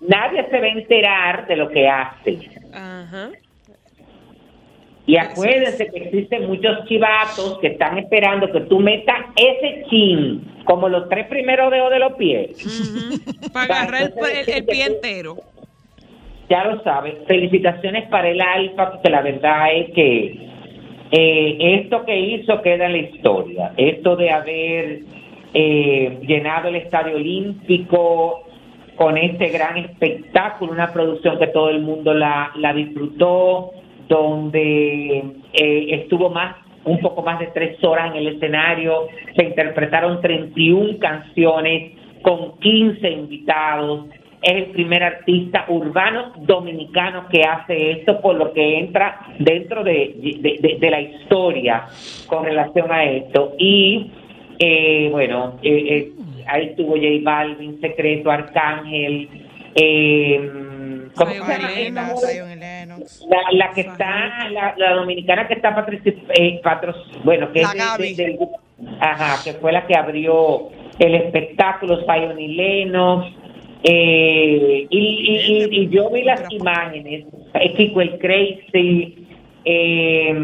nadie 0.00 0.46
se 0.50 0.58
va 0.60 0.66
a 0.66 0.68
enterar 0.68 1.46
de 1.46 1.56
lo 1.56 1.68
que 1.70 1.88
hacen. 1.88 2.40
Ajá. 2.72 3.30
Y 5.06 5.16
acuérdense 5.16 5.88
que 5.88 5.98
existen 6.04 6.46
muchos 6.46 6.84
chivatos 6.86 7.58
que 7.60 7.68
están 7.68 7.98
esperando 7.98 8.50
que 8.52 8.60
tú 8.62 8.78
metas 8.78 9.16
ese 9.34 9.84
chin, 9.88 10.62
como 10.64 10.88
los 10.88 11.08
tres 11.08 11.26
primeros 11.26 11.70
dedos 11.72 11.90
de 11.90 11.98
los 11.98 12.12
pies. 12.12 13.20
Para 13.52 13.82
agarrar 13.82 14.02
el, 14.02 14.48
el- 14.48 14.54
el 14.54 14.64
pie 14.66 14.84
entero. 14.84 15.36
Ya 16.50 16.64
lo 16.64 16.82
sabes. 16.82 17.14
Felicitaciones 17.26 18.08
para 18.08 18.28
el 18.28 18.40
Alfa, 18.40 18.90
porque 18.90 19.08
la 19.08 19.22
verdad 19.22 19.72
es 19.72 19.92
que 19.92 20.50
eh, 21.12 21.56
esto 21.80 22.04
que 22.04 22.18
hizo 22.18 22.60
queda 22.60 22.86
en 22.86 22.92
la 22.92 22.98
historia. 22.98 23.72
Esto 23.76 24.16
de 24.16 24.30
haber 24.30 25.00
eh, 25.54 26.18
llenado 26.26 26.68
el 26.68 26.76
Estadio 26.76 27.16
Olímpico 27.16 28.42
con 28.96 29.16
este 29.16 29.48
gran 29.48 29.78
espectáculo, 29.78 30.72
una 30.72 30.92
producción 30.92 31.38
que 31.38 31.46
todo 31.46 31.70
el 31.70 31.80
mundo 31.80 32.12
la, 32.12 32.50
la 32.56 32.74
disfrutó, 32.74 33.70
donde 34.08 35.18
eh, 35.52 35.86
estuvo 35.90 36.30
más 36.30 36.56
un 36.84 36.98
poco 37.00 37.22
más 37.22 37.38
de 37.38 37.46
tres 37.48 37.82
horas 37.84 38.10
en 38.10 38.16
el 38.16 38.34
escenario, 38.34 39.06
se 39.36 39.44
interpretaron 39.44 40.20
31 40.20 40.98
canciones 40.98 41.92
con 42.22 42.58
15 42.58 43.08
invitados, 43.08 44.06
es 44.42 44.54
el 44.56 44.66
primer 44.66 45.02
artista 45.02 45.66
urbano 45.68 46.32
dominicano 46.38 47.28
que 47.28 47.42
hace 47.42 47.92
esto, 47.92 48.20
por 48.20 48.36
lo 48.36 48.52
que 48.52 48.78
entra 48.78 49.20
dentro 49.38 49.84
de, 49.84 50.14
de- 50.40 50.58
de- 50.60 50.78
de 50.78 50.90
la 50.90 51.00
historia 51.00 51.84
con 52.26 52.44
relación 52.44 52.90
a 52.90 53.04
esto. 53.04 53.54
Y 53.58 54.10
eh, 54.58 55.08
bueno, 55.10 55.58
eh, 55.62 55.84
eh, 55.88 56.12
ahí 56.46 56.66
estuvo 56.66 56.92
J 56.96 57.06
Balvin, 57.22 57.80
Secreto, 57.80 58.30
Arcángel, 58.30 59.28
eh, 59.74 60.50
¿Cómo 61.14 61.30
se 61.32 61.38
llama? 61.56 61.68
La, 63.28 63.38
la 63.52 63.70
que 63.72 63.80
está, 63.82 64.48
la, 64.50 64.74
la 64.76 64.94
dominicana 64.94 65.46
que 65.48 65.54
está 65.54 65.74
eh, 66.34 66.60
patro- 66.62 66.94
bueno, 67.24 67.52
que 67.52 67.60
es 67.62 68.16
del- 68.16 68.38
ajá, 69.00 69.42
que 69.44 69.52
fue 69.58 69.72
la 69.72 69.86
que 69.86 69.96
abrió 69.96 70.68
el 70.98 71.14
espectáculo 71.16 71.98
Lennox. 72.56 73.26
Eh, 73.82 74.86
y, 74.90 74.98
y, 74.98 75.52
y- 75.54 75.82
y 75.84 75.88
yo 75.88 76.10
vi 76.10 76.22
las 76.22 76.50
imágenes, 76.52 77.24
Kiko 77.76 78.00
el 78.02 78.18
Crazy, 78.18 79.26
eh, 79.64 80.34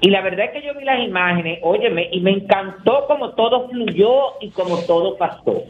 y 0.00 0.10
la 0.10 0.20
verdad 0.22 0.46
es 0.46 0.50
que 0.52 0.66
yo 0.66 0.74
vi 0.78 0.84
las 0.84 1.00
imágenes, 1.02 1.60
óyeme, 1.62 2.08
y 2.12 2.20
me 2.20 2.30
encantó 2.32 3.06
como 3.06 3.30
todo 3.30 3.68
fluyó 3.70 4.34
y 4.40 4.50
como 4.50 4.84
todo 4.84 5.16
pasó. 5.16 5.62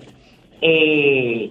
Eh, 0.60 1.50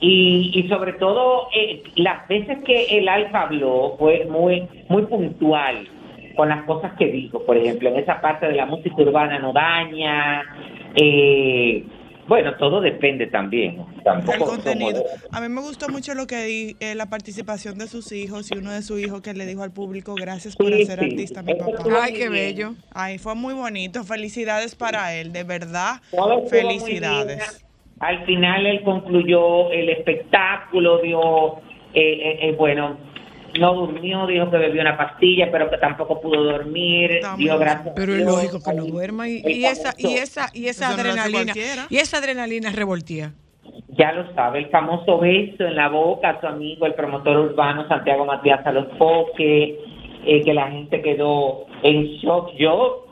y, 0.00 0.50
y 0.54 0.68
sobre 0.68 0.94
todo, 0.94 1.48
eh, 1.54 1.82
las 1.96 2.26
veces 2.28 2.58
que 2.66 2.84
el 2.98 3.08
Alfa 3.08 3.42
habló 3.42 3.96
fue 3.98 4.26
muy, 4.26 4.62
muy 4.88 5.02
puntual 5.06 5.88
con 6.36 6.48
las 6.48 6.64
cosas 6.64 6.92
que 6.98 7.06
dijo. 7.06 7.44
Por 7.46 7.56
ejemplo, 7.56 7.88
en 7.88 7.96
esa 7.96 8.20
parte 8.20 8.46
de 8.48 8.54
la 8.54 8.66
música 8.66 9.00
urbana 9.00 9.38
no 9.38 9.52
daña. 9.52 10.42
eh, 10.96 11.84
bueno, 12.28 12.54
todo 12.56 12.80
depende 12.80 13.26
también. 13.26 13.84
Tampoco 14.04 14.44
contenido. 14.46 14.96
somos- 15.02 15.28
A 15.32 15.40
mí 15.40 15.48
me 15.48 15.60
gustó 15.60 15.88
mucho 15.88 16.14
lo 16.14 16.26
que 16.26 16.44
di, 16.44 16.76
eh, 16.80 16.94
la 16.94 17.06
participación 17.06 17.78
de 17.78 17.88
sus 17.88 18.12
hijos 18.12 18.50
y 18.52 18.58
uno 18.58 18.70
de 18.72 18.82
sus 18.82 19.00
hijos 19.00 19.20
que 19.22 19.34
le 19.34 19.44
dijo 19.46 19.62
al 19.62 19.72
público, 19.72 20.14
gracias 20.14 20.54
por 20.56 20.68
Sí, 20.72 20.84
ser 20.86 20.98
sí. 21.00 21.04
artista, 21.06 21.42
mi 21.42 21.54
papá. 21.54 21.72
Ay, 22.02 22.12
qué 22.12 22.28
bien. 22.28 22.32
bello. 22.54 22.74
Ay, 22.94 23.18
fue 23.18 23.34
muy 23.34 23.54
bonito. 23.54 24.04
Felicidades 24.04 24.74
para 24.74 25.14
él, 25.14 25.32
de 25.32 25.44
verdad. 25.44 26.00
Todo. 26.10 26.46
Felicidades. 26.48 27.64
Al 28.00 28.24
final 28.26 28.66
él 28.66 28.82
concluyó 28.84 29.70
el 29.70 29.88
espectáculo, 29.90 30.98
dio, 31.02 31.58
eh, 31.94 32.00
eh, 32.02 32.38
eh, 32.48 32.54
bueno, 32.58 32.96
no 33.58 33.74
durmió, 33.74 34.26
dijo 34.26 34.50
que 34.50 34.56
bebió 34.56 34.80
una 34.80 34.96
pastilla, 34.96 35.50
pero 35.50 35.70
que 35.70 35.78
tampoco 35.78 36.20
pudo 36.20 36.42
dormir, 36.44 37.20
También. 37.20 37.50
dio 37.50 37.58
gracias. 37.58 37.88
a 37.88 37.94
Pero 37.94 38.14
es 38.14 38.24
lógico 38.24 38.62
que 38.62 38.74
no 38.74 38.84
duerma 38.84 39.28
y, 39.28 39.42
y 39.44 39.64
esa 39.64 39.94
y 39.98 40.14
esa 40.16 40.48
y 40.52 40.66
esa 40.68 40.90
Eso 40.90 41.00
adrenalina 41.00 41.52
y 41.88 41.96
esa 41.96 42.18
adrenalina 42.18 42.70
revoltía. 42.70 43.32
Ya 43.96 44.12
lo 44.12 44.32
sabe, 44.34 44.60
el 44.60 44.66
famoso 44.70 45.18
beso 45.18 45.64
en 45.64 45.76
la 45.76 45.88
boca 45.88 46.30
a 46.30 46.40
su 46.40 46.46
amigo, 46.46 46.86
el 46.86 46.94
promotor 46.94 47.36
urbano 47.36 47.86
Santiago 47.88 48.24
Matías 48.24 48.66
Alonfoque, 48.66 49.78
eh, 50.24 50.42
que 50.42 50.54
la 50.54 50.70
gente 50.70 51.02
quedó 51.02 51.66
en 51.82 52.04
shock. 52.18 52.52
Yo, 52.56 53.06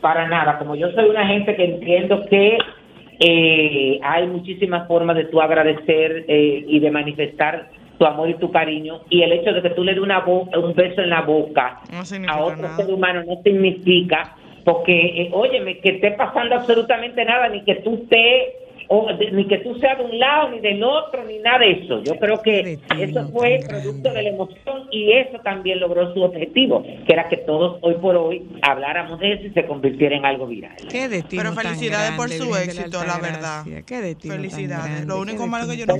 para 0.00 0.28
nada, 0.28 0.58
como 0.58 0.76
yo 0.76 0.90
soy 0.92 1.08
una 1.08 1.26
gente 1.26 1.56
que 1.56 1.64
entiendo 1.64 2.24
que 2.26 2.58
eh, 3.20 4.00
hay 4.02 4.26
muchísimas 4.28 4.86
formas 4.88 5.16
de 5.16 5.24
tú 5.26 5.40
agradecer 5.40 6.24
eh, 6.26 6.64
y 6.66 6.78
de 6.78 6.90
manifestar 6.90 7.68
tu 8.00 8.06
amor 8.06 8.30
y 8.30 8.34
tu 8.38 8.50
cariño, 8.50 9.02
y 9.10 9.20
el 9.20 9.30
hecho 9.32 9.52
de 9.52 9.60
que 9.60 9.70
tú 9.70 9.84
le 9.84 9.92
des 9.92 10.00
una 10.02 10.24
un 10.26 10.74
beso 10.74 11.02
en 11.02 11.10
la 11.10 11.20
boca 11.20 11.80
No 11.92 12.00
a 12.32 12.40
otro 12.42 12.56
nada. 12.62 12.76
ser 12.78 12.90
humano 12.90 13.22
no 13.24 13.42
significa 13.44 14.34
porque 14.64 15.22
eh, 15.22 15.30
óyeme 15.34 15.78
que 15.80 15.90
esté 15.96 16.12
pasando 16.12 16.54
absolutamente 16.54 17.22
nada 17.26 17.50
ni 17.50 17.62
que 17.62 17.74
tú 17.76 17.94
estés 18.02 18.54
o 18.88 19.12
de- 19.12 19.30
ni 19.32 19.46
que 19.46 19.58
tú 19.58 19.74
seas 19.80 19.98
de 19.98 20.04
un 20.04 20.18
lado 20.18 20.48
ni 20.50 20.60
del 20.60 20.82
otro 20.82 21.24
ni 21.26 21.38
nada 21.40 21.58
de 21.58 21.72
eso 21.72 22.02
yo 22.02 22.14
creo 22.16 22.40
que 22.40 22.78
eso 22.98 23.28
fue 23.32 23.60
producto 23.68 24.10
de 24.14 24.22
la 24.22 24.28
emoción 24.30 24.88
y 24.90 25.12
eso 25.12 25.38
también 25.44 25.78
logró 25.78 26.12
su 26.14 26.22
objetivo 26.22 26.82
que 26.82 27.12
era 27.12 27.28
que 27.28 27.36
todos 27.36 27.78
hoy 27.82 27.94
por 28.00 28.16
hoy 28.16 28.48
habláramos 28.62 29.20
de 29.20 29.32
eso 29.34 29.46
y 29.46 29.50
se 29.50 29.66
convirtiera 29.66 30.16
en 30.16 30.24
algo 30.24 30.46
viral 30.46 30.76
Qué 30.90 31.06
destino 31.08 31.42
Pero 31.42 31.54
tan 31.54 31.64
felicidades 31.64 32.12
por 32.12 32.30
su 32.30 32.50
la 32.50 32.62
éxito, 32.64 33.04
la 33.04 33.18
verdad. 33.18 33.64
Qué 33.86 34.00
destino 34.00 34.34
tan 34.36 34.42
Felicidades. 34.42 34.84
grande, 34.90 35.06
Lo 35.06 35.20
único 35.20 35.46
malo 35.46 35.68
que 35.68 35.76
yo 35.76 35.84
no. 35.86 35.94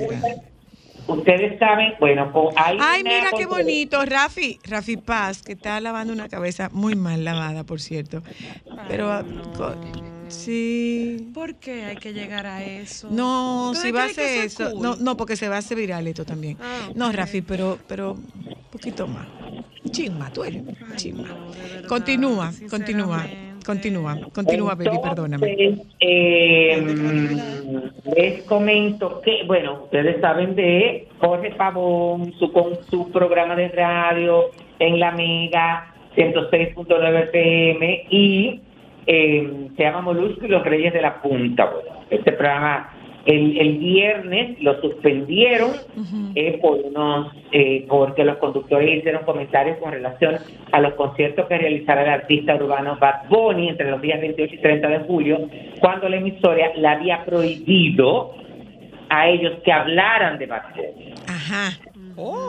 Ustedes 1.07 1.59
saben 1.59 1.93
bueno 2.01 2.33
con, 2.33 2.49
hay 2.57 2.77
Ay, 2.81 3.01
una 3.03 3.11
mira 3.11 3.31
qué 3.37 3.47
bonito, 3.47 4.05
Rafi, 4.05 4.59
Rafi 4.65 4.97
Paz, 4.97 5.43
que 5.43 5.53
está 5.53 5.81
lavando 5.81 6.13
una 6.13 6.29
cabeza 6.29 6.69
muy 6.73 6.95
mal 6.95 7.25
lavada, 7.25 7.65
por 7.65 7.81
cierto. 7.81 8.23
Pero 8.89 9.11
ah, 9.11 9.25
sí. 10.29 11.31
¿Por 11.35 11.57
qué 11.57 11.85
hay 11.85 11.97
que 11.97 12.13
llegar 12.13 12.47
a 12.47 12.65
eso? 12.65 13.09
No, 13.11 13.71
¿Ustedes 13.71 13.87
si 13.87 13.93
va 13.93 14.03
a 14.03 14.07
hacer 14.07 14.45
eso 14.45 14.71
cool? 14.73 14.83
no, 14.83 14.97
no, 14.97 15.17
porque 15.17 15.37
se 15.37 15.49
va 15.49 15.57
a 15.57 15.59
hacer 15.59 15.77
viral 15.77 16.07
esto 16.07 16.25
también. 16.25 16.57
Ah, 16.61 16.91
No. 16.95 17.11
Rafi, 17.13 17.43
pero, 17.43 17.79
pero 17.89 18.13
un 18.13 18.57
poquito 18.71 19.07
más. 19.07 19.27
Chisma, 19.91 20.31
tú 20.33 20.45
eres. 20.45 20.63
Chisma. 20.97 21.29
no, 21.29 21.51
de 21.53 21.61
verdad, 21.61 21.89
Continúa, 21.89 22.53
continúa, 22.69 23.27
continúa, 23.65 24.17
continúa, 24.33 24.75
baby, 24.75 24.99
perdóname. 25.03 25.57
Entonces, 25.59 25.87
eh, 26.01 26.85
les 28.17 28.43
comento 28.45 29.21
que, 29.21 29.45
bueno, 29.47 29.85
ustedes 29.85 30.21
saben 30.21 30.55
de 30.55 31.09
Jorge 31.19 31.51
Pavón, 31.53 32.33
su, 32.39 32.53
con 32.53 32.79
su 32.91 33.11
programa 33.11 33.57
de 33.57 33.69
radio 33.69 34.51
en 34.79 34.99
la 34.99 35.13
Mega 35.13 35.95
106.9 36.17 37.25
FM 37.25 38.07
y 38.11 38.61
eh, 39.07 39.69
se 39.77 39.83
llama 39.83 40.03
Molusco 40.03 40.45
y 40.45 40.49
los 40.49 40.65
Reyes 40.65 40.93
de 40.93 41.03
la 41.03 41.21
Punta. 41.23 41.67
Bueno, 41.67 42.01
este 42.11 42.33
programa 42.33 42.93
el, 43.27 43.59
el 43.59 43.79
viernes 43.79 44.61
lo 44.63 44.81
suspendieron 44.81 45.73
eh, 46.35 46.59
por 46.63 46.79
unos 46.79 47.33
eh, 47.53 47.85
porque 47.89 48.25
los 48.25 48.39
conductores 48.39 48.99
hicieron 48.99 49.25
comentarios 49.25 49.77
con 49.79 49.93
relación 49.93 50.37
a 50.73 50.81
los 50.81 50.95
conciertos 50.95 51.47
que 51.47 51.59
realizará 51.59 52.03
el 52.03 52.09
artista 52.11 52.55
urbano 52.55 52.97
Bad 53.01 53.29
Bunny 53.29 53.69
entre 53.69 53.91
los 53.91 54.01
días 54.01 54.21
28 54.21 54.55
y 54.55 54.59
30 54.59 54.89
de 54.89 54.99
julio, 55.01 55.49
cuando 55.81 56.09
la 56.09 56.17
emisora 56.17 56.73
le 56.75 56.89
había 56.89 57.25
prohibido 57.25 58.35
a 59.11 59.29
ellos 59.29 59.55
que 59.65 59.73
hablaran 59.73 60.39
de 60.39 60.47
Bad 60.47 60.63
Bunny 60.75 61.15
Ajá. 61.29 61.71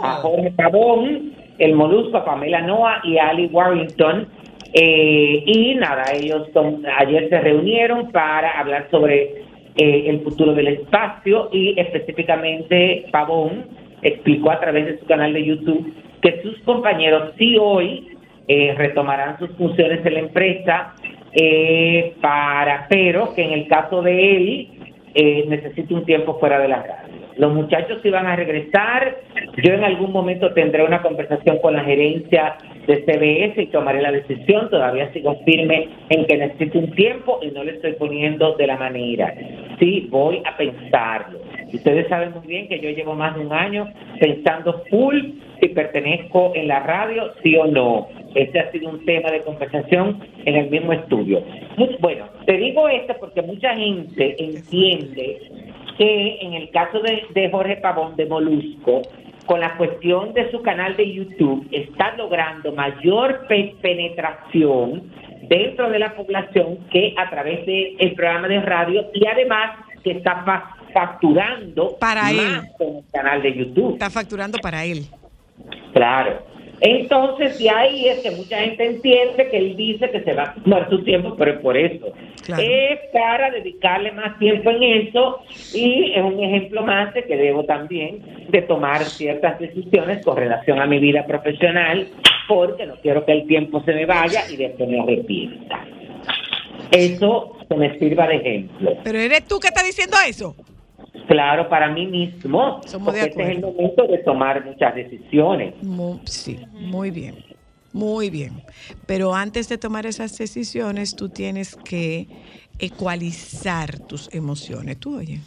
a 0.04 0.14
Jorge 0.22 0.52
Pavón, 0.52 1.34
el 1.58 1.74
Molusco, 1.76 2.18
a 2.18 2.26
Pamela 2.26 2.62
Noa 2.62 3.02
y 3.04 3.18
a 3.18 3.30
Ali 3.30 3.48
Warrington. 3.48 4.28
Eh, 4.74 5.44
y 5.46 5.76
nada, 5.76 6.06
ellos 6.14 6.48
son- 6.54 6.82
ayer 6.98 7.28
se 7.30 7.42
reunieron 7.42 8.10
para 8.12 8.52
hablar 8.60 8.88
sobre 8.90 9.44
eh, 9.76 10.04
el 10.08 10.22
futuro 10.22 10.54
del 10.54 10.68
espacio 10.68 11.50
y 11.52 11.80
específicamente 11.80 13.06
Pavón 13.12 13.66
explicó 14.02 14.52
a 14.52 14.60
través 14.60 14.86
de 14.86 15.00
su 15.00 15.06
canal 15.06 15.34
de 15.34 15.46
YouTube 15.46 15.94
que 16.22 16.42
sus 16.42 16.60
compañeros 16.60 17.34
sí 17.38 17.58
hoy 17.60 18.08
eh, 18.48 18.74
retomarán 18.78 19.40
sus 19.40 19.50
funciones 19.52 20.06
en 20.06 20.14
la 20.14 20.20
empresa, 20.20 20.94
eh, 21.34 22.16
para, 22.22 22.88
pero 22.90 23.34
que 23.34 23.44
en 23.44 23.52
el 23.52 23.68
caso 23.68 24.02
de 24.02 24.36
él 24.36 24.68
eh, 25.14 25.46
necesita 25.48 25.94
un 25.94 26.06
tiempo 26.06 26.40
fuera 26.40 26.60
de 26.60 26.68
la 26.68 26.84
radio. 26.84 27.11
Los 27.38 27.54
muchachos 27.54 28.00
iban 28.04 28.28
a 28.28 28.36
regresar. 28.36 29.18
Yo 29.64 29.74
en 29.74 29.84
algún 29.84 30.12
momento 30.12 30.54
tendré 30.54 30.84
una 30.84 31.02
conversación 31.02 31.60
con 31.60 31.76
la 31.76 31.84
gerencia 31.84 32.58
de 32.88 33.04
CBS 33.04 33.62
y 33.62 33.68
tomaré 33.68 34.02
la 34.02 34.12
decisión. 34.12 34.70
Todavía 34.70 35.12
sigo 35.14 35.38
firme 35.46 35.90
en 36.10 36.26
que 36.26 36.38
necesito 36.38 36.80
un 36.80 36.92
tiempo 36.92 37.40
y 37.42 37.52
no 37.52 37.64
le 37.64 37.74
estoy 37.74 37.94
poniendo 37.94 38.56
de 38.56 38.68
la 38.68 38.78
manera. 38.78 39.34
Sí, 39.80 40.08
voy 40.10 40.42
a 40.46 40.58
pensarlo. 40.58 41.40
Ustedes 41.74 42.08
saben 42.10 42.34
muy 42.34 42.46
bien 42.46 42.68
que 42.68 42.80
yo 42.80 42.90
llevo 42.90 43.16
más 43.16 43.36
de 43.36 43.46
un 43.46 43.54
año 43.54 43.88
pensando 44.20 44.84
full 44.90 45.18
si 45.60 45.70
pertenezco 45.70 46.52
en 46.56 46.68
la 46.68 46.80
radio, 46.80 47.32
sí 47.44 47.56
o 47.56 47.66
no. 47.66 48.08
Este 48.36 48.60
ha 48.60 48.72
sido 48.72 48.90
un 48.90 49.06
tema 49.06 49.32
de 49.32 49.42
conversación 49.42 50.20
en 50.46 50.56
el 50.56 50.70
mismo 50.70 50.94
estudio. 50.94 51.44
Bueno, 52.00 52.26
te 52.46 52.58
digo 52.58 52.88
esto 52.90 53.16
porque 53.20 53.42
mucha 53.42 53.76
gente 53.76 54.36
entiende 54.44 55.40
que 56.02 56.38
en 56.42 56.54
el 56.56 56.72
caso 56.72 57.00
de, 57.00 57.26
de 57.34 57.52
Jorge 57.52 57.76
Pavón 57.78 58.16
de 58.16 58.26
Molusco, 58.26 59.04
con 59.46 59.60
la 59.60 59.78
cuestión 59.78 60.34
de 60.34 60.50
su 60.50 60.62
canal 60.64 60.96
de 60.98 61.14
YouTube, 61.14 61.68
está 61.72 62.16
logrando 62.16 62.72
mayor 62.72 63.46
pe- 63.48 63.76
penetración 63.82 65.12
dentro 65.44 65.90
de 65.90 66.00
la 66.00 66.16
población 66.16 66.80
que 66.92 67.14
a 67.18 67.30
través 67.30 67.66
del 67.68 67.96
el 68.00 68.14
programa 68.16 68.48
de 68.48 68.62
radio 68.62 69.06
y 69.14 69.28
además 69.28 69.78
que 70.04 70.12
está 70.12 70.44
fa- 70.44 70.76
facturando 70.94 71.98
Para 72.00 72.24
más 72.24 72.32
él. 72.34 72.62
con 72.80 72.88
el 72.98 73.04
canal 73.14 73.42
de 73.44 73.54
YouTube. 73.56 73.94
Está 73.94 74.10
facturando 74.10 74.58
para 74.60 74.84
él. 74.86 75.06
Claro. 75.94 76.40
Entonces, 76.82 77.60
de 77.60 77.70
ahí 77.70 78.08
es 78.08 78.20
que 78.20 78.32
mucha 78.32 78.58
gente 78.58 78.84
entiende 78.84 79.50
que 79.50 79.58
él 79.58 79.78
dice 79.78 80.10
que 80.10 80.22
se 80.24 80.34
va 80.34 80.44
a 80.44 80.54
tomar 80.56 80.90
su 80.90 81.04
tiempo, 81.04 81.36
pero 81.38 81.54
es 81.54 81.60
por 81.60 81.78
eso. 81.78 82.12
Claro. 82.44 82.64
Es 82.66 83.00
para 83.14 83.52
dedicarle 83.52 84.12
más 84.14 84.38
tiempo 84.40 84.72
en 84.72 84.82
eso 84.84 85.42
y 85.76 86.12
es 86.14 86.24
un 86.24 86.40
ejemplo 86.44 86.82
más 86.82 87.14
de 87.14 87.24
que 87.24 87.38
debo 87.38 87.66
también 87.66 88.48
de 88.50 88.64
tomar 88.64 89.04
ciertas 89.04 89.60
decisiones 89.60 90.26
con 90.26 90.36
relación 90.36 90.80
a 90.80 90.88
mi 90.88 90.98
vida 90.98 91.24
profesional 91.28 92.08
porque 92.48 92.88
no 92.88 92.96
quiero 92.96 93.26
que 93.26 93.32
el 93.34 93.46
tiempo 93.46 93.84
se 93.84 93.94
me 93.94 94.08
vaya 94.08 94.42
y 94.50 94.58
después 94.58 94.90
me 94.90 95.00
arrepienta. 95.00 95.86
Eso 96.92 97.58
que 97.70 97.76
me 97.76 97.98
sirva 98.00 98.28
de 98.28 98.36
ejemplo. 98.38 98.98
Pero 99.04 99.20
eres 99.20 99.46
tú 99.46 99.60
que 99.60 99.68
estás 99.68 99.86
diciendo 99.86 100.18
eso. 100.28 100.56
Claro, 101.28 101.68
para 101.70 101.90
mí 101.90 102.06
mismo, 102.08 102.82
Somos 102.86 103.08
porque 103.14 103.26
este 103.30 103.44
es 103.44 103.50
el 103.50 103.62
momento 103.62 104.08
de 104.08 104.18
tomar 104.20 104.64
muchas 104.66 104.96
decisiones. 104.96 105.74
Mu- 105.84 106.20
sí, 106.26 106.58
muy 106.72 107.12
bien. 107.12 107.36
Muy 107.94 108.30
bien. 108.30 108.64
Pero 109.06 109.34
antes 109.36 109.68
de 109.68 109.78
tomar 109.78 110.06
esas 110.06 110.38
decisiones, 110.38 111.16
tú 111.16 111.28
tienes 111.28 111.76
que 111.76 112.28
ecualizar 112.80 114.00
tus 114.00 114.34
emociones. 114.34 114.98
Tú, 114.98 115.18
oye. 115.18 115.40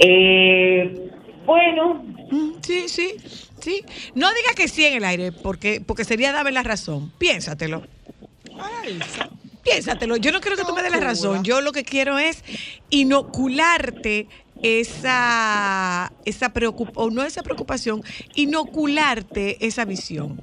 Eh, 0.00 1.10
bueno, 1.44 2.02
Mm, 2.28 2.54
Sí, 2.60 2.88
sí, 2.88 3.12
sí. 3.60 3.82
No 4.16 4.26
diga 4.26 4.54
que 4.56 4.66
sí 4.66 4.84
en 4.84 4.94
el 4.94 5.04
aire, 5.04 5.30
porque, 5.30 5.80
porque 5.80 6.02
sería 6.02 6.32
darme 6.32 6.50
la 6.50 6.64
razón. 6.64 7.12
Piénsatelo. 7.18 7.82
Piénsatelo. 9.66 10.16
Yo 10.16 10.30
no 10.32 10.40
quiero 10.40 10.56
que 10.56 10.62
tú 10.64 10.72
me 10.72 10.82
des 10.82 10.92
la 10.92 11.00
razón. 11.00 11.42
Yo 11.42 11.60
lo 11.60 11.72
que 11.72 11.82
quiero 11.82 12.18
es 12.18 12.44
inocularte 12.90 14.28
esa, 14.62 16.12
esa 16.24 16.52
preocupación, 16.52 17.04
o 17.04 17.10
no 17.10 17.22
esa 17.22 17.42
preocupación, 17.42 18.02
inocularte 18.36 19.66
esa 19.66 19.84
visión. 19.84 20.40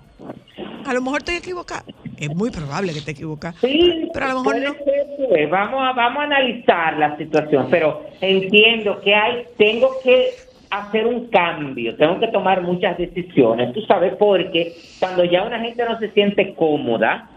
A 0.85 0.93
lo 0.93 1.01
mejor 1.01 1.19
estoy 1.19 1.35
equivocada. 1.35 1.85
Es 2.17 2.35
muy 2.35 2.51
probable 2.51 2.91
que 2.91 2.99
esté 2.99 3.11
equivocada. 3.11 3.55
Sí, 3.61 4.09
Pero 4.13 4.25
a 4.25 4.29
lo 4.29 4.43
mejor 4.43 4.61
no. 4.61 4.73
ser, 4.73 5.47
vamos 5.49 5.81
a 5.81 5.93
vamos 5.93 6.19
a 6.19 6.23
analizar 6.25 6.97
la 6.97 7.17
situación, 7.17 7.67
pero 7.71 8.05
entiendo 8.21 8.99
que 9.01 9.15
hay 9.15 9.45
tengo 9.57 9.89
que 10.03 10.31
hacer 10.69 11.05
un 11.05 11.27
cambio, 11.27 11.95
tengo 11.95 12.19
que 12.19 12.27
tomar 12.27 12.61
muchas 12.61 12.97
decisiones, 12.97 13.73
tú 13.73 13.81
sabes, 13.81 14.15
porque 14.17 14.75
cuando 14.99 15.23
ya 15.23 15.43
una 15.43 15.59
gente 15.59 15.85
no 15.85 15.99
se 15.99 16.09
siente 16.11 16.55
cómoda 16.55 17.29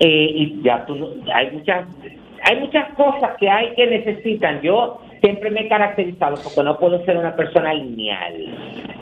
eh, 0.00 0.30
y 0.34 0.62
ya 0.62 0.84
tú 0.86 0.96
no- 0.96 1.08
hay 1.34 1.50
muchas 1.52 1.86
hay 2.42 2.58
muchas 2.58 2.94
cosas 2.94 3.36
que 3.38 3.50
hay 3.50 3.74
que 3.74 3.86
necesitan. 3.86 4.62
Yo 4.62 4.98
siempre 5.20 5.50
me 5.50 5.60
he 5.60 5.68
caracterizado 5.68 6.36
porque 6.42 6.62
no 6.62 6.78
puedo 6.78 7.04
ser 7.04 7.18
una 7.18 7.36
persona 7.36 7.74
lineal. 7.74 8.34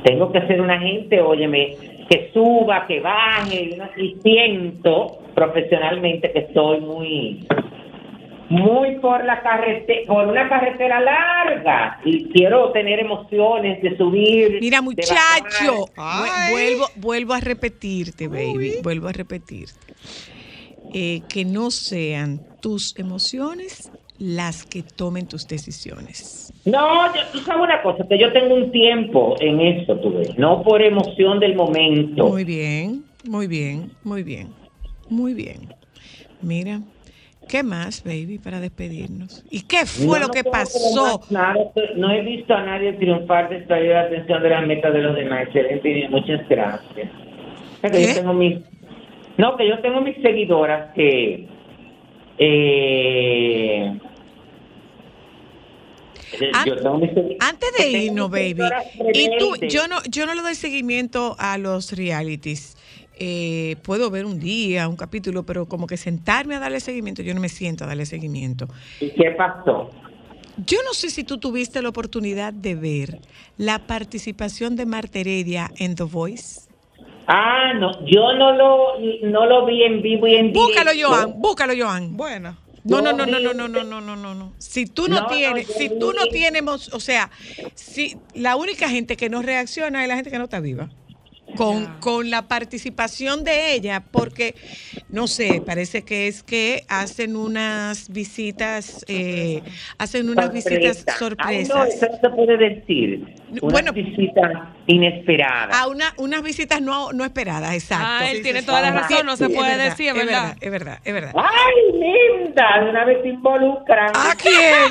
Tengo 0.03 0.33
que 0.33 0.41
ser 0.49 0.61
una 0.61 0.81
gente, 0.81 1.21
óyeme, 1.21 1.77
que 2.11 2.31
suba, 2.33 2.85
que 2.89 2.99
baje, 2.99 3.77
¿no? 3.79 3.85
y 3.97 4.17
siento 4.25 5.19
profesionalmente 5.37 6.33
que 6.33 6.41
estoy 6.41 6.81
muy 6.81 7.47
muy 8.49 8.97
por 8.97 9.25
la 9.25 9.43
carretera, 9.43 10.01
por 10.07 10.27
una 10.27 10.49
carretera 10.49 11.01
larga 11.01 12.01
y 12.05 12.25
quiero 12.31 12.73
tener 12.73 12.99
emociones 12.99 13.81
de 13.83 13.95
subir. 13.97 14.59
Mira, 14.61 14.81
muchacho, 14.81 15.85
vuelvo, 16.51 16.87
vuelvo 16.97 17.35
a 17.35 17.41
repetirte, 17.41 18.27
baby, 18.27 18.77
vuelvo 18.83 19.09
a 19.09 19.13
repetirte. 19.13 19.95
Eh, 20.95 21.23
que 21.29 21.45
no 21.45 21.71
sean 21.71 22.41
tus 22.61 22.99
emociones 22.99 23.91
las 24.19 24.65
que 24.65 24.83
tomen 24.83 25.27
tus 25.29 25.47
decisiones. 25.47 26.53
No, 26.65 27.07
yo- 27.15 27.21
tú 27.33 27.39
sabes 27.41 27.63
una 27.63 27.83
cosa, 27.83 28.05
que 28.09 28.19
yo 28.19 28.33
tengo 28.33 28.55
un 28.55 28.71
tiempo 28.73 29.37
en 29.41 29.61
eso, 29.61 29.97
tú 30.01 30.13
ves, 30.13 30.37
no 30.39 30.63
por 30.63 30.83
emoción 30.83 31.41
del 31.41 31.55
momento. 31.55 32.27
Muy 32.29 32.45
bien, 32.45 33.05
muy 33.29 33.47
bien, 33.47 33.93
muy 34.03 34.23
bien, 34.23 34.49
muy 35.09 35.35
bien. 35.35 35.69
Mira, 36.43 36.81
¿qué 37.49 37.63
más, 37.63 38.03
baby, 38.03 38.39
para 38.39 38.61
despedirnos? 38.61 39.45
¿Y 39.51 39.63
qué 39.63 39.87
fue 39.87 40.19
No, 40.19 40.27
lo 40.27 40.33
que 40.33 40.43
no 40.43 40.51
pasó? 40.51 41.23
nada, 41.31 41.55
no 41.97 42.11
he 42.13 42.23
visto 42.23 42.55
a 42.55 42.63
nadie 42.65 42.93
triunfar 42.95 43.51
distraído 43.51 43.95
la 43.95 44.03
atención 44.03 44.43
de 44.43 44.49
las 44.51 44.67
metas 44.67 44.93
de 44.93 45.01
los 45.03 45.15
demás. 45.17 45.45
Excelente, 45.45 46.09
muchas 46.11 46.49
gracias. 46.49 47.11
¿Qué? 47.83 48.03
yo 48.09 48.15
tengo 48.15 48.33
mis, 48.35 48.59
no, 49.39 49.57
que 49.57 49.69
yo 49.69 49.81
tengo 49.81 50.01
mis 50.01 50.17
seguidoras 50.23 50.93
que 50.95 51.49
eh, 52.39 53.99
Antes 57.41 57.73
que 57.77 57.83
de 57.83 57.99
irnos, 58.05 58.31
baby, 58.31 58.63
y 59.13 59.31
tú, 59.39 59.55
yo 59.69 59.89
no, 59.89 59.97
yo 60.09 60.27
no 60.27 60.35
le 60.35 60.43
doy 60.43 60.55
seguimiento 60.55 61.37
a 61.39 61.59
los 61.59 61.93
realities. 61.93 62.77
Eh, 63.21 63.77
puedo 63.83 64.11
ver 64.11 64.27
un 64.27 64.39
día, 64.39 64.87
un 64.89 64.97
capítulo, 64.97 65.45
pero 65.45 65.67
como 65.67 65.87
que 65.87 65.97
sentarme 65.97 66.55
a 66.55 66.61
darle 66.61 66.79
seguimiento, 66.79 67.23
yo 67.23 67.35
no 67.35 67.41
me 67.41 67.49
siento 67.49 67.85
a 67.85 67.87
darle 67.89 68.07
seguimiento. 68.07 68.69
¿Y 69.01 69.11
qué 69.11 69.33
pasó? 69.33 69.91
Yo 70.65 70.79
no 70.85 70.93
sé 70.93 71.11
si 71.11 71.25
tú 71.25 71.39
tuviste 71.39 71.83
la 71.83 71.89
oportunidad 71.89 72.53
de 72.53 72.75
ver 72.75 73.21
la 73.57 73.87
participación 73.87 74.77
de 74.77 74.87
Marta 74.87 75.19
Heredia 75.21 75.71
en 75.79 75.95
The 75.95 76.05
Voice. 76.05 76.68
Ah, 77.31 77.75
no, 77.75 78.07
yo 78.07 78.33
no 78.33 78.53
lo, 78.55 78.99
no 79.23 79.45
lo 79.47 79.67
vi 79.67 79.83
en 79.85 80.01
vivo 80.01 80.27
y 80.27 80.37
en 80.37 80.51
Búscalo, 80.53 80.93
directo. 80.93 81.15
Joan, 81.15 81.35
búscalo, 81.41 81.75
Joan. 81.79 82.17
Bueno. 82.17 82.57
No, 82.85 83.03
no, 83.03 83.13
no, 83.13 83.27
no, 83.27 83.39
no, 83.39 83.53
no, 83.53 83.69
no, 83.69 83.85
no, 83.85 84.01
no, 84.01 84.17
no, 84.17 84.35
no. 84.35 84.55
Si 84.57 84.87
tú 84.87 85.09
no, 85.09 85.17
No, 85.17 85.21
no, 85.23 85.27
tienes, 85.27 85.69
yo 85.69 85.75
si 85.75 85.89
tú 85.91 86.13
no 86.15 86.25
tienes, 86.29 86.63
o 86.95 87.01
sea, 87.01 87.31
si 87.75 88.17
la 88.35 88.57
única 88.57 88.89
gente 88.89 89.19
que 89.19 89.29
no 89.29 89.43
reacciona 89.43 90.03
es 90.03 90.09
la 90.09 90.15
gente 90.15 90.31
que 90.31 90.39
no 90.39 90.45
está 90.45 90.61
viva. 90.61 90.89
Con, 91.57 91.87
con 92.01 92.31
la 92.31 92.47
participación 92.47 93.43
de 93.43 93.73
ella, 93.75 94.05
porque, 94.11 94.55
no 95.09 95.27
sé, 95.27 95.63
parece 95.65 96.05
que 96.05 96.29
es 96.29 96.43
que 96.43 96.85
hacen 96.89 97.37
unas 97.37 98.11
visitas, 98.11 99.03
eh, 99.09 99.63
hacen 99.97 100.29
unas 100.29 100.53
visitas 100.53 101.05
Ay, 101.39 101.65
no, 101.65 101.75
sorpresas. 101.75 101.89
eso 101.95 102.07
no 102.11 102.19
se 102.21 102.31
puede 102.37 102.57
decir. 102.59 103.38
Una 103.51 103.61
Bueno. 103.73 103.93
visita 103.93 104.75
inesperada. 104.87 105.79
A 105.81 105.87
una, 105.87 106.13
unas 106.19 106.43
visitas 106.43 106.81
no, 106.81 107.13
no 107.13 107.25
esperadas, 107.25 107.75
exacto. 107.75 108.07
Ah, 108.07 108.31
él 108.31 108.39
Sí, 108.39 108.43
tiene 108.43 108.61
sí, 108.61 108.67
toda 108.67 108.81
la 108.83 108.91
sí. 108.93 108.97
razón, 108.99 109.27
no 109.27 109.37
se 109.37 109.47
Es 109.47 109.51
puede 109.55 109.71
verdad, 109.77 109.85
decir, 109.85 110.09
es 110.09 110.15
¿verdad? 110.15 110.57
Es 110.61 110.71
verdad, 110.71 110.99
es 111.05 111.15
verdad. 111.15 111.33
¡Ay, 111.37 112.01
linda! 112.45 112.81
De 112.85 112.91
una 112.91 113.05
vez 113.05 113.23
te 113.23 113.29
involucran. 113.29 114.13
¿A 114.15 114.35
quién? 114.37 114.91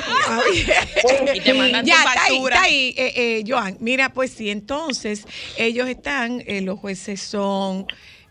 Y 1.34 1.40
te 1.40 1.54
mandan 1.54 1.84
ya, 1.84 1.94
tu 1.94 2.08
está 2.08 2.22
ahí, 2.24 2.36
está 2.44 2.62
ahí, 2.62 2.94
eh, 2.96 3.12
eh, 3.16 3.44
Joan. 3.46 3.76
Mira, 3.80 4.08
pues 4.10 4.32
sí, 4.32 4.50
entonces 4.50 5.26
ellos 5.56 5.88
están, 5.88 6.42
eh, 6.46 6.60
los 6.62 6.78
jueces 6.78 7.20
son, 7.20 7.86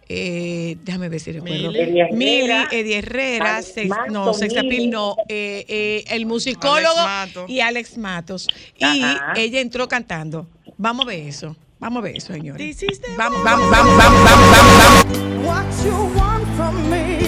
eh, 0.09 0.77
déjame 0.83 1.09
ver 1.09 1.19
si 1.19 1.31
recuerdo. 1.31 1.71
Mili. 1.71 1.79
Eddie 1.79 2.01
Herrera, 2.01 2.15
Mili, 2.15 2.79
Eddie 2.79 2.97
Herrera, 2.99 3.55
Alex 3.57 3.73
Sex- 3.73 3.89
Matos, 3.89 4.11
no, 4.13 4.33
Sexapil 4.33 4.89
no, 4.89 5.15
eh, 5.27 5.65
eh, 5.67 6.03
el 6.09 6.25
musicólogo 6.25 6.99
Alex 6.99 7.37
y 7.47 7.59
Alex 7.59 7.97
Matos. 7.97 8.47
Y 8.77 8.83
Ajá. 9.03 9.33
ella 9.35 9.59
entró 9.61 9.87
cantando. 9.87 10.47
Vamos 10.77 11.05
a 11.05 11.09
ver 11.09 11.27
eso. 11.27 11.55
Vamos 11.79 11.99
a 11.99 12.03
ver 12.05 12.17
eso, 12.17 12.33
señores. 12.33 12.77
The 12.77 12.87
Vamos, 13.17 13.43
vamos, 13.43 13.69
vamos, 13.69 13.97
vamos, 13.97 14.23
vamos, 14.23 14.49
vamos. 14.49 15.45
what 15.45 15.65
you 15.85 15.93
want 16.17 16.45
from 16.55 16.89
me 16.89 17.26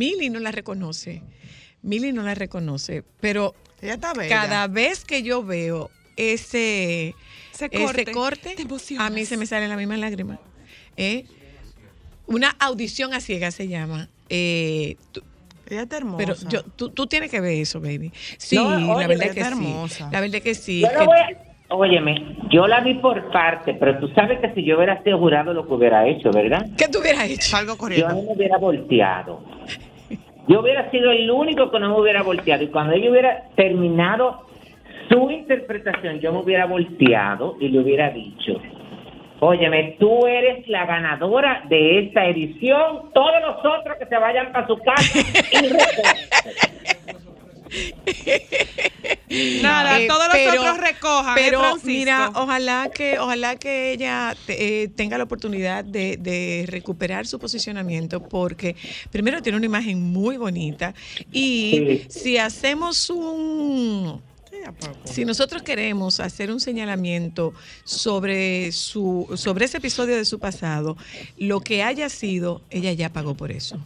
Mili 0.00 0.30
no 0.30 0.40
la 0.40 0.50
reconoce. 0.50 1.22
Mili 1.82 2.10
no 2.12 2.22
la 2.22 2.34
reconoce. 2.34 3.04
Pero 3.20 3.54
Ella 3.82 3.94
está 3.94 4.14
bella. 4.14 4.34
cada 4.34 4.66
vez 4.66 5.04
que 5.04 5.22
yo 5.22 5.44
veo 5.44 5.90
ese, 6.16 7.14
Ese 7.52 7.66
ese 7.66 7.70
corte, 7.70 8.04
corte, 8.12 8.54
te 8.56 8.62
emocionas. 8.62 9.06
a 9.06 9.10
mí 9.10 9.26
se 9.26 9.36
me 9.36 9.44
salen 9.44 9.68
las 9.68 9.76
mismas 9.76 9.98
lágrimas. 9.98 10.38
¿Eh? 10.96 11.24
Una 12.26 12.48
audición 12.60 13.12
a 13.12 13.20
ciega 13.20 13.50
se 13.50 13.68
llama. 13.68 14.08
Eh, 14.30 14.96
tú- 15.12 15.22
Ella 15.68 15.82
está 15.82 15.98
hermosa. 15.98 16.16
pero 16.18 16.34
yo, 16.48 16.62
tú, 16.62 16.88
tú 16.88 17.06
tienes 17.06 17.30
que 17.30 17.40
ver 17.42 17.58
eso, 17.60 17.78
baby. 17.80 18.10
Sí, 18.38 18.56
No, 18.56 18.98
la 18.98 19.06
verdad 19.06 19.26
ella 19.26 19.34
que 19.34 19.40
está 19.40 19.52
sí. 19.54 19.58
hermosa. 19.64 20.08
La 20.10 20.20
verdad 20.22 20.40
que 20.40 20.54
sí. 20.54 20.80
Yo 20.80 20.88
que- 20.88 20.94
no 20.96 21.04
voy 21.04 21.18
a- 21.18 21.50
Óyeme, 21.72 22.36
yo 22.50 22.66
la 22.66 22.80
vi 22.80 22.94
por 22.94 23.30
parte, 23.30 23.74
pero 23.74 24.00
tú 24.00 24.08
sabes 24.08 24.40
que 24.40 24.52
si 24.54 24.64
yo 24.64 24.74
hubiera 24.76 25.00
sido 25.04 25.18
jurado 25.20 25.54
lo 25.54 25.68
que 25.68 25.72
hubiera 25.74 26.04
hecho, 26.08 26.32
¿verdad? 26.32 26.66
¿Qué 26.76 26.88
tú 26.88 26.98
hubieras 26.98 27.30
hecho? 27.30 27.48
Salgo 27.48 27.74
Yo 27.74 27.78
corriendo. 27.78 28.08
no 28.12 28.22
me 28.22 28.32
hubiera 28.34 28.58
volteado. 28.58 29.40
Yo 30.50 30.58
hubiera 30.58 30.90
sido 30.90 31.12
el 31.12 31.30
único 31.30 31.70
que 31.70 31.78
no 31.78 31.90
me 31.90 32.00
hubiera 32.00 32.24
volteado. 32.24 32.64
Y 32.64 32.68
cuando 32.68 32.92
ella 32.92 33.08
hubiera 33.08 33.44
terminado 33.54 34.48
su 35.08 35.30
interpretación, 35.30 36.18
yo 36.18 36.32
me 36.32 36.40
hubiera 36.40 36.66
volteado 36.66 37.56
y 37.60 37.68
le 37.68 37.78
hubiera 37.78 38.10
dicho, 38.10 38.60
óyeme, 39.38 39.94
tú 40.00 40.26
eres 40.26 40.66
la 40.66 40.86
ganadora 40.86 41.62
de 41.68 42.00
esta 42.00 42.26
edición. 42.26 43.12
Todos 43.14 43.40
los 43.42 43.58
otros 43.58 43.96
que 43.96 44.06
se 44.06 44.18
vayan 44.18 44.50
para 44.50 44.66
su 44.66 44.76
casa 44.78 45.20
y 45.52 45.68
recuerden". 45.68 47.20
Nada, 49.62 50.00
Eh, 50.00 50.06
todos 50.08 50.24
los 50.26 50.32
pero- 50.34 50.60
otros 50.62 50.78
recojan. 50.78 51.38
¿eh, 51.38 51.40
Pero 51.44 51.76
mira, 51.84 52.32
ojalá 52.34 52.90
que, 52.92 53.18
ojalá 53.18 53.56
que 53.56 53.92
ella 53.92 54.36
te- 54.46 54.82
eh, 54.82 54.88
tenga 54.88 55.16
la 55.18 55.24
oportunidad 55.24 55.84
de, 55.84 56.16
de 56.16 56.64
recuperar 56.68 57.26
su 57.26 57.38
posicionamiento, 57.38 58.22
porque 58.28 58.74
primero 59.10 59.40
tiene 59.42 59.56
una 59.58 59.66
imagen 59.66 60.00
muy 60.02 60.36
bonita 60.36 60.94
y 61.32 62.02
Sí. 62.10 62.20
si 62.20 62.38
hacemos 62.38 63.08
un. 63.10 64.20
Si 65.04 65.24
nosotros 65.24 65.62
queremos 65.62 66.20
hacer 66.20 66.50
un 66.50 66.60
señalamiento 66.60 67.54
sobre 67.84 68.72
su 68.72 69.26
sobre 69.36 69.64
ese 69.64 69.78
episodio 69.78 70.16
de 70.16 70.24
su 70.26 70.38
pasado, 70.38 70.96
lo 71.38 71.60
que 71.60 71.82
haya 71.82 72.08
sido, 72.10 72.60
ella 72.68 72.92
ya 72.92 73.10
pagó 73.10 73.34
por 73.34 73.52
eso. 73.52 73.78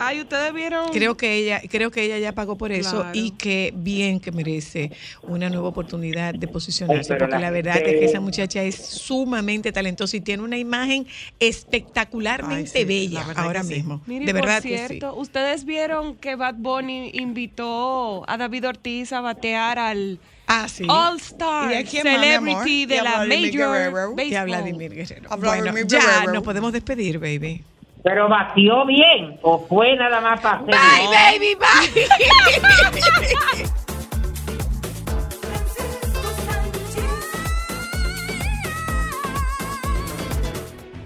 Ay, 0.00 0.20
ustedes 0.22 0.52
vieron. 0.54 0.88
Creo 0.90 1.16
que 1.16 1.34
ella 1.34 1.60
creo 1.70 1.90
que 1.90 2.02
ella 2.02 2.18
ya 2.18 2.32
pagó 2.32 2.56
por 2.56 2.72
eso 2.72 2.96
Claro. 3.02 3.10
y 3.12 3.32
que 3.32 3.72
bien 3.76 4.18
que 4.18 4.32
merece 4.32 4.90
una 5.22 5.48
nueva 5.50 5.68
oportunidad 5.68 6.34
de 6.34 6.48
posicionarse, 6.48 7.14
porque 7.16 7.38
la 7.38 7.50
verdad 7.50 7.76
es 7.76 7.82
que 8.00 8.04
esa 8.06 8.18
muchacha 8.20 8.62
es 8.62 8.74
sumamente 8.76 9.72
talentosa 9.72 10.16
y 10.16 10.20
tiene 10.20 10.42
una 10.42 10.58
imagen 10.58 11.06
espectacularmente 11.38 12.78
Ay, 12.78 12.82
sí, 12.82 12.84
bella 12.84 13.26
ahora 13.36 13.62
sí. 13.62 13.74
mismo. 13.74 14.00
Mire, 14.06 14.26
de 14.26 14.32
por 14.32 14.40
verdad 14.42 14.62
que 14.62 14.78
sí. 14.78 14.86
cierto, 14.88 15.14
ustedes 15.16 15.64
vieron 15.64 16.16
que 16.16 16.34
Bad 16.36 16.54
Bunny 16.56 17.10
invitó 17.14 18.24
a 18.28 18.36
David 18.36 18.68
Ortiz 18.68 19.12
a 19.12 19.20
batear 19.20 19.78
al 19.78 20.18
Ah, 20.52 20.66
sí. 20.68 20.84
All 20.88 21.16
Star. 21.18 21.70
Celebrity 21.86 22.82
¿Y 22.82 22.86
de 22.86 22.96
la 23.02 23.24
Vladimir 23.24 23.52
Major 23.54 23.72
Guerrero? 23.72 24.14
Baseball. 24.16 24.32
Y 24.32 24.34
a 24.34 24.44
Vladimir 24.44 24.92
Guerrero. 24.94 25.32
A 25.32 25.36
Bueno, 25.36 25.62
Vladimir 25.62 25.86
ya 25.86 26.00
Guerrero. 26.00 26.32
nos 26.32 26.42
podemos 26.42 26.72
despedir, 26.72 27.18
baby. 27.20 27.62
Pero 28.02 28.28
vació 28.28 28.86
bien, 28.86 29.38
o 29.42 29.66
fue 29.66 29.94
nada 29.96 30.20
más 30.20 30.40
para 30.40 30.56
hacer. 30.58 30.74
Bye, 30.74 31.08
baby, 31.12 31.54
bye. 31.54 31.90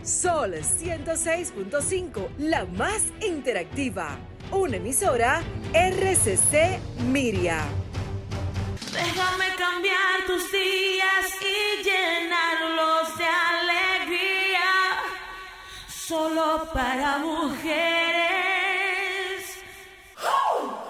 Sol 0.05 0.53
106.5, 0.55 2.29
la 2.39 2.65
más 2.67 3.13
interactiva. 3.21 4.17
Una 4.53 4.77
emisora 4.77 5.43
RCC 5.73 6.79
Miria. 7.09 7.65
Déjame 8.93 9.47
cambiar 9.59 10.25
tus 10.27 10.53
días 10.53 11.41
y 11.41 11.83
llenarlos 11.83 13.19
de 13.19 13.25
alegría. 13.25 14.34
Solo 16.07 16.69
para 16.75 17.17
mujeres. 17.17 17.65
¿Dónde 20.21 20.84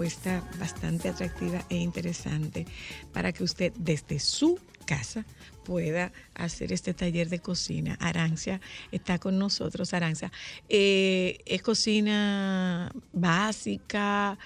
propuesta 0.00 0.42
bastante 0.58 1.10
atractiva 1.10 1.60
e 1.68 1.76
interesante 1.76 2.64
para 3.12 3.32
que 3.32 3.44
usted 3.44 3.70
desde 3.76 4.18
su 4.18 4.58
casa 4.90 5.24
pueda 5.64 6.10
hacer 6.34 6.72
este 6.72 6.94
taller 6.94 7.28
de 7.28 7.38
cocina. 7.38 7.96
Arancia 8.00 8.60
está 8.90 9.18
con 9.18 9.38
nosotros. 9.38 9.94
Arancia, 9.94 10.32
eh, 10.68 11.38
es 11.46 11.62
cocina 11.62 12.90
básica, 13.12 14.36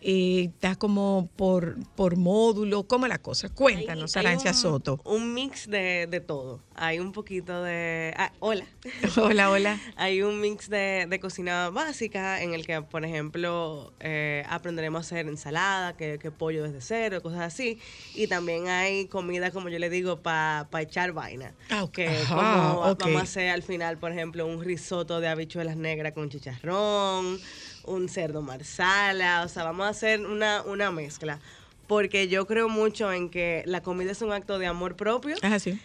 eh, 0.00 0.48
está 0.52 0.74
como 0.74 1.28
por, 1.36 1.76
por 1.94 2.16
módulo, 2.16 2.82
¿cómo 2.84 3.06
la 3.06 3.18
cosa? 3.18 3.48
Cuéntanos, 3.50 4.16
Hay- 4.16 4.20
hay 4.20 4.26
Arancia 4.26 4.50
un- 4.52 4.56
Soto. 4.56 5.00
Un 5.04 5.34
mix 5.34 5.68
de, 5.68 6.08
de 6.10 6.20
todo. 6.20 6.60
Hay 6.74 6.98
un 6.98 7.12
poquito 7.12 7.62
de... 7.62 8.12
ah, 8.16 8.32
hola. 8.40 8.64
Hola, 9.16 9.50
hola. 9.50 9.78
Hay 9.96 10.22
un 10.22 10.40
mix 10.40 10.68
de, 10.68 11.06
de 11.08 11.20
cocina 11.20 11.70
básica 11.70 12.42
en 12.42 12.54
el 12.54 12.66
que, 12.66 12.80
por 12.82 13.04
ejemplo, 13.04 13.92
eh, 14.00 14.42
aprenderemos 14.48 14.98
a 14.98 15.06
hacer 15.06 15.28
ensalada, 15.28 15.96
que, 15.96 16.18
que 16.18 16.30
pollo 16.32 16.64
desde 16.64 16.80
cero, 16.80 17.22
cosas 17.22 17.40
así. 17.42 17.78
Y 18.16 18.26
también 18.26 18.68
hay 18.68 19.06
comida, 19.06 19.50
como 19.52 19.68
yo 19.68 19.78
le 19.78 19.88
digo, 19.92 20.20
para 20.20 20.66
echar 20.80 21.12
vaina. 21.12 21.54
Ah, 21.70 21.84
ok. 21.84 21.92
Que 21.92 22.08
Ajá, 22.08 22.74
como 22.74 22.96
vamos 22.96 23.20
a 23.20 23.22
hacer 23.22 23.50
al 23.50 23.62
final, 23.62 23.98
por 23.98 24.10
ejemplo, 24.10 24.46
un 24.46 24.64
risotto 24.64 25.20
de 25.20 25.28
habichuelas 25.28 25.76
negras 25.76 26.12
con 26.12 26.28
chicharrón, 26.28 27.38
un 27.84 28.08
cerdo 28.08 28.42
marsala. 28.42 29.42
O 29.44 29.48
sea, 29.48 29.62
vamos 29.64 29.86
a 29.86 29.90
hacer 29.90 30.26
una, 30.26 30.62
una 30.62 30.90
mezcla. 30.90 31.38
Porque 31.86 32.28
yo 32.28 32.46
creo 32.46 32.68
mucho 32.68 33.12
en 33.12 33.28
que 33.28 33.62
la 33.66 33.82
comida 33.82 34.12
es 34.12 34.22
un 34.22 34.32
acto 34.32 34.58
de 34.58 34.66
amor 34.66 34.96
propio 34.96 35.36
sí. 35.58 35.78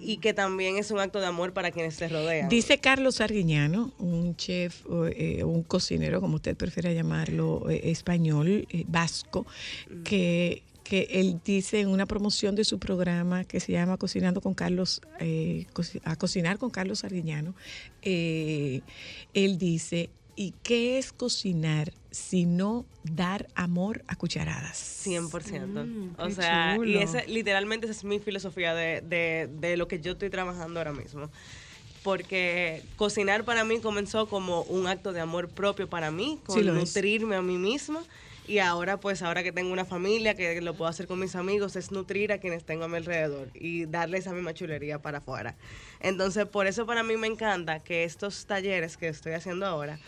y 0.00 0.16
que 0.16 0.34
también 0.34 0.76
es 0.76 0.90
un 0.90 0.98
acto 0.98 1.20
de 1.20 1.26
amor 1.26 1.52
para 1.52 1.70
quienes 1.70 1.96
te 1.98 2.08
rodean. 2.08 2.48
Dice 2.48 2.78
Carlos 2.78 3.20
Arguiñano, 3.20 3.92
un 3.98 4.34
chef, 4.34 4.82
eh, 5.14 5.44
un 5.44 5.62
cocinero, 5.62 6.20
como 6.20 6.36
usted 6.36 6.56
prefiera 6.56 6.90
llamarlo, 6.92 7.70
eh, 7.70 7.92
español, 7.92 8.66
eh, 8.70 8.84
vasco, 8.88 9.46
que, 10.02 10.62
que 10.92 11.08
él 11.10 11.40
dice 11.42 11.80
en 11.80 11.88
una 11.88 12.04
promoción 12.04 12.54
de 12.54 12.64
su 12.64 12.78
programa 12.78 13.44
que 13.44 13.60
se 13.60 13.72
llama 13.72 13.96
Cocinando 13.96 14.42
con 14.42 14.52
Carlos, 14.52 15.00
eh, 15.20 15.64
a 16.04 16.16
cocinar 16.16 16.58
con 16.58 16.68
Carlos 16.68 17.02
Arguiñano, 17.02 17.54
eh, 18.02 18.82
él 19.32 19.56
dice, 19.56 20.10
¿y 20.36 20.52
qué 20.62 20.98
es 20.98 21.14
cocinar 21.14 21.94
sino 22.10 22.84
dar 23.04 23.48
amor 23.54 24.04
a 24.06 24.16
cucharadas? 24.16 25.06
100%. 25.06 25.86
Mm, 25.86 26.14
o 26.18 26.28
sea, 26.28 26.74
y 26.74 26.76
chulo. 26.76 27.00
ese, 27.00 27.26
literalmente 27.26 27.86
esa 27.86 27.94
es 27.94 28.04
mi 28.04 28.18
filosofía 28.18 28.74
de, 28.74 29.00
de, 29.00 29.48
de 29.50 29.78
lo 29.78 29.88
que 29.88 29.98
yo 29.98 30.12
estoy 30.12 30.28
trabajando 30.28 30.78
ahora 30.78 30.92
mismo. 30.92 31.30
Porque 32.02 32.82
cocinar 32.96 33.46
para 33.46 33.64
mí 33.64 33.80
comenzó 33.80 34.28
como 34.28 34.60
un 34.64 34.88
acto 34.88 35.14
de 35.14 35.20
amor 35.20 35.48
propio 35.48 35.88
para 35.88 36.10
mí, 36.10 36.38
con 36.44 36.58
Sí 36.58 36.62
lo 36.62 36.76
es. 36.76 36.94
nutrirme 36.94 37.36
a 37.36 37.40
mí 37.40 37.56
misma. 37.56 38.04
Y 38.46 38.58
ahora, 38.58 38.98
pues, 38.98 39.22
ahora 39.22 39.42
que 39.42 39.52
tengo 39.52 39.72
una 39.72 39.84
familia, 39.84 40.34
que 40.34 40.60
lo 40.60 40.74
puedo 40.74 40.90
hacer 40.90 41.06
con 41.06 41.20
mis 41.20 41.36
amigos, 41.36 41.76
es 41.76 41.92
nutrir 41.92 42.32
a 42.32 42.38
quienes 42.38 42.64
tengo 42.64 42.84
a 42.84 42.88
mi 42.88 42.96
alrededor 42.96 43.50
y 43.54 43.86
darles 43.86 44.20
esa 44.20 44.32
misma 44.32 44.52
chulería 44.52 45.00
para 45.00 45.18
afuera. 45.18 45.56
Entonces, 46.00 46.46
por 46.46 46.66
eso 46.66 46.84
para 46.84 47.02
mí 47.04 47.16
me 47.16 47.28
encanta 47.28 47.80
que 47.80 48.04
estos 48.04 48.46
talleres 48.46 48.96
que 48.96 49.08
estoy 49.08 49.32
haciendo 49.32 49.64
ahora 49.66 49.98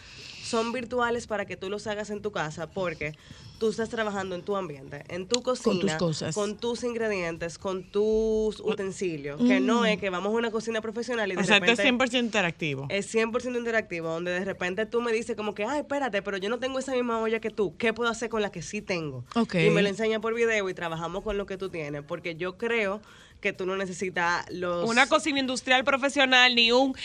son 0.55 0.73
virtuales 0.73 1.27
para 1.27 1.47
que 1.47 1.57
tú 1.57 1.69
los 1.69 1.89
hagas 1.89 2.11
en 2.11 2.23
tu 2.23 2.31
casa, 2.31 2.71
porque 2.71 3.17
tú 3.59 3.71
estás 3.71 3.89
trabajando 3.89 4.37
en 4.37 4.43
tu 4.43 4.55
ambiente, 4.55 5.03
en 5.09 5.27
tu 5.27 5.43
cocina, 5.43 5.81
tus 5.81 5.95
cosas. 5.95 6.35
con 6.35 6.57
tus 6.57 6.85
ingredientes, 6.85 7.59
con 7.59 7.83
tus 7.83 8.61
utensilios, 8.61 9.41
que 9.41 9.59
no 9.59 9.85
es 9.85 9.99
que 9.99 10.11
vamos 10.11 10.33
a 10.33 10.37
una 10.37 10.53
cocina 10.53 10.81
profesional 10.81 11.33
y 11.33 11.35
de 11.35 11.41
O 11.41 11.45
sea, 11.45 11.57
esto 11.57 11.73
es 11.73 11.79
repente 11.79 12.19
100% 12.19 12.21
interactivo. 12.21 12.87
es 12.89 13.13
100% 13.13 13.59
interactivo, 13.59 14.11
donde 14.11 14.31
de 14.31 14.45
repente 14.45 14.87
tú 14.87 15.01
me 15.01 15.13
dices 15.13 15.35
como 15.35 15.55
que, 15.55 15.65
ay, 15.65 15.81
espérate, 15.81 16.23
pero 16.23 16.37
yo 16.37 16.49
no 16.49 16.61
tengo 16.61 16.79
esa 16.79 16.93
misma 16.93 17.19
olla 17.19 17.41
que 17.41 17.51
tú, 17.51 17.77
¿qué 17.77 17.93
puedo 17.93 18.11
hacer 18.11 18.29
con 18.29 18.43
la 18.43 18.53
que 18.53 18.63
sí 18.63 18.81
tengo? 18.81 19.25
Y 19.55 19.71
me 19.71 19.83
lo 19.83 19.89
enseña 19.89 20.21
por 20.21 20.35
video 20.35 20.69
y 20.69 20.75
trabajamos 20.75 21.25
con 21.25 21.37
lo 21.37 21.47
que 21.47 21.57
tú 21.57 21.69
tienes, 21.69 22.03
porque 22.03 22.37
yo 22.37 22.57
creo 22.59 23.03
que 23.41 23.53
tú 23.53 23.67
no 23.67 23.77
necesitas 23.77 24.47
los... 24.51 24.89
Una 24.89 25.07
cocina 25.07 25.41
industrial 25.41 25.85
profesional 25.85 26.55
ni 26.55 26.73
un 26.73 26.97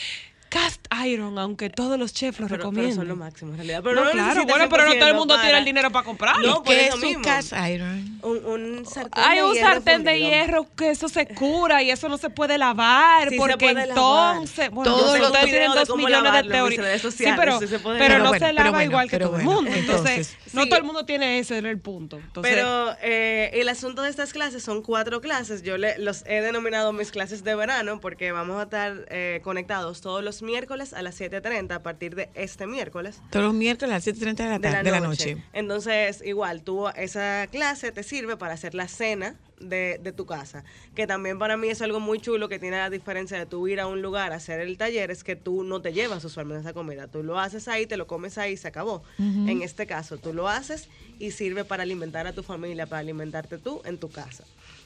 cast 0.49 0.85
iron, 1.05 1.37
aunque 1.39 1.69
todos 1.69 1.97
los 1.99 2.13
chefs 2.13 2.39
lo 2.39 2.47
pero, 2.47 2.57
pero 2.57 2.69
recomiendan. 2.69 2.95
son 2.95 3.07
lo 3.07 3.15
máximo 3.15 3.51
en 3.51 3.57
realidad. 3.57 3.81
Pero 3.83 3.95
no, 3.95 4.03
no, 4.05 4.11
claro, 4.11 4.43
bueno, 4.45 4.67
pero 4.69 4.83
no 4.85 4.93
todo 4.95 5.07
el 5.07 5.13
100% 5.13 5.15
mundo 5.15 5.39
tiene 5.39 5.57
el 5.59 5.65
dinero 5.65 5.91
para 5.91 6.05
comprarlo. 6.05 6.47
No, 6.47 6.63
por 6.63 6.73
¿Qué 6.73 6.87
es 6.87 6.95
un 6.95 7.21
cast 7.21 7.53
iron? 7.69 8.19
Un, 8.23 8.45
un 8.45 8.85
sartén 8.85 9.23
Hay 9.23 9.37
de 9.37 9.43
un 9.43 9.53
hierro 9.53 9.67
sartén 9.73 10.03
de 10.03 10.19
hierro 10.19 10.67
que 10.75 10.89
eso 10.89 11.07
se 11.07 11.27
cura 11.27 11.81
y 11.83 11.91
eso 11.91 12.09
no 12.09 12.17
se 12.17 12.29
puede 12.29 12.57
lavar 12.57 13.29
Sí 13.29 13.35
se 13.35 13.37
porque 13.37 13.57
puede 13.57 13.85
lavar. 13.87 14.35
entonces, 14.35 14.69
bueno, 14.71 14.91
Todo 14.91 15.05
yo 15.07 15.13
sé 15.13 15.19
lo- 15.19 15.25
que 15.25 15.31
ustedes 15.31 15.45
video 15.45 15.59
tienen 15.73 15.85
dos 15.87 15.97
millones 15.97 16.17
de 16.17 16.23
lavarlo 16.23 16.51
teorías. 16.51 17.01
Sí, 17.13 17.25
pero, 17.37 17.59
sí 17.59 17.67
se 17.67 17.79
puede 17.79 17.99
pero 17.99 18.17
no 18.19 18.31
Pero 18.31 18.45
se 18.47 18.53
lava 18.53 18.71
pero 18.79 18.83
igual 18.83 19.09
que 19.09 19.17
bueno, 19.17 19.29
todo 19.29 19.37
el 19.39 19.43
pero 19.45 19.53
mundo. 19.55 19.71
Entonces, 19.73 20.37
no 20.53 20.65
todo 20.67 20.77
el 20.79 20.83
mundo 20.83 21.05
tiene 21.05 21.39
ese 21.39 21.57
era 21.59 21.69
el 21.69 21.79
punto. 21.79 22.19
Pero 22.41 22.95
eh, 23.01 23.51
el 23.53 23.69
asunto 23.69 24.01
de 24.01 24.09
estas 24.09 24.33
clases 24.33 24.63
son 24.63 24.81
cuatro 24.81 25.21
clases. 25.21 25.63
Yo 25.63 25.77
le, 25.77 25.97
los 25.99 26.23
he 26.25 26.41
denominado 26.41 26.91
mis 26.93 27.11
clases 27.11 27.43
de 27.43 27.55
verano 27.55 27.99
porque 27.99 28.31
vamos 28.31 28.59
a 28.59 28.63
estar 28.63 29.05
eh, 29.09 29.41
conectados 29.43 30.01
todos 30.01 30.23
los 30.23 30.38
miércoles 30.41 30.93
a 30.93 31.01
las 31.01 31.19
7.30 31.19 31.71
a 31.71 31.83
partir 31.83 32.15
de 32.15 32.29
este 32.33 32.67
miércoles. 32.67 33.21
Todos 33.29 33.45
los 33.45 33.53
miércoles 33.53 33.91
a 33.91 33.95
las 33.95 34.07
7.30 34.07 34.35
de 34.35 34.43
la, 34.45 34.59
de 34.59 34.71
la, 34.71 34.83
de 34.83 34.91
la 34.91 34.99
noche. 34.99 35.37
Entonces, 35.53 36.21
igual, 36.25 36.63
tú 36.63 36.87
esa 36.89 37.47
clase 37.51 37.91
te 37.91 38.03
sirve 38.03 38.37
para 38.37 38.53
hacer 38.53 38.73
la 38.73 38.87
cena 38.87 39.35
de, 39.59 39.99
de 40.01 40.11
tu 40.11 40.25
casa. 40.25 40.63
Que 40.95 41.07
también 41.07 41.39
para 41.39 41.57
mí 41.57 41.67
es 41.67 41.81
algo 41.81 41.99
muy 41.99 42.19
chulo 42.19 42.49
que 42.49 42.59
tiene 42.59 42.77
la 42.77 42.89
diferencia 42.89 43.37
de 43.37 43.45
tú 43.45 43.67
ir 43.67 43.79
a 43.79 43.87
un 43.87 44.01
lugar 44.01 44.31
a 44.31 44.35
hacer 44.35 44.59
el 44.59 44.77
taller, 44.77 45.11
es 45.11 45.23
que 45.23 45.35
tú 45.35 45.63
no 45.63 45.81
te 45.81 45.93
llevas 45.93 46.23
usualmente 46.23 46.61
esa 46.61 46.73
comida. 46.73 47.07
Tú 47.07 47.23
lo 47.23 47.39
haces 47.39 47.67
ahí, 47.67 47.85
te 47.85 47.97
lo 47.97 48.07
comes 48.07 48.37
ahí 48.37 48.53
y 48.53 48.57
se 48.57 48.67
acabó. 48.67 49.03
En 49.17 49.61
este 49.61 49.85
caso, 49.85 50.17
tú 50.17 50.33
lo 50.33 50.47
haces 50.47 50.87
y 51.19 51.31
sirve 51.31 51.65
para 51.65 51.83
alimentar 51.83 52.27
a 52.27 52.33
tu 52.33 52.43
familia, 52.43 52.85
para 52.85 52.99
alimentarte 52.99 53.57
tú 53.57 53.81
en 53.85 53.97
tu 53.97 54.09
casa. 54.09 54.43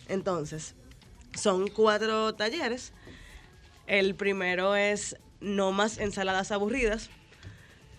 Entonces, 0.10 0.76
son 1.36 1.70
cuatro 1.70 2.34
talleres. 2.36 2.94
El 3.88 4.16
primero 4.16 4.76
es 4.76 5.18
no 5.44 5.72
más 5.72 5.98
ensaladas 6.00 6.52
aburridas 6.52 7.10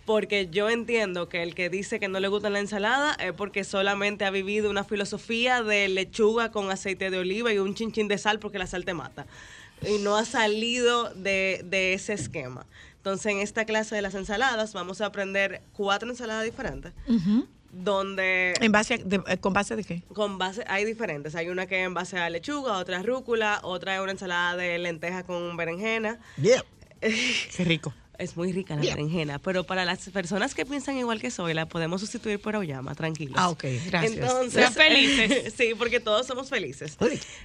porque 0.07 0.49
yo 0.51 0.69
entiendo 0.69 1.29
que 1.31 1.43
el 1.43 1.55
que 1.55 1.71
dice 1.71 1.99
que 1.99 2.09
no 2.09 2.21
le 2.21 2.29
gusta 2.29 2.51
la 2.51 2.59
ensalada 2.59 3.15
es 3.15 3.33
porque 3.33 3.65
solamente 3.65 4.27
ha 4.27 4.31
vivido 4.31 4.69
una 4.69 4.85
filosofía 4.85 5.63
de 5.63 5.89
lechuga 5.89 6.51
con 6.51 6.71
aceite 6.71 7.09
de 7.11 7.19
oliva 7.19 7.53
y 7.55 7.59
un 7.59 7.75
chinchín 7.75 8.07
de 8.09 8.19
sal 8.19 8.39
porque 8.39 8.59
la 8.59 8.67
sal 8.67 8.85
te 8.85 8.93
mata. 8.93 9.25
Y 9.87 9.99
no 9.99 10.17
ha 10.17 10.27
salido 10.27 11.13
de, 11.15 11.63
de 11.65 11.95
ese 11.95 12.13
esquema. 12.13 12.67
Entonces, 12.99 13.33
en 13.33 13.39
esta 13.39 13.65
clase 13.65 13.95
de 13.95 14.03
las 14.03 14.15
ensaladas 14.15 14.75
vamos 14.75 15.01
a 15.01 15.07
aprender 15.07 15.63
cuatro 15.73 16.11
ensaladas 16.11 16.45
diferentes, 16.45 16.93
donde 17.73 18.55
¿En 18.61 18.73
base 18.73 18.95
a- 18.95 18.99
de- 18.99 19.23
eh, 19.27 19.39
¿Con 19.39 19.53
base 19.53 19.75
de 19.75 19.85
qué? 19.85 20.03
con 20.13 20.39
base, 20.39 20.65
hay 20.69 20.85
diferentes. 20.85 21.35
Hay 21.35 21.49
una 21.49 21.67
que 21.67 21.81
es 21.81 21.87
en 21.87 21.95
base 21.95 22.19
a 22.19 22.29
lechuga, 22.31 22.77
otra 22.79 22.99
es 22.99 23.07
rúcula, 23.07 23.61
otra 23.63 23.97
es 23.97 24.01
una 24.03 24.13
ensalada 24.13 24.57
de 24.57 24.79
lenteja 24.79 25.23
con 25.25 25.57
berenjena. 25.57 26.19
Qué 27.57 27.65
rico. 27.65 27.95
Es 28.19 28.37
muy 28.37 28.53
rica 28.53 28.77
la 28.77 28.83
berenjena, 28.83 29.39
pero 29.41 29.65
para 29.65 29.85
las 29.85 30.09
personas 30.11 30.55
que 30.55 30.65
piensan 30.65 30.97
igual 30.97 31.21
que 31.21 31.31
soy, 31.31 31.53
la 31.55 31.67
podemos 31.67 32.01
sustituir 32.01 32.41
por 32.41 32.55
auyama, 32.55 32.95
tranquilos. 32.95 33.35
Ah, 33.37 33.49
ok, 33.51 33.65
gracias. 33.87 34.13
Entonces, 34.13 34.53
Sean 34.53 34.73
felices. 34.73 35.55
sí, 35.57 35.73
porque 35.77 35.99
todos 36.01 36.27
somos 36.27 36.49
felices. 36.49 36.97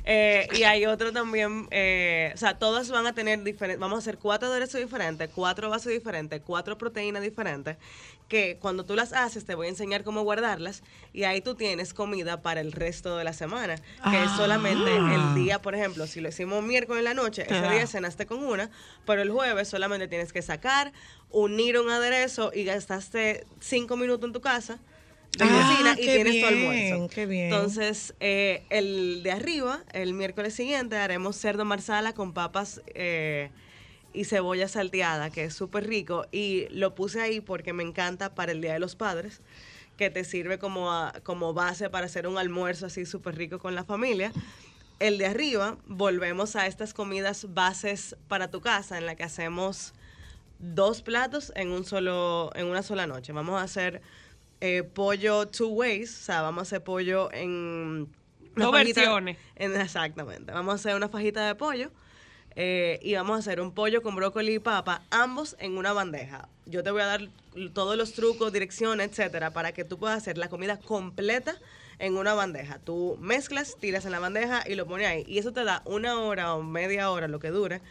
Eh, 0.06 0.48
y 0.54 0.64
hay 0.64 0.86
otro 0.86 1.12
también, 1.12 1.68
eh, 1.72 2.32
o 2.36 2.38
sea, 2.38 2.60
todas 2.60 2.90
van 2.92 3.08
a 3.08 3.14
tener 3.14 3.42
diferentes, 3.44 3.80
vamos 3.80 3.96
a 3.98 4.00
hacer 4.00 4.18
cuatro 4.20 4.48
aderezos 4.50 4.80
diferentes, 4.80 5.30
cuatro 5.34 5.70
bases 5.70 5.92
diferentes, 5.92 6.42
cuatro 6.46 6.78
proteínas 6.78 7.24
diferentes, 7.24 7.78
que 8.28 8.58
cuando 8.62 8.86
tú 8.86 8.96
las 8.96 9.12
haces 9.12 9.46
te 9.46 9.56
voy 9.56 9.66
a 9.66 9.70
enseñar 9.72 10.04
cómo 10.04 10.22
guardarlas 10.22 10.84
y 11.14 11.24
ahí 11.24 11.42
tú 11.42 11.56
tienes 11.56 11.96
comida 11.96 12.44
para 12.44 12.62
el 12.62 12.72
resto 12.74 13.18
de 13.18 13.24
la 13.24 13.34
semana, 13.34 13.76
que 13.76 14.24
es 14.24 14.32
solamente 14.38 14.90
Ah. 14.92 15.34
el 15.36 15.44
día, 15.44 15.60
por 15.64 15.74
ejemplo, 15.74 16.06
si 16.06 16.22
lo 16.22 16.30
hicimos 16.30 16.64
miércoles 16.64 17.00
en 17.00 17.06
la 17.06 17.14
noche, 17.16 17.42
ese 17.42 17.56
Ah. 17.56 17.72
día 17.74 17.88
cenaste 17.88 18.28
con 18.28 18.44
una, 18.44 18.70
pero 19.08 19.24
el 19.24 19.32
jueves 19.32 19.68
solamente 19.68 20.08
tienes 20.08 20.32
que 20.32 20.44
sacar, 20.44 20.59
unir 21.32 21.80
un 21.80 21.89
aderezo 21.89 22.51
y 22.53 22.64
gastaste 22.64 23.45
cinco 23.60 23.97
minutos 23.97 24.28
en 24.28 24.34
tu 24.34 24.41
casa 24.41 24.80
de 25.38 25.45
Ah, 25.45 25.47
cocina 25.62 25.95
y 25.99 26.05
tienes 26.05 26.39
tu 26.39 26.45
almuerzo. 26.47 27.07
qué 27.14 27.26
bien. 27.26 27.51
Entonces, 27.53 28.14
eh, 28.20 28.64
el 28.70 29.22
de 29.24 29.32
arriba, 29.32 29.84
el 29.93 30.14
miércoles 30.14 30.53
siguiente, 30.55 30.97
haremos 30.97 31.36
cerdo 31.36 31.66
marsala 31.66 32.14
con 32.14 32.34
papas 32.34 32.82
eh, 32.95 33.49
y 34.12 34.26
cebolla 34.26 34.68
salteada, 34.68 35.30
que 35.30 35.43
es 35.45 35.53
súper 35.53 35.88
rico. 35.88 36.26
Y 36.32 36.68
lo 36.72 36.95
puse 36.95 37.22
ahí 37.22 37.41
porque 37.41 37.74
me 37.74 37.84
encanta 37.84 38.34
para 38.34 38.51
el 38.51 38.62
Día 38.62 38.74
de 38.74 38.80
los 38.80 38.95
Padres, 38.95 39.41
que 39.97 40.10
te 40.10 40.24
sirve 40.24 40.57
como, 40.57 40.91
a- 40.91 41.14
como 41.24 41.53
base 41.53 41.89
para 41.91 42.07
hacer 42.07 42.26
un 42.28 42.38
almuerzo 42.39 42.88
así 42.88 43.05
súper 43.05 43.36
rico 43.36 43.60
con 43.60 43.76
la 43.76 43.84
familia. 43.84 44.32
El 44.99 45.18
de 45.20 45.28
arriba, 45.28 45.78
volvemos 45.86 46.55
a 46.55 46.66
estas 46.68 46.93
comidas 46.93 47.53
bases 47.53 48.16
para 48.28 48.49
tu 48.49 48.62
casa, 48.62 48.97
en 48.97 49.05
la 49.05 49.16
que 49.16 49.24
hacemos 49.24 49.93
dos 50.60 51.01
platos 51.01 51.51
en 51.55 51.72
un 51.72 51.86
solo 51.86 52.51
en 52.55 52.68
una 52.68 52.84
sola 52.84 53.07
noche. 53.07 53.32
Vamos 53.34 53.60
a 53.60 53.64
hacer 53.64 54.01
eh, 54.62 54.84
pollo 54.84 55.47
two 55.47 55.70
ways, 55.70 56.22
o 56.22 56.24
sea, 56.26 56.41
vamos 56.41 56.60
a 56.60 56.64
hacer 56.64 56.84
pollo 56.84 57.32
en 57.32 58.07
Dos 58.55 58.72
fajita- 58.74 58.95
versiones. 59.01 59.38
en- 59.55 59.80
exactamente. 59.80 60.51
Vamos 60.51 60.74
a 60.74 60.76
hacer 60.76 60.95
una 60.95 61.07
fajita 61.10 61.47
de 61.47 61.55
pollo 61.55 61.91
eh, 62.55 62.99
y 63.01 63.14
vamos 63.16 63.36
a 63.38 63.39
hacer 63.39 63.62
un 63.62 63.72
pollo 63.74 64.01
con 64.01 64.16
brócoli 64.16 64.55
y 64.55 64.60
papa, 64.60 65.01
ambos 65.12 65.55
en 65.60 65.78
una 65.78 65.93
bandeja. 65.93 66.49
Yo 66.66 66.84
te 66.84 66.91
voy 66.91 67.01
a 67.01 67.05
dar 67.05 67.22
todos 67.74 67.95
los 67.97 68.14
trucos, 68.14 68.51
direcciones, 68.51 69.10
etcétera, 69.10 69.51
para 69.51 69.72
que 69.72 69.86
tú 69.86 69.97
puedas 69.97 70.18
hacer 70.18 70.38
la 70.38 70.49
comida 70.49 70.78
completa 70.78 71.55
en 71.99 72.18
una 72.18 72.34
bandeja. 72.34 72.80
Tú 72.80 73.18
mezclas, 73.22 73.78
tiras 73.80 74.05
en 74.05 74.12
la 74.12 74.20
bandeja 74.20 74.64
y 74.68 74.76
lo 74.76 74.86
pones 74.88 75.07
ahí. 75.07 75.24
Y 75.28 75.38
eso 75.38 75.53
te 75.53 75.64
da 75.64 75.82
una 75.86 76.20
hora 76.20 76.53
o 76.55 76.64
media 76.64 77.12
hora, 77.12 77.28
lo 77.28 77.39
que 77.39 77.49
dure, 77.49 77.82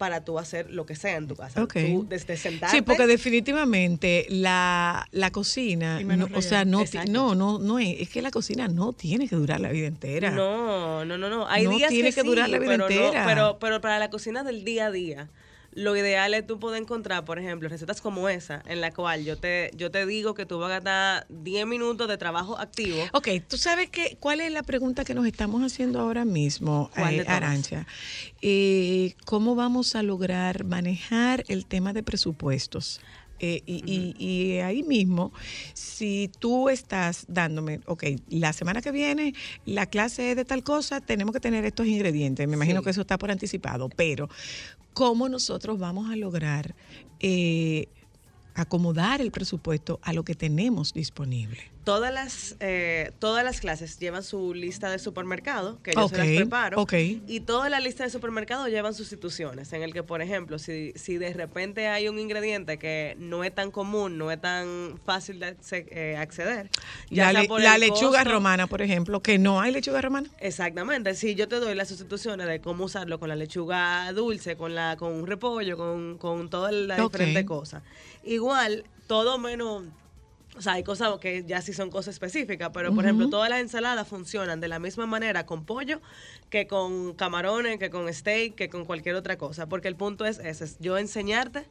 para 0.00 0.24
tú 0.24 0.38
hacer 0.38 0.70
lo 0.70 0.86
que 0.86 0.96
sea 0.96 1.16
en 1.18 1.28
tu 1.28 1.36
casa. 1.36 1.62
Ok. 1.62 1.74
Tú 1.74 2.06
desde 2.08 2.38
sentarte. 2.38 2.74
Sí, 2.74 2.80
porque 2.80 3.06
definitivamente 3.06 4.24
la, 4.30 5.06
la 5.12 5.30
cocina, 5.30 6.00
no, 6.00 6.26
o 6.34 6.40
sea, 6.40 6.64
no, 6.64 6.84
no, 7.06 7.34
no, 7.34 7.58
no 7.58 7.78
es, 7.78 8.00
es 8.00 8.08
que 8.08 8.22
la 8.22 8.30
cocina 8.30 8.66
no 8.66 8.94
tiene 8.94 9.28
que 9.28 9.36
durar 9.36 9.60
la 9.60 9.68
vida 9.68 9.86
entera. 9.88 10.30
No, 10.30 11.04
no, 11.04 11.18
no, 11.18 11.28
no. 11.28 11.46
Hay 11.48 11.64
No 11.64 11.76
días 11.76 11.90
tiene 11.90 12.14
que 12.14 12.22
durar 12.22 12.46
sí, 12.46 12.52
la 12.52 12.58
vida 12.58 12.70
pero 12.72 12.88
no- 12.88 12.88
entera. 12.90 13.26
pero, 13.26 13.58
pero 13.60 13.82
para 13.82 13.98
la 13.98 14.08
cocina 14.08 14.42
del 14.42 14.64
día 14.64 14.86
a 14.86 14.90
día, 14.90 15.28
lo 15.72 15.96
ideal 15.96 16.34
es 16.34 16.46
tú 16.46 16.58
poder 16.58 16.82
encontrar, 16.82 17.24
por 17.24 17.38
ejemplo, 17.38 17.68
recetas 17.68 18.00
como 18.00 18.28
esa, 18.28 18.62
en 18.66 18.80
la 18.80 18.92
cual 18.92 19.24
yo 19.24 19.36
te, 19.36 19.70
yo 19.76 19.90
te 19.90 20.04
digo 20.06 20.34
que 20.34 20.44
tú 20.46 20.58
vas 20.58 20.68
a 20.70 20.80
gastar 20.80 21.26
10 21.28 21.66
minutos 21.66 22.08
de 22.08 22.18
trabajo 22.18 22.58
activo. 22.58 22.98
Ok, 23.12 23.28
tú 23.48 23.56
sabes 23.56 23.88
que, 23.88 24.16
cuál 24.20 24.40
es 24.40 24.50
la 24.52 24.62
pregunta 24.62 25.04
que 25.04 25.14
nos 25.14 25.26
estamos 25.26 25.62
haciendo 25.62 26.00
ahora 26.00 26.24
mismo, 26.24 26.90
¿Cuál 26.96 27.18
de 27.18 27.22
eh? 27.22 27.26
Arancha. 27.28 27.86
Eh, 28.42 29.14
¿Cómo 29.26 29.54
vamos 29.54 29.94
a 29.94 30.02
lograr 30.02 30.64
manejar 30.64 31.44
el 31.48 31.66
tema 31.66 31.92
de 31.92 32.02
presupuestos? 32.02 33.00
Eh, 33.42 33.62
y, 33.64 33.82
y- 33.86 34.14
y 34.22 34.58
ahí 34.58 34.82
mismo, 34.82 35.32
si 35.72 36.30
tú 36.40 36.68
estás 36.68 37.24
dándome, 37.26 37.80
ok, 37.86 38.04
la 38.28 38.52
semana 38.52 38.82
que 38.82 38.90
viene 38.92 39.32
la 39.64 39.86
clase 39.86 40.32
es 40.32 40.36
de 40.36 40.44
tal 40.44 40.62
cosa, 40.62 41.00
tenemos 41.00 41.32
que 41.32 41.40
tener 41.40 41.64
estos 41.64 41.86
ingredientes. 41.86 42.46
Me 42.46 42.56
imagino 42.56 42.80
Sí. 42.80 42.84
que 42.84 42.90
eso 42.90 43.00
está 43.00 43.16
por 43.16 43.30
anticipado, 43.30 43.88
pero 43.88 44.28
¿cómo 44.94 45.28
nosotros 45.28 45.78
vamos 45.78 46.10
a 46.10 46.16
lograr 46.16 46.74
eh, 47.20 47.88
acomodar 48.54 49.20
el 49.20 49.30
presupuesto 49.30 50.00
a 50.02 50.12
lo 50.12 50.24
que 50.24 50.34
tenemos 50.34 50.92
disponible? 50.92 51.70
Todas 51.90 52.14
las, 52.14 52.56
eh, 52.60 53.10
todas 53.18 53.42
las 53.42 53.60
clases 53.60 53.98
llevan 53.98 54.22
su 54.22 54.54
lista 54.54 54.88
de 54.90 54.98
supermercado, 55.00 55.80
que 55.82 55.92
yo 55.92 56.08
se 56.08 56.16
las 56.18 56.26
preparo. 56.36 56.80
Y 57.26 57.40
toda 57.40 57.68
la 57.68 57.80
lista 57.80 58.04
de 58.04 58.10
supermercado 58.10 58.68
llevan 58.68 58.94
sustituciones, 58.94 59.72
en 59.72 59.82
el 59.82 59.92
que, 59.92 60.04
por 60.04 60.22
ejemplo, 60.22 60.58
si, 60.60 60.92
si 60.94 61.18
de 61.18 61.32
repente 61.32 61.88
hay 61.88 62.08
un 62.08 62.18
ingrediente 62.20 62.78
que 62.78 63.16
no 63.18 63.42
es 63.42 63.52
tan 63.54 63.72
común, 63.72 64.18
no 64.18 64.30
es 64.30 64.40
tan 64.40 65.00
fácil 65.04 65.40
de 65.40 65.56
eh, 65.72 66.16
acceder. 66.16 66.70
La, 67.10 67.32
le- 67.32 67.48
lechuga 67.78 68.20
costo- 68.20 68.30
romana, 68.30 68.66
por 68.68 68.82
ejemplo, 68.82 69.20
que 69.20 69.38
no 69.38 69.60
hay 69.60 69.72
lechuga 69.72 70.00
romana. 70.00 70.28
Exactamente, 70.38 71.14
si 71.16 71.34
yo 71.34 71.48
te 71.48 71.56
doy 71.56 71.74
las 71.74 71.88
sustituciones 71.88 72.46
de 72.46 72.60
cómo 72.60 72.84
usarlo 72.84 73.18
con 73.18 73.28
la 73.28 73.34
lechuga 73.36 74.12
dulce, 74.12 74.56
con 74.56 74.76
la 74.76 74.96
con 74.96 75.12
un 75.12 75.26
repollo, 75.26 75.76
con, 75.76 76.18
con 76.18 76.48
todas 76.50 76.72
las 76.72 77.00
Ok. 77.00 77.12
diferentes 77.14 77.44
cosas. 77.46 77.82
Igual, 78.22 78.84
todo 79.08 79.38
menos, 79.38 79.84
o 80.56 80.62
sea, 80.62 80.74
hay 80.74 80.82
cosas 80.82 81.18
que 81.20 81.44
ya 81.46 81.62
sí 81.62 81.72
son 81.72 81.90
cosas 81.90 82.14
específicas, 82.14 82.70
pero 82.74 82.94
por 82.94 83.04
ejemplo, 83.04 83.30
todas 83.30 83.48
las 83.48 83.60
ensaladas 83.60 84.08
funcionan 84.08 84.60
de 84.60 84.68
la 84.68 84.78
misma 84.78 85.06
manera 85.06 85.46
con 85.46 85.64
pollo 85.64 86.00
que 86.50 86.66
con 86.66 87.14
camarones, 87.14 87.78
que 87.78 87.90
con 87.90 88.12
steak, 88.12 88.56
que 88.56 88.68
con 88.68 88.84
cualquier 88.84 89.14
otra 89.14 89.38
cosa, 89.38 89.68
porque 89.68 89.88
el 89.88 89.96
punto 89.96 90.26
es 90.26 90.38
ese, 90.38 90.64
es 90.64 90.78
yo 90.80 90.98
enseñarte 90.98 91.64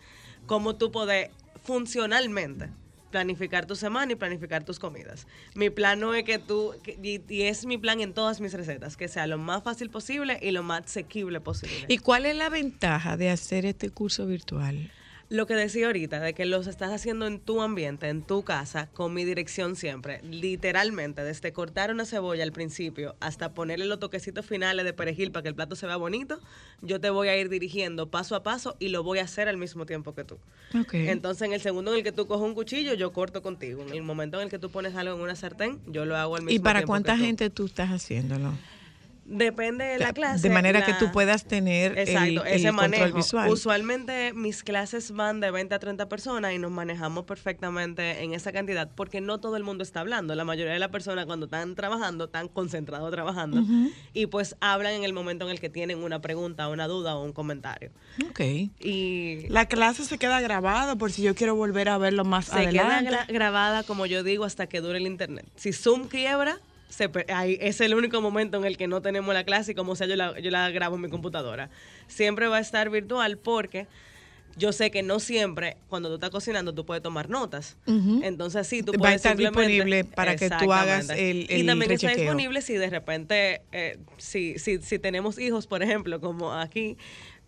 cómo 0.46 0.76
tú 0.76 0.92
puedes 0.92 1.30
funcionalmente 1.64 2.70
planificar 3.12 3.66
tu 3.66 3.76
semana 3.76 4.12
y 4.12 4.16
planificar 4.16 4.64
tus 4.64 4.80
comidas. 4.80 5.28
Mi 5.56 5.70
plan 5.70 6.00
no 6.00 6.14
es 6.14 6.24
que 6.24 6.40
tú, 6.40 6.74
y 7.02 7.42
es 7.42 7.66
mi 7.66 7.78
plan 7.78 8.00
en 8.02 8.14
todas 8.14 8.40
mis 8.40 8.54
recetas, 8.54 8.98
que 8.98 9.08
sea 9.08 9.28
lo 9.28 9.38
más 9.38 9.64
fácil 9.64 9.90
posible 9.90 10.40
y 10.42 10.52
lo 10.52 10.64
más 10.64 10.86
asequible 10.86 11.42
posible. 11.42 11.86
¿Y 11.88 11.98
cuál 11.98 12.26
es 12.26 12.36
la 12.36 12.50
ventaja 12.50 13.18
de 13.18 13.30
hacer 13.30 13.66
este 13.66 13.90
curso 13.90 14.26
virtual? 14.26 14.92
Lo 15.32 15.46
que 15.46 15.54
decía 15.54 15.86
ahorita, 15.86 16.20
de 16.20 16.34
que 16.34 16.46
los 16.48 16.66
estás 16.66 16.92
haciendo 16.92 17.28
en 17.28 17.40
tu 17.40 17.62
ambiente, 17.62 18.10
en 18.10 18.24
tu 18.24 18.42
casa, 18.44 18.90
con 18.94 19.14
mi 19.14 19.26
dirección 19.26 19.76
siempre. 19.76 20.22
Literalmente, 20.24 21.24
desde 21.24 21.54
cortar 21.54 21.92
una 21.92 22.06
cebolla 22.06 22.42
al 22.44 22.52
principio 22.52 23.16
hasta 23.20 23.54
ponerle 23.54 23.86
los 23.86 24.00
toquecitos 24.00 24.44
finales 24.48 24.86
de 24.86 24.94
perejil 24.94 25.32
para 25.32 25.44
que 25.44 25.50
el 25.50 25.56
plato 25.56 25.76
se 25.76 25.86
vea 25.86 25.98
bonito, 25.98 26.40
yo 26.82 27.00
te 27.00 27.12
voy 27.12 27.28
a 27.28 27.38
ir 27.38 27.48
dirigiendo 27.50 28.10
paso 28.10 28.36
a 28.36 28.42
paso 28.42 28.76
y 28.80 28.90
lo 28.90 29.04
voy 29.04 29.20
a 29.20 29.24
hacer 29.26 29.48
al 29.48 29.58
mismo 29.58 29.86
tiempo 29.86 30.16
que 30.16 30.24
tú. 30.24 30.40
Entonces, 30.94 31.44
en 31.44 31.54
el 31.54 31.62
segundo 31.62 31.92
en 31.92 31.98
el 31.98 32.04
que 32.04 32.12
tú 32.12 32.26
coges 32.26 32.48
un 32.48 32.56
cuchillo, 32.56 32.96
yo 32.96 33.14
corto 33.14 33.44
contigo. 33.44 33.84
En 33.84 33.94
el 33.94 34.02
momento 34.02 34.38
en 34.40 34.46
el 34.46 34.50
que 34.50 34.58
tú 34.58 34.72
pones 34.72 34.96
algo 34.96 35.14
en 35.16 35.22
una 35.22 35.36
sartén, 35.36 35.80
yo 35.86 36.06
lo 36.06 36.18
hago 36.18 36.38
al 36.38 36.42
mismo 36.42 36.50
¿Y 36.50 36.54
tiempo. 36.56 36.64
para 36.64 36.80
que 36.80 36.86
cuánta 36.88 37.16
tú. 37.16 37.22
gente 37.22 37.50
tú 37.52 37.66
estás 37.68 37.90
haciéndolo? 37.92 38.54
Depende 39.32 39.86
de 39.86 40.00
la 40.00 40.12
clase. 40.12 40.48
De 40.48 40.54
manera 40.54 40.84
que 40.84 40.94
tú 40.96 41.12
puedas 41.12 41.46
tener 41.46 41.98
Exacto, 42.00 42.44
el, 42.46 42.54
ese 42.56 42.70
control 42.70 42.90
manejo. 42.90 43.16
visual. 43.18 43.50
Usualmente 43.50 44.34
mis 44.34 44.64
clases 44.64 45.12
van 45.12 45.40
de 45.40 45.52
20 45.52 45.76
a 45.76 45.80
30 45.80 46.10
personas 46.10 46.52
y 46.54 46.58
nos 46.58 46.72
manejamos 46.72 47.26
perfectamente 47.26 48.24
en 48.24 48.34
esa 48.34 48.52
cantidad 48.52 48.90
porque 48.96 49.22
no 49.22 49.40
todo 49.40 49.56
el 49.56 49.64
mundo 49.64 49.84
está 49.84 50.00
hablando. 50.00 50.34
La 50.34 50.46
mayoría 50.46 50.74
de 50.74 50.80
las 50.80 50.90
personas 50.90 51.28
cuando 51.28 51.46
están 51.46 51.76
trabajando, 51.76 52.26
están 52.26 52.48
concentrados 52.48 53.12
trabajando 53.12 53.64
y 54.14 54.26
pues 54.26 54.56
hablan 54.62 54.94
en 54.94 55.04
el 55.04 55.14
momento 55.14 55.46
en 55.46 55.52
el 55.52 55.60
que 55.60 55.70
tienen 55.70 56.04
una 56.04 56.22
pregunta, 56.22 56.68
una 56.68 56.88
duda 56.88 57.16
o 57.16 57.24
un 57.24 57.32
comentario. 57.34 57.92
Ok. 58.30 58.40
Y 58.80 59.46
La 59.50 59.68
clase 59.68 60.06
se 60.06 60.18
queda 60.18 60.42
grabada 60.42 60.96
por 60.96 61.12
si 61.12 61.22
yo 61.22 61.36
quiero 61.36 61.56
volver 61.56 61.90
a 61.90 61.98
verlo 61.98 62.26
más 62.26 62.46
se 62.48 62.68
queda 62.70 62.98
adelante. 62.98 63.12
gra- 63.12 63.28
grabada, 63.32 63.84
como 63.84 64.06
yo 64.06 64.24
digo, 64.24 64.44
hasta 64.46 64.68
que 64.68 64.82
dure 64.82 64.98
el 64.98 65.06
internet. 65.08 65.46
Si 65.56 65.72
Zoom 65.72 66.08
quiebra, 66.08 66.58
se 66.90 67.10
ahí 67.34 67.58
es 67.62 67.80
el 67.82 67.94
único 67.94 68.20
momento 68.22 68.58
en 68.58 68.66
el 68.66 68.76
que 68.78 68.88
no 68.88 69.02
tenemos 69.02 69.34
la 69.34 69.44
clase 69.44 69.72
y 69.72 69.76
como 69.76 69.96
sea 69.96 70.08
yo 70.08 70.16
la, 70.16 70.40
yo 70.40 70.52
la 70.52 70.70
grabo 70.72 70.96
en 70.96 71.02
mi 71.04 71.10
computadora. 71.10 71.70
Siempre 72.08 72.48
va 72.48 72.58
a 72.58 72.60
estar 72.62 72.90
virtual 72.90 73.38
porque 73.38 73.88
yo 74.58 74.74
sé 74.74 74.90
que 74.92 75.04
no 75.04 75.20
siempre 75.20 75.78
cuando 75.88 76.10
tú 76.10 76.16
estás 76.16 76.32
cocinando 76.32 76.74
tú 76.74 76.86
puedes 76.86 77.02
tomar 77.04 77.30
notas. 77.30 77.78
Entonces 77.86 78.68
sí, 78.68 78.82
tú 78.84 78.92
Va 78.94 78.96
a 78.96 79.00
puedes 79.00 79.16
estar 79.18 79.32
simplemente- 79.38 79.72
disponible 79.72 80.04
para 80.04 80.36
que 80.36 80.50
tú 80.50 80.74
hagas 80.74 81.02
Exactamente. 81.12 81.32
el- 81.32 81.38
Y 81.52 81.62
el 81.62 81.66
también 81.68 81.92
está 81.92 82.08
rechequeo. 82.08 82.24
disponible 82.26 82.62
si 82.62 82.74
de 82.74 82.90
repente, 82.90 83.62
eh, 83.72 83.98
si, 84.18 84.58
si, 84.60 84.80
si 84.80 85.00
tenemos 85.00 85.38
hijos, 85.40 85.68
por 85.68 85.84
ejemplo, 85.84 86.20
como 86.20 86.52
aquí, 86.54 86.98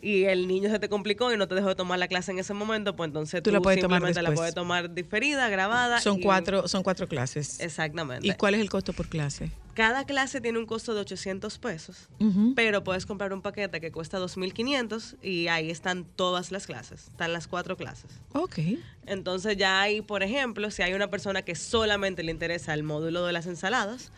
y 0.01 0.23
el 0.23 0.47
niño 0.47 0.69
se 0.69 0.79
te 0.79 0.89
complicó 0.89 1.31
y 1.33 1.37
no 1.37 1.47
te 1.47 1.55
dejó 1.55 1.67
de 1.69 1.75
tomar 1.75 1.99
la 1.99 2.07
clase 2.07 2.31
en 2.31 2.39
ese 2.39 2.53
momento, 2.53 2.95
pues 2.95 3.07
entonces 3.09 3.41
Tú 3.43 3.49
tú, 3.49 3.53
la 3.53 3.61
puedes 3.61 3.79
tomar 3.79 3.97
simplemente 3.99 4.21
la 4.21 4.29
después. 4.29 4.39
puedes 4.39 4.55
tomar 4.55 4.93
diferida, 4.93 5.47
grabada. 5.49 6.01
Son 6.01 6.19
y- 6.19 6.23
cuatro, 6.23 6.67
son 6.67 6.83
cuatro 6.83 7.07
clases. 7.07 7.59
Exactamente. 7.59 8.27
¿Y 8.27 8.31
cuál 8.33 8.55
es 8.55 8.61
el 8.61 8.69
costo 8.69 8.93
por 8.93 9.07
clase? 9.07 9.51
Cada 9.73 10.03
clase 10.05 10.41
tiene 10.41 10.59
un 10.59 10.65
costo 10.65 10.93
de 10.93 10.99
800 10.99 11.57
pesos, 11.57 12.09
pero 12.57 12.83
puedes 12.83 13.05
comprar 13.05 13.31
un 13.31 13.41
paquete 13.41 13.79
que 13.79 13.89
cuesta 13.91 14.19
2.500 14.19 15.15
y 15.23 15.47
ahí 15.47 15.69
están 15.71 16.03
todas 16.03 16.51
las 16.51 16.67
clases, 16.67 17.07
están 17.07 17.31
las 17.31 17.47
cuatro 17.47 17.77
clases. 17.77 18.11
Ok. 18.33 18.59
Entonces 19.05 19.55
ya 19.55 19.81
hay, 19.81 20.01
por 20.01 20.23
ejemplo, 20.23 20.71
si 20.71 20.81
hay 20.81 20.93
una 20.93 21.09
persona 21.09 21.41
que 21.43 21.55
solamente 21.55 22.21
le 22.23 22.31
interesa 22.31 22.73
el 22.73 22.83
módulo 22.83 23.25
de 23.25 23.31
las 23.33 23.45
ensaladas, 23.47 24.11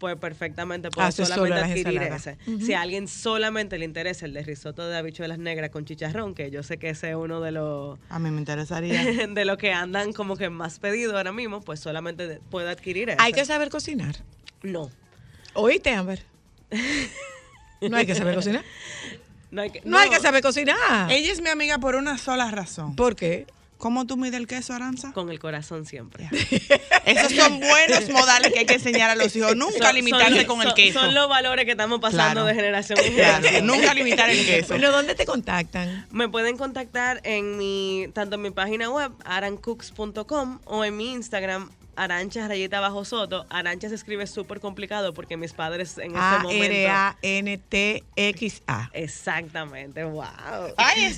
pues 0.00 0.16
perfectamente 0.16 0.88
solo 0.92 1.26
solamente 1.26 1.60
adquirir 1.60 2.02
ese. 2.02 2.38
Si 2.58 2.72
a 2.72 2.80
alguien 2.80 3.06
solamente 3.06 3.78
le 3.78 3.84
interesa 3.84 4.26
el 4.26 4.32
de 4.32 4.42
risotto 4.42 4.88
de 4.88 4.96
habichuelas 4.96 5.38
negras 5.38 5.70
con 5.70 5.84
chicharrón, 5.84 6.34
que 6.34 6.50
yo 6.50 6.64
sé 6.64 6.78
que 6.78 6.88
ese 6.88 7.10
es 7.10 7.14
uno 7.14 7.40
de 7.40 7.52
los 7.52 7.98
A 8.08 8.18
mí 8.18 8.30
me 8.30 8.38
interesaría. 8.38 9.26
de 9.28 9.44
lo 9.44 9.58
que 9.58 9.72
andan 9.72 10.12
como 10.12 10.36
que 10.36 10.50
más 10.50 10.80
pedido 10.80 11.16
ahora 11.16 11.30
mismo, 11.30 11.60
pues 11.60 11.78
solamente 11.78 12.40
puede 12.50 12.70
adquirir 12.70 13.10
ese. 13.10 13.18
Hay 13.20 13.32
que 13.32 13.44
saber 13.44 13.68
cocinar. 13.68 14.16
No. 14.62 14.90
¿Oíste, 15.52 15.90
Amber? 15.90 16.24
No 17.82 17.96
hay 17.96 18.06
que 18.06 18.14
saber 18.14 18.34
cocinar. 18.34 18.64
No 19.52 19.62
hay 19.62 19.70
que, 19.70 19.82
No, 19.84 19.98
hay 19.98 20.08
que 20.08 20.20
saber 20.20 20.42
cocinar. 20.42 21.10
Ella 21.10 21.32
es 21.32 21.42
mi 21.42 21.48
amiga 21.48 21.78
por 21.78 21.96
una 21.96 22.18
sola 22.18 22.52
razón. 22.52 22.94
¿Por 22.94 23.16
qué? 23.16 23.48
¿Cómo 23.80 24.06
tú 24.06 24.16
mides 24.18 24.34
el 24.38 24.46
queso, 24.46 24.74
Aranza? 24.74 25.10
Con 25.12 25.30
el 25.30 25.38
corazón 25.38 25.86
siempre. 25.86 26.28
Esos 27.06 27.32
son 27.32 27.58
buenos 27.60 28.10
modales 28.10 28.52
que 28.52 28.58
hay 28.60 28.66
que 28.66 28.74
enseñar 28.74 29.08
a 29.08 29.14
los 29.14 29.34
hijos. 29.34 29.56
Nunca 29.56 29.86
Son- 29.86 29.94
limitarse 29.94 30.36
son- 30.36 30.44
con 30.44 30.62
el 30.68 30.74
queso. 30.74 31.00
Son 31.00 31.14
los 31.14 31.28
valores 31.30 31.64
que 31.64 31.70
estamos 31.72 31.98
pasando 31.98 32.42
Claro. 32.42 32.44
de 32.44 32.54
generación 32.54 32.98
en 32.98 33.14
Claro, 33.14 33.34
generación. 33.36 33.66
nunca 33.66 33.94
limitar 33.94 34.28
el 34.28 34.44
queso. 34.44 34.68
Bueno, 34.74 34.92
¿dónde 34.92 35.14
te 35.14 35.24
contactan? 35.24 36.06
Me 36.10 36.28
pueden 36.28 36.58
contactar 36.58 37.20
en 37.24 37.56
mi, 37.56 38.06
tanto 38.12 38.34
en 38.36 38.42
mi 38.42 38.50
página 38.50 38.90
web, 38.90 39.12
arancooks.com, 39.24 40.58
o 40.66 40.84
en 40.84 40.96
mi 40.96 41.12
Instagram, 41.12 41.70
arancha 41.96 42.48
rayita 42.48 42.80
bajo 42.80 43.04
soto. 43.04 43.46
Arancha 43.50 43.88
se 43.88 43.94
escribe 43.94 44.26
súper 44.26 44.60
complicado 44.60 45.14
porque 45.14 45.36
mis 45.36 45.52
padres 45.52 45.98
en 45.98 46.16
este 46.16 46.38
momento... 46.42 46.90
A-R-A-N-T-X-A. 47.22 48.90
Exactamente, 48.92 50.04
wow. 50.04 50.24
Ay, 50.76 51.04
es 51.04 51.16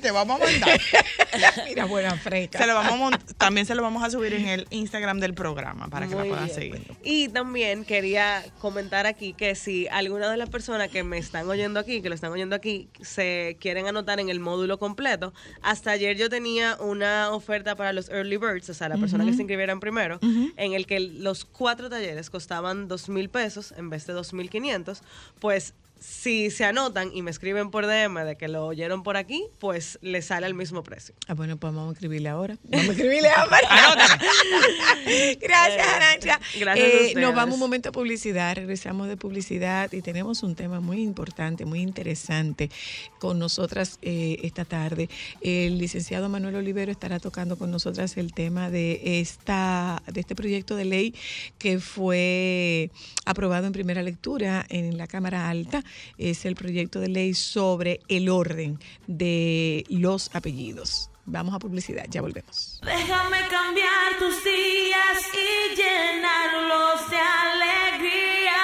te 0.00 0.10
vamos 0.10 0.40
a 0.40 0.44
mandar. 0.44 0.80
Mira, 1.68 1.84
buena 1.84 2.16
fresca. 2.16 2.58
Se 2.58 2.66
lo 2.66 2.74
vamos 2.74 3.14
a 3.14 3.18
también 3.36 3.66
se 3.66 3.74
lo 3.74 3.82
vamos 3.82 4.02
a 4.02 4.10
subir 4.10 4.34
en 4.34 4.48
el 4.48 4.66
Instagram 4.70 5.20
del 5.20 5.34
programa 5.34 5.88
para 5.88 6.06
que 6.06 6.14
Muy 6.14 6.24
la 6.24 6.28
puedan 6.30 6.44
bien. 6.46 6.54
seguir. 6.56 6.96
Y 7.02 7.28
también 7.28 7.84
quería 7.84 8.44
comentar 8.60 9.06
aquí 9.06 9.32
que 9.32 9.54
si 9.54 9.88
alguna 9.88 10.30
de 10.30 10.36
las 10.36 10.48
personas 10.50 10.88
que 10.88 11.02
me 11.04 11.18
están 11.18 11.48
oyendo 11.48 11.80
aquí, 11.80 12.02
que 12.02 12.08
lo 12.08 12.14
están 12.14 12.32
oyendo 12.32 12.56
aquí, 12.56 12.88
se 13.00 13.56
quieren 13.60 13.86
anotar 13.86 14.20
en 14.20 14.28
el 14.28 14.40
módulo 14.40 14.78
completo, 14.78 15.32
hasta 15.62 15.92
ayer 15.92 16.16
yo 16.16 16.28
tenía 16.28 16.76
una 16.80 17.30
oferta 17.30 17.76
para 17.76 17.92
los 17.92 18.08
early 18.10 18.36
birds, 18.36 18.68
o 18.70 18.74
sea, 18.74 18.88
la 18.88 18.96
persona 18.96 19.24
que 19.24 19.32
se 19.32 19.42
inscribieran 19.42 19.80
primero, 19.88 20.18
en 20.20 20.74
el 20.74 20.86
que 20.86 21.00
los 21.00 21.44
cuatro 21.46 21.88
talleres 21.88 22.28
costaban 22.28 22.88
dos 22.88 23.08
mil 23.08 23.30
pesos 23.30 23.72
en 23.76 23.88
vez 23.88 24.06
de 24.06 24.12
dos 24.12 24.34
mil 24.34 24.50
quinientos, 24.50 25.02
pues 25.40 25.72
si 26.00 26.50
se 26.50 26.64
anotan 26.64 27.10
y 27.14 27.22
me 27.22 27.30
escriben 27.30 27.70
por 27.70 27.86
DM 27.86 28.24
de 28.24 28.36
que 28.36 28.48
lo 28.48 28.66
oyeron 28.66 29.02
por 29.02 29.16
aquí, 29.16 29.44
pues 29.58 29.98
les 30.02 30.26
sale 30.26 30.46
al 30.46 30.54
mismo 30.54 30.82
precio. 30.82 31.14
Ah, 31.26 31.34
bueno, 31.34 31.56
pues 31.56 31.72
vamos 31.72 31.90
a 31.90 31.92
escribirle 31.92 32.28
ahora. 32.28 32.56
Vamos 32.64 32.88
a 32.88 32.92
escribirle 32.92 33.28
ahora. 33.30 33.58
Gracias, 35.40 35.86
Eh, 35.86 35.90
Arancha. 35.90 36.40
gracias 36.58 36.86
a 36.86 36.96
Eh, 36.96 37.14
nos 37.16 37.34
vamos 37.34 37.54
un 37.54 37.60
momento 37.60 37.88
a 37.88 37.92
publicidad, 37.92 38.54
regresamos 38.56 39.08
de 39.08 39.16
publicidad 39.16 39.92
y 39.92 40.02
tenemos 40.02 40.42
un 40.42 40.54
tema 40.54 40.80
muy 40.80 41.02
importante, 41.02 41.64
muy 41.64 41.80
interesante 41.80 42.70
con 43.18 43.38
nosotras 43.38 43.98
eh, 44.02 44.38
esta 44.42 44.64
tarde. 44.64 45.08
El 45.40 45.78
licenciado 45.78 46.28
Manuel 46.28 46.56
Olivero 46.56 46.92
estará 46.92 47.18
tocando 47.18 47.56
con 47.56 47.70
nosotras 47.70 48.16
el 48.16 48.32
tema 48.32 48.70
de 48.70 49.20
esta 49.20 50.02
de 50.06 50.20
este 50.20 50.34
proyecto 50.34 50.76
de 50.76 50.84
ley 50.84 51.14
que 51.58 51.78
fue 51.80 52.90
aprobado 53.24 53.66
en 53.66 53.72
primera 53.72 54.02
lectura 54.02 54.64
en 54.68 54.96
la 54.98 55.06
Cámara 55.06 55.48
Alta. 55.48 55.84
Es 56.16 56.44
el 56.44 56.54
proyecto 56.54 57.00
de 57.00 57.08
ley 57.08 57.34
sobre 57.34 58.00
el 58.08 58.28
orden 58.28 58.78
de 59.06 59.84
los 59.88 60.30
apellidos. 60.34 61.10
Vamos 61.26 61.54
a 61.54 61.58
publicidad, 61.58 62.06
ya 62.08 62.22
volvemos. 62.22 62.80
Déjame 62.84 63.38
cambiar 63.48 64.18
tus 64.18 64.42
días 64.42 65.18
y 65.34 65.76
llenarlos 65.76 67.10
de 67.10 67.18
alegría. 67.18 68.54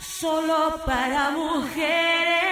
Solo 0.00 0.80
para 0.84 1.30
mujeres. 1.30 2.47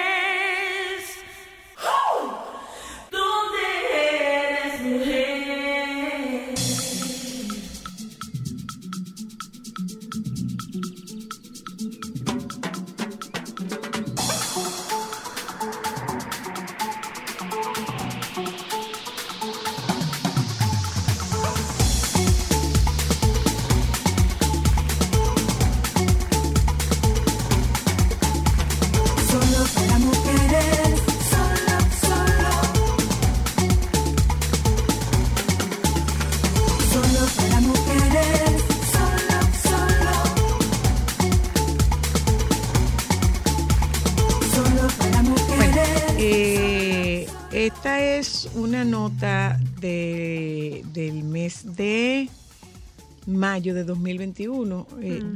Mayo 53.57 53.75
de 53.75 53.85
2021. 53.85 54.87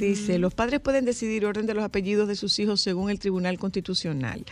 Dice, 0.00 0.38
los 0.38 0.54
padres 0.54 0.80
pueden 0.80 1.04
decidir 1.04 1.44
orden 1.44 1.66
de 1.66 1.74
los 1.74 1.84
apellidos 1.84 2.26
de 2.26 2.34
sus 2.34 2.58
hijos 2.58 2.80
según 2.80 3.10
el 3.10 3.18
Tribunal 3.18 3.58
Constitucional. 3.58 4.46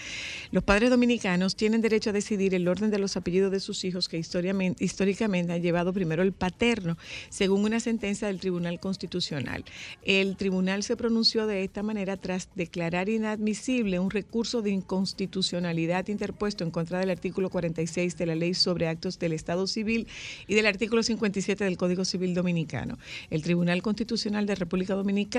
Los 0.51 0.63
padres 0.63 0.91
dominicanos 0.91 1.57
tienen 1.57 1.81
derecho 1.81 2.11
a 2.11 2.13
decidir 2.13 2.55
el 2.55 2.69
orden 2.69 2.91
de 2.91 2.99
los 2.99 3.17
apellidos 3.17 3.51
de 3.51 3.59
sus 3.59 3.83
hijos 3.87 4.11
que 4.11 4.19
históricamente 4.19 5.53
ha 5.55 5.57
llevado 5.57 5.95
primero 5.95 6.23
el 6.23 6.33
paterno, 6.33 6.99
según 7.31 7.65
una 7.65 7.81
sentencia 7.81 8.29
del 8.29 8.41
Tribunal 8.41 8.79
Constitucional. 8.79 9.65
El 10.03 10.37
tribunal 10.37 10.83
se 10.83 10.99
pronunció 10.99 11.47
de 11.47 11.65
esta 11.65 11.83
manera 11.83 12.19
tras 12.19 12.51
declarar 12.55 13.09
inadmisible 13.09 14.01
un 14.01 14.11
recurso 14.11 14.61
de 14.61 14.73
inconstitucionalidad 14.73 16.09
interpuesto 16.09 16.63
en 16.63 16.71
contra 16.71 17.01
del 17.01 17.09
artículo 17.09 17.49
46 17.49 18.19
de 18.19 18.27
la 18.27 18.35
Ley 18.35 18.53
sobre 18.53 18.87
Actos 18.87 19.19
del 19.19 19.33
Estado 19.33 19.67
Civil 19.67 20.09
y 20.47 20.55
del 20.57 20.67
artículo 20.67 21.03
57 21.03 21.65
del 21.65 21.79
Código 21.79 22.05
Civil 22.05 22.35
Dominicano. 22.35 22.99
El 23.31 23.43
Tribunal 23.43 23.81
Constitucional 23.81 24.45
de 24.45 24.55
República 24.55 24.93
Dominicana 24.93 25.38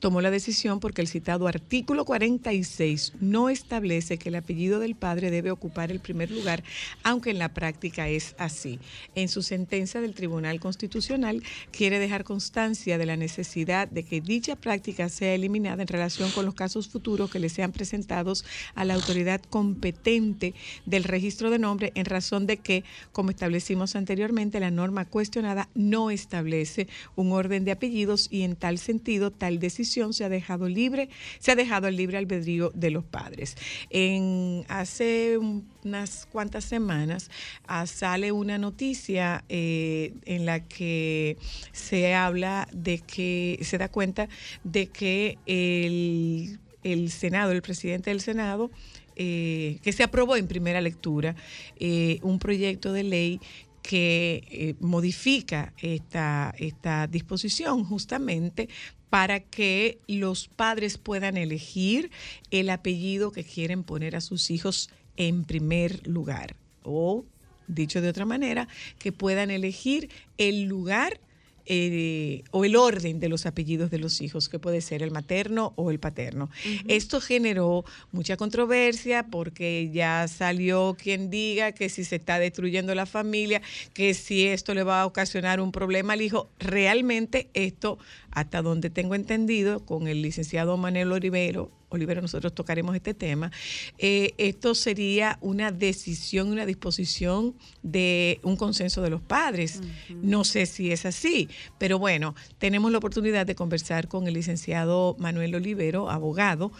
tomó 0.00 0.20
la 0.20 0.30
decisión 0.30 0.80
porque 0.80 1.02
el 1.02 1.08
citado 1.08 1.46
artículo 1.46 2.04
46 2.04 3.14
no 3.20 3.48
establece 3.48 4.18
que 4.18 4.30
el 4.30 4.34
apellido 4.34 4.80
del 4.80 4.96
padre 4.96 5.30
debe 5.30 5.50
ocupar 5.50 5.92
el 5.92 6.00
primer 6.00 6.30
lugar, 6.30 6.64
aunque 7.02 7.30
en 7.30 7.38
la 7.38 7.54
práctica 7.54 8.08
es 8.08 8.34
así. 8.38 8.80
En 9.14 9.28
su 9.28 9.42
sentencia 9.42 10.00
del 10.00 10.14
Tribunal 10.14 10.58
Constitucional 10.58 11.42
quiere 11.70 11.98
dejar 11.98 12.24
constancia 12.24 12.98
de 12.98 13.06
la 13.06 13.16
necesidad 13.16 13.88
de 13.88 14.02
que 14.02 14.20
dicha 14.20 14.56
práctica 14.56 15.08
sea 15.08 15.34
eliminada 15.34 15.82
en 15.82 15.88
relación 15.88 16.30
con 16.30 16.44
los 16.44 16.54
casos 16.54 16.88
futuros 16.88 17.30
que 17.30 17.38
le 17.38 17.48
sean 17.48 17.72
presentados 17.72 18.44
a 18.74 18.84
la 18.84 18.94
autoridad 18.94 19.40
competente 19.48 20.54
del 20.86 21.04
registro 21.04 21.50
de 21.50 21.58
nombre 21.58 21.92
en 21.94 22.04
razón 22.04 22.46
de 22.46 22.56
que, 22.56 22.84
como 23.12 23.30
establecimos 23.30 23.96
anteriormente, 23.96 24.60
la 24.60 24.70
norma 24.70 25.04
cuestionada 25.04 25.68
no 25.74 26.10
establece 26.10 26.88
un 27.14 27.32
orden 27.32 27.64
de 27.64 27.72
apellidos 27.72 28.28
y 28.30 28.42
en 28.42 28.56
tal 28.56 28.78
sentido 28.78 29.30
tal 29.36 29.58
decisión 29.58 30.12
se 30.12 30.24
ha 30.24 30.28
dejado 30.28 30.68
libre, 30.68 31.08
se 31.38 31.52
ha 31.52 31.54
dejado 31.56 31.86
al 31.86 31.96
libre 31.96 32.18
albedrío 32.18 32.70
de 32.74 32.90
los 32.90 33.04
padres. 33.04 33.56
En 33.90 34.64
hace 34.68 35.38
un- 35.38 35.68
unas 35.84 36.26
cuantas 36.26 36.64
semanas 36.64 37.30
ah, 37.68 37.86
sale 37.86 38.32
una 38.32 38.58
noticia 38.58 39.44
eh, 39.48 40.12
en 40.24 40.44
la 40.44 40.66
que 40.66 41.36
se 41.72 42.12
habla 42.14 42.66
de 42.72 42.98
que 42.98 43.58
se 43.62 43.78
da 43.78 43.88
cuenta 43.88 44.28
de 44.64 44.88
que 44.88 45.38
el, 45.46 46.58
el 46.82 47.10
Senado, 47.12 47.52
el 47.52 47.62
presidente 47.62 48.10
del 48.10 48.20
Senado, 48.20 48.70
eh, 49.14 49.78
que 49.82 49.92
se 49.92 50.02
aprobó 50.02 50.36
en 50.36 50.46
primera 50.48 50.80
lectura 50.80 51.36
eh, 51.78 52.18
un 52.22 52.38
proyecto 52.38 52.92
de 52.92 53.02
ley 53.04 53.40
que 53.82 54.74
modifica 54.80 55.72
esta, 55.80 56.52
esta 56.58 57.06
disposición 57.06 57.84
justamente 57.84 58.68
para 59.10 59.40
que 59.40 59.98
los 60.06 60.48
padres 60.48 60.98
puedan 60.98 61.36
elegir 61.36 62.10
el 62.50 62.70
apellido 62.70 63.32
que 63.32 63.44
quieren 63.44 63.84
poner 63.84 64.16
a 64.16 64.20
sus 64.20 64.50
hijos 64.50 64.90
en 65.16 65.44
primer 65.44 66.06
lugar. 66.06 66.56
O, 66.82 67.24
dicho 67.66 68.00
de 68.00 68.08
otra 68.08 68.24
manera, 68.24 68.68
que 68.98 69.12
puedan 69.12 69.50
elegir 69.50 70.10
el 70.38 70.64
lugar 70.64 71.20
eh, 71.66 72.44
o 72.50 72.64
el 72.64 72.76
orden 72.76 73.20
de 73.20 73.28
los 73.28 73.46
apellidos 73.46 73.90
de 73.90 73.98
los 73.98 74.20
hijos, 74.20 74.48
que 74.48 74.58
puede 74.58 74.80
ser 74.80 75.02
el 75.02 75.10
materno 75.10 75.72
o 75.76 75.90
el 75.90 75.98
paterno. 75.98 76.48
Esto 76.88 77.20
generó 77.20 77.84
mucha 78.12 78.36
controversia 78.36 79.26
porque 79.30 79.90
ya 79.92 80.28
salió 80.28 80.96
quien 80.98 81.30
diga 81.30 81.72
que 81.72 81.88
si 81.88 82.04
se 82.04 82.16
está 82.16 82.38
destruyendo 82.38 82.94
la 82.94 83.06
familia, 83.06 83.62
que 83.94 84.14
si 84.14 84.46
esto 84.46 84.74
le 84.74 84.82
va 84.82 85.02
a 85.02 85.06
ocasionar 85.06 85.60
un 85.60 85.72
problema 85.72 86.12
al 86.12 86.22
hijo. 86.22 86.48
Realmente 86.58 87.48
esto, 87.54 87.98
hasta 88.30 88.62
donde 88.62 88.90
tengo 88.90 89.14
entendido, 89.14 89.80
con 89.84 90.08
el 90.08 90.22
licenciado 90.22 90.76
Manuel 90.76 91.12
Olivero, 91.12 91.70
Olivero, 91.88 92.20
nosotros 92.20 92.54
tocaremos 92.54 92.94
este 92.94 93.14
tema. 93.14 93.50
eh, 93.98 94.34
esto 94.38 94.74
sería 94.74 95.38
una 95.40 95.70
decisión, 95.70 96.48
una 96.48 96.66
disposición 96.66 97.54
de 97.82 98.40
un 98.42 98.56
consenso 98.56 99.02
de 99.02 99.10
los 99.10 99.20
padres. 99.20 99.80
No 100.22 100.44
sé 100.44 100.66
si 100.66 100.92
es 100.92 101.06
así, 101.06 101.48
pero 101.78 101.98
bueno, 101.98 102.34
tenemos 102.58 102.90
la 102.92 102.98
oportunidad 102.98 103.46
de 103.46 103.54
conversar 103.54 104.08
con 104.08 104.26
el 104.26 104.34
licenciado 104.34 105.16
Manuel 105.18 105.54
Olivero, 105.54 106.10
abogado, 106.10 106.72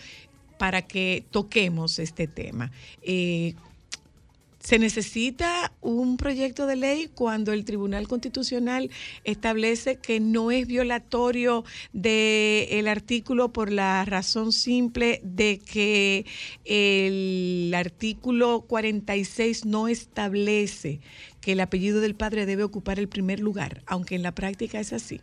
para 0.58 0.82
que 0.82 1.24
toquemos 1.30 1.98
este 1.98 2.26
tema. 2.26 2.72
Eh, 3.02 3.54
se 4.66 4.80
necesita 4.80 5.70
un 5.80 6.16
proyecto 6.16 6.66
de 6.66 6.74
ley 6.74 7.08
cuando 7.14 7.52
el 7.52 7.64
Tribunal 7.64 8.08
Constitucional 8.08 8.90
establece 9.22 10.00
que 10.00 10.18
no 10.18 10.50
es 10.50 10.66
violatorio 10.66 11.62
del 11.92 12.88
artículo 12.88 13.52
por 13.52 13.70
la 13.70 14.04
razón 14.04 14.50
simple 14.50 15.20
de 15.22 15.60
que 15.60 16.26
el 16.64 17.72
artículo 17.76 18.62
46 18.62 19.66
no 19.66 19.86
establece 19.86 20.98
que 21.40 21.52
el 21.52 21.60
apellido 21.60 22.00
del 22.00 22.16
padre 22.16 22.44
debe 22.44 22.64
ocupar 22.64 22.98
el 22.98 23.06
primer 23.08 23.38
lugar, 23.38 23.84
aunque 23.86 24.16
en 24.16 24.24
la 24.24 24.32
práctica 24.32 24.80
es 24.80 24.92
así. 24.92 25.20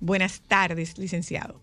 Buenas 0.00 0.40
tardes, 0.40 0.96
licenciado. 0.96 1.60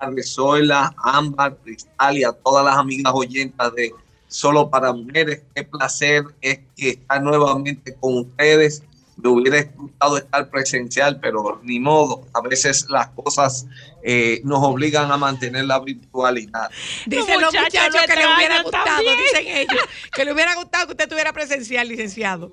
tardes, 0.00 0.32
Zoila, 0.32 0.94
Ámbar, 0.96 1.58
Cristal 1.58 2.16
y 2.16 2.24
a 2.24 2.32
todas 2.32 2.64
las 2.64 2.78
amigas 2.78 3.12
oyentas 3.14 3.74
de 3.74 3.92
Solo 4.32 4.70
para 4.70 4.92
Mujeres. 4.92 5.42
Qué 5.54 5.62
placer 5.64 6.24
es 6.40 6.60
que 6.76 6.90
estar 6.90 7.22
nuevamente 7.22 7.94
con 8.00 8.18
ustedes. 8.18 8.82
Me 9.16 9.28
hubiera 9.28 9.62
gustado 9.76 10.16
estar 10.16 10.48
presencial, 10.48 11.20
pero 11.20 11.60
ni 11.62 11.78
modo. 11.78 12.26
A 12.32 12.40
veces 12.40 12.86
las 12.88 13.08
cosas 13.08 13.66
eh, 14.02 14.40
nos 14.42 14.64
obligan 14.64 15.12
a 15.12 15.16
mantener 15.18 15.66
la 15.66 15.78
virtualidad. 15.78 16.70
Dicen 17.06 17.40
los 17.40 17.52
muchachos 17.54 18.00
que 18.06 18.16
le 18.16 18.26
hubiera 18.34 18.62
gustado, 18.62 18.84
también. 18.86 19.16
dicen 19.18 19.46
ellos, 19.58 19.82
que 20.12 20.24
le 20.24 20.32
hubiera 20.32 20.54
gustado 20.56 20.86
que 20.86 20.92
usted 20.92 21.04
estuviera 21.04 21.32
presencial, 21.32 21.86
licenciado. 21.86 22.50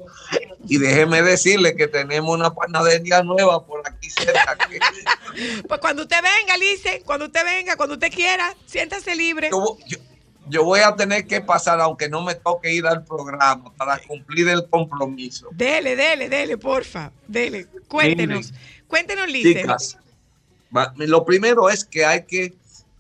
Y 0.68 0.78
déjeme 0.78 1.22
decirle 1.24 1.76
que 1.76 1.88
tenemos 1.88 2.36
una 2.38 2.54
panadería 2.54 3.24
nueva 3.24 3.66
por 3.66 3.82
aquí 3.88 4.10
cerca. 4.10 4.56
que- 4.70 4.80
Pues 5.68 5.80
cuando 5.80 6.04
usted 6.04 6.18
venga, 6.22 6.58
Lice, 6.58 7.02
cuando 7.06 7.26
usted 7.28 7.44
venga, 7.46 7.78
cuando 7.78 7.96
usted 7.96 8.12
quiera, 8.14 8.54
siéntase 8.68 9.16
libre. 9.16 9.50
yo, 9.50 9.78
yo- 9.88 9.98
yo 10.50 10.64
voy 10.64 10.82
a 10.82 10.96
tener 10.96 11.26
que 11.26 11.42
pasar, 11.42 11.80
aunque 11.80 12.10
no 12.10 12.22
me 12.22 12.36
toque 12.36 12.74
ir 12.74 12.86
al 12.86 13.04
programa, 13.04 13.72
para 13.78 13.98
cumplir 14.00 14.48
el 14.50 14.68
compromiso. 14.70 15.48
Dele, 15.52 15.96
dele, 15.96 16.30
dele, 16.30 16.58
porfa, 16.58 17.12
dele. 17.28 17.68
Cuéntenos, 17.88 18.54
cuéntenos, 18.88 19.28
Lice. 19.28 19.62
Chicas, 19.62 19.98
lo 20.98 21.26
primero 21.26 21.70
es 21.70 21.86
que 21.86 22.06
hay 22.06 22.24
que 22.26 22.46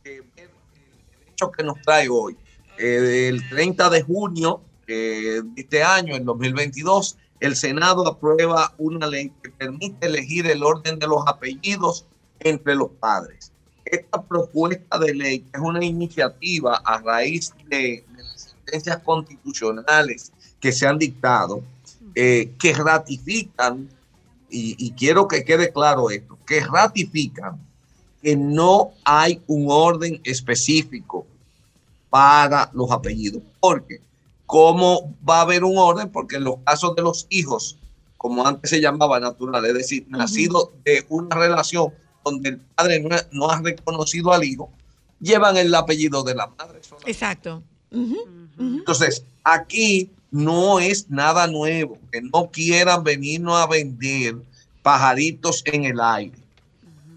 eh, 0.04 0.22
ver 0.36 0.50
el 0.50 1.32
hecho 1.32 1.52
que 1.52 1.64
nos 1.64 1.82
trae 1.82 2.08
hoy. 2.10 2.38
Eh, 2.78 3.28
el 3.28 3.48
30 3.50 3.90
de 3.90 4.02
junio 4.04 4.62
eh, 4.88 5.42
de 5.44 5.62
este 5.62 5.84
año, 5.84 6.16
en 6.16 6.26
2022, 6.26 7.18
el 7.40 7.56
Senado 7.56 8.08
aprueba 8.08 8.74
una 8.78 9.08
ley 9.08 9.32
que 9.42 9.50
permite 9.50 10.08
elegir 10.08 10.48
el 10.48 10.64
orden 10.64 11.00
de 11.00 11.08
los 11.08 11.24
apellidos 11.28 12.06
entre 12.40 12.76
los 12.76 12.90
padres. 13.00 13.49
Esta 13.92 14.22
propuesta 14.22 15.00
de 15.00 15.14
ley, 15.14 15.40
que 15.40 15.52
es 15.54 15.62
una 15.62 15.84
iniciativa 15.84 16.78
a 16.86 17.00
raíz 17.00 17.54
de, 17.68 18.06
de 18.08 18.24
las 18.24 18.56
sentencias 18.56 19.00
constitucionales 19.00 20.32
que 20.60 20.72
se 20.72 20.88
han 20.88 20.98
dictado, 20.98 21.64
eh, 22.16 22.52
que 22.60 22.74
ratifican 22.74 23.90
y, 24.50 24.76
y 24.78 24.92
quiero 24.92 25.28
que 25.28 25.44
quede 25.44 25.72
claro 25.72 26.10
esto, 26.10 26.38
que 26.46 26.60
ratifican 26.62 27.60
que 28.22 28.36
no 28.36 28.92
hay 29.04 29.42
un 29.48 29.68
orden 29.70 30.20
específico 30.24 31.26
para 32.10 32.70
los 32.74 32.92
apellidos. 32.92 33.42
Porque, 33.60 34.02
¿cómo 34.46 35.16
va 35.28 35.40
a 35.40 35.42
haber 35.42 35.64
un 35.64 35.78
orden? 35.78 36.10
Porque 36.10 36.38
en 36.38 36.44
los 36.44 36.58
casos 36.66 36.96
de 36.96 37.02
los 37.02 37.28
hijos, 37.30 37.78
como 38.18 38.46
antes 38.46 38.70
se 38.70 38.82
llamaba 38.82 39.20
natural, 39.20 39.66
es 39.66 39.74
decir, 39.74 40.06
nacido 40.10 40.74
de 40.84 41.06
una 41.10 41.36
relación 41.36 41.94
donde 42.32 42.50
el 42.50 42.58
padre 42.58 43.00
no, 43.00 43.16
ha- 43.16 43.26
no 43.32 43.50
ha 43.50 43.62
reconocido 43.62 44.32
al 44.34 44.44
hijo, 44.44 44.70
llevan 45.20 45.58
el 45.58 45.74
apellido 45.76 46.24
de 46.24 46.36
la 46.36 46.48
madre. 46.48 46.80
solamente. 46.84 47.12
Exacto. 47.12 47.64
Entonces, 48.58 49.24
aquí 49.44 50.10
no 50.32 50.80
es 50.80 51.10
nada 51.10 51.48
nuevo, 51.48 51.98
que 52.12 52.22
no 52.22 52.50
quieran 52.52 53.04
venirnos 53.04 53.56
a 53.58 53.68
vender 53.68 54.36
pajaritos 54.82 55.62
en 55.66 55.86
el 55.86 56.00
aire. 56.00 56.38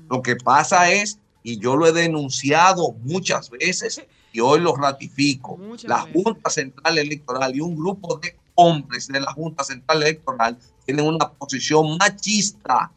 Lo 0.08 0.22
que 0.22 0.36
pasa 0.36 0.90
es, 0.90 1.18
y 1.42 1.58
yo 1.58 1.76
lo 1.76 1.86
he 1.86 1.92
denunciado 1.92 2.92
muchas 3.02 3.50
veces 3.50 4.02
y 4.32 4.40
hoy 4.40 4.60
lo 4.60 4.74
ratifico, 4.76 5.56
Muchas 5.56 5.88
la 5.88 6.04
veces. 6.04 6.22
Junta 6.24 6.50
Central 6.50 6.98
Electoral 6.98 7.54
y 7.56 7.60
un 7.60 7.76
grupo 7.76 8.18
de 8.18 8.36
hombres 8.54 9.08
de 9.08 9.20
la 9.20 9.32
Junta 9.32 9.64
Central 9.64 10.02
Electoral 10.02 10.56
tienen 10.86 11.06
una 11.06 11.28
posición 11.30 11.96
machista 11.98 12.90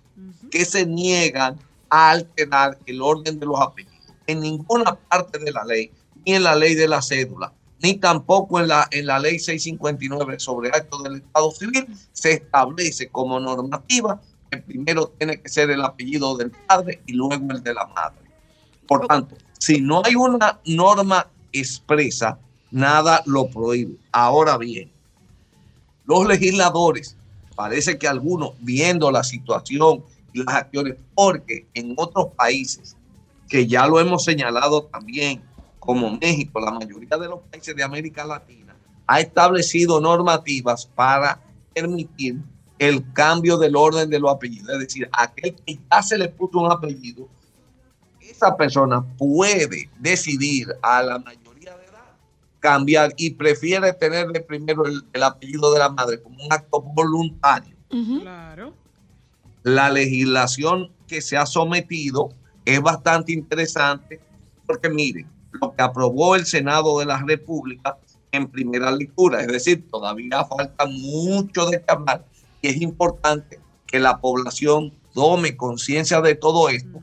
que 0.51 0.63
se 0.65 0.85
niegan 0.85 1.57
a 1.89 2.11
alterar 2.11 2.77
el 2.85 3.01
orden 3.01 3.39
de 3.39 3.45
los 3.45 3.59
apellidos. 3.59 3.95
En 4.27 4.39
ninguna 4.39 4.95
parte 4.95 5.39
de 5.39 5.51
la 5.51 5.63
ley, 5.63 5.91
ni 6.25 6.33
en 6.33 6.43
la 6.43 6.55
ley 6.55 6.75
de 6.75 6.87
la 6.87 7.01
cédula, 7.01 7.53
ni 7.81 7.95
tampoco 7.95 8.59
en 8.59 8.67
la, 8.67 8.87
en 8.91 9.05
la 9.05 9.19
ley 9.19 9.37
659 9.37 10.39
sobre 10.39 10.69
actos 10.69 11.03
del 11.03 11.17
Estado 11.17 11.51
Civil, 11.51 11.87
se 12.13 12.33
establece 12.33 13.09
como 13.09 13.39
normativa 13.39 14.19
que 14.49 14.57
primero 14.57 15.13
tiene 15.17 15.39
que 15.41 15.49
ser 15.49 15.69
el 15.69 15.81
apellido 15.81 16.35
del 16.37 16.51
padre 16.51 17.01
y 17.05 17.13
luego 17.13 17.51
el 17.51 17.61
de 17.61 17.73
la 17.73 17.85
madre. 17.87 18.25
Por 18.87 19.05
tanto, 19.07 19.35
si 19.59 19.81
no 19.81 20.01
hay 20.03 20.15
una 20.15 20.59
norma 20.65 21.27
expresa, 21.51 22.39
nada 22.71 23.21
lo 23.25 23.47
prohíbe. 23.47 23.95
Ahora 24.11 24.57
bien, 24.57 24.91
los 26.05 26.25
legisladores, 26.27 27.17
parece 27.55 27.97
que 27.97 28.07
algunos, 28.07 28.51
viendo 28.59 29.11
la 29.11 29.23
situación 29.23 30.03
las 30.35 30.55
acciones, 30.55 30.95
porque 31.13 31.67
en 31.73 31.93
otros 31.97 32.27
países, 32.35 32.95
que 33.47 33.67
ya 33.67 33.87
lo 33.87 33.99
hemos 33.99 34.23
señalado 34.23 34.83
también, 34.83 35.41
como 35.79 36.17
México, 36.17 36.59
la 36.59 36.71
mayoría 36.71 37.17
de 37.17 37.27
los 37.27 37.41
países 37.51 37.75
de 37.75 37.83
América 37.83 38.25
Latina, 38.25 38.75
ha 39.07 39.19
establecido 39.19 40.01
normativas 40.01 40.85
para 40.87 41.39
permitir 41.73 42.37
el 42.79 43.13
cambio 43.13 43.57
del 43.57 43.75
orden 43.75 44.09
de 44.09 44.19
los 44.19 44.31
apellidos. 44.31 44.69
Es 44.69 44.79
decir, 44.79 45.09
aquel 45.11 45.55
que 45.55 45.79
ya 45.91 46.01
se 46.01 46.17
le 46.17 46.29
puso 46.29 46.59
un 46.59 46.71
apellido, 46.71 47.27
esa 48.19 48.57
persona 48.57 49.05
puede 49.17 49.89
decidir 49.99 50.67
a 50.81 51.03
la 51.03 51.19
mayoría 51.19 51.77
de 51.77 51.85
edad 51.85 52.15
cambiar 52.59 53.13
y 53.15 53.29
prefiere 53.29 53.93
tenerle 53.93 54.41
primero 54.41 54.85
el, 54.85 55.03
el 55.13 55.23
apellido 55.23 55.71
de 55.71 55.79
la 55.79 55.89
madre 55.89 56.21
como 56.21 56.43
un 56.43 56.51
acto 56.51 56.81
voluntario. 56.81 57.75
Claro. 58.21 58.73
La 59.65 59.89
legislación 59.89 60.91
que 61.07 61.23
se 61.23 61.37
ha 61.37 61.47
sometido 61.47 62.29
es 62.65 62.79
bastante 62.83 63.31
interesante 63.31 64.21
porque 64.67 64.89
miren, 64.89 65.27
lo 65.59 65.73
que 65.73 65.81
aprobó 65.81 66.35
el 66.35 66.45
Senado 66.45 66.99
de 66.99 67.07
la 67.07 67.17
República 67.25 67.97
en 68.31 68.47
primera 68.47 68.91
lectura, 68.91 69.41
es 69.41 69.47
decir, 69.47 69.83
todavía 69.89 70.45
falta 70.45 70.85
mucho 70.85 71.65
de 71.65 71.83
hablar 71.87 72.23
y 72.61 72.67
es 72.67 72.79
importante 72.79 73.59
que 73.87 73.99
la 73.99 74.21
población 74.21 74.93
tome 75.15 75.57
conciencia 75.57 76.21
de 76.21 76.35
todo 76.35 76.69
esto 76.69 77.01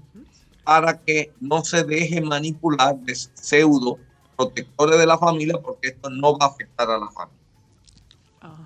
para 0.62 1.00
que 1.00 1.32
no 1.40 1.64
se 1.64 1.82
deje 1.82 2.20
manipular 2.20 2.96
de 2.96 3.16
pseudo 3.16 3.98
protectores 4.36 5.00
de 5.00 5.06
la 5.06 5.18
familia 5.18 5.58
porque 5.60 5.88
esto 5.88 6.10
no 6.10 6.38
va 6.38 6.46
a 6.46 6.50
afectar 6.50 6.88
a 6.88 6.98
la 6.98 7.10
familia. 7.10 7.42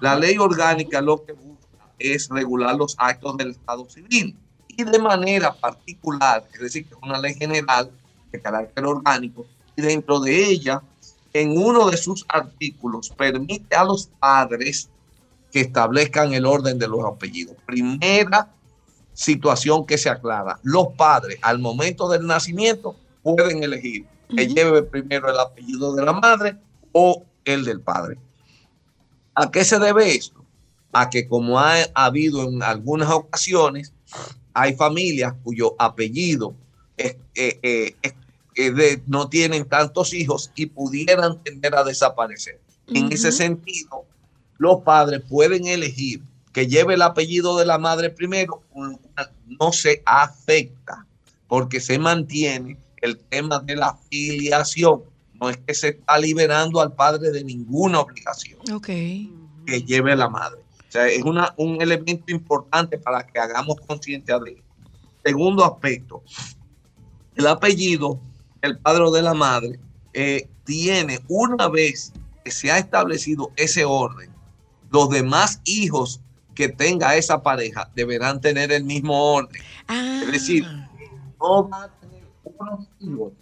La 0.02 0.16
ley 0.16 0.36
orgánica 0.36 1.00
lo 1.00 1.24
que 1.24 1.32
es 1.98 2.28
regular 2.28 2.76
los 2.76 2.94
actos 2.98 3.36
del 3.36 3.50
Estado 3.50 3.88
civil 3.88 4.36
y 4.68 4.84
de 4.84 4.98
manera 4.98 5.52
particular, 5.54 6.46
es 6.52 6.60
decir, 6.60 6.86
que 6.86 6.94
es 6.94 7.00
una 7.02 7.18
ley 7.18 7.34
general 7.34 7.90
de 8.30 8.40
carácter 8.40 8.84
orgánico 8.84 9.46
y 9.76 9.82
dentro 9.82 10.20
de 10.20 10.50
ella, 10.50 10.82
en 11.32 11.56
uno 11.56 11.90
de 11.90 11.96
sus 11.96 12.24
artículos, 12.28 13.10
permite 13.10 13.76
a 13.76 13.84
los 13.84 14.06
padres 14.18 14.88
que 15.52 15.60
establezcan 15.60 16.32
el 16.32 16.46
orden 16.46 16.78
de 16.78 16.88
los 16.88 17.04
apellidos. 17.04 17.56
Primera 17.66 18.50
situación 19.12 19.86
que 19.86 19.98
se 19.98 20.10
aclara, 20.10 20.58
los 20.62 20.88
padres 20.96 21.38
al 21.42 21.58
momento 21.58 22.08
del 22.08 22.26
nacimiento 22.26 22.96
pueden 23.22 23.62
elegir 23.62 24.06
que 24.34 24.48
lleve 24.48 24.82
primero 24.82 25.30
el 25.30 25.38
apellido 25.38 25.94
de 25.94 26.04
la 26.04 26.12
madre 26.12 26.56
o 26.92 27.22
el 27.44 27.64
del 27.64 27.80
padre. 27.80 28.18
¿A 29.34 29.50
qué 29.50 29.64
se 29.64 29.78
debe 29.78 30.14
esto? 30.14 30.44
A 30.98 31.10
que 31.10 31.28
como 31.28 31.58
ha 31.58 31.82
habido 31.94 32.48
en 32.48 32.62
algunas 32.62 33.10
ocasiones, 33.10 33.92
hay 34.54 34.74
familias 34.74 35.34
cuyo 35.44 35.74
apellido 35.78 36.54
es- 36.96 37.16
eh, 37.34 37.58
eh, 37.62 37.94
es- 38.00 38.14
eh, 38.54 38.70
de- 38.70 39.02
no 39.06 39.28
tienen 39.28 39.66
tantos 39.66 40.14
hijos 40.14 40.50
y 40.54 40.66
pudieran 40.66 41.42
tender 41.42 41.74
a 41.74 41.84
desaparecer. 41.84 42.58
En 42.88 43.12
ese 43.12 43.30
sentido, 43.32 44.04
los 44.56 44.80
padres 44.82 45.20
pueden 45.28 45.66
elegir 45.66 46.22
que 46.52 46.66
lleve 46.66 46.94
el 46.94 47.02
apellido 47.02 47.58
de 47.58 47.66
la 47.66 47.76
madre 47.76 48.08
primero, 48.08 48.62
no 49.60 49.72
se 49.72 50.02
afecta 50.06 51.04
porque 51.48 51.80
se 51.80 51.98
mantiene 51.98 52.78
el 53.02 53.18
tema 53.18 53.58
de 53.58 53.76
la 53.76 53.98
filiación. 54.10 55.02
No 55.34 55.50
es 55.50 55.58
que 55.58 55.74
se 55.74 55.88
está 55.88 56.18
liberando 56.18 56.80
al 56.80 56.94
padre 56.94 57.30
de 57.30 57.44
ninguna 57.44 58.00
obligación 58.00 58.58
que 59.66 59.82
lleve 59.82 60.16
la 60.16 60.30
madre. 60.30 60.60
O 60.88 60.92
sea, 60.92 61.08
es 61.08 61.22
una, 61.24 61.52
un 61.56 61.80
elemento 61.82 62.32
importante 62.32 62.98
para 62.98 63.26
que 63.26 63.38
hagamos 63.38 63.76
conciencia 63.86 64.38
de 64.38 64.52
esto. 64.52 64.62
Segundo 65.24 65.64
aspecto, 65.64 66.22
el 67.34 67.46
apellido, 67.46 68.20
el 68.62 68.78
padre 68.78 69.02
o 69.02 69.10
de 69.10 69.22
la 69.22 69.34
madre, 69.34 69.80
eh, 70.12 70.48
tiene 70.64 71.20
una 71.28 71.68
vez 71.68 72.12
que 72.44 72.50
se 72.50 72.70
ha 72.70 72.78
establecido 72.78 73.50
ese 73.56 73.84
orden, 73.84 74.30
los 74.90 75.10
demás 75.10 75.60
hijos 75.64 76.20
que 76.54 76.68
tenga 76.68 77.16
esa 77.16 77.42
pareja 77.42 77.90
deberán 77.94 78.40
tener 78.40 78.72
el 78.72 78.84
mismo 78.84 79.34
orden. 79.34 79.60
Ah, 79.88 80.20
Es 80.24 80.32
decir, 80.32 80.64
no 81.40 81.68
va 81.68 81.84
a 81.84 81.88
tener 82.00 82.22
unos 82.44 82.86
hijos 83.00 83.32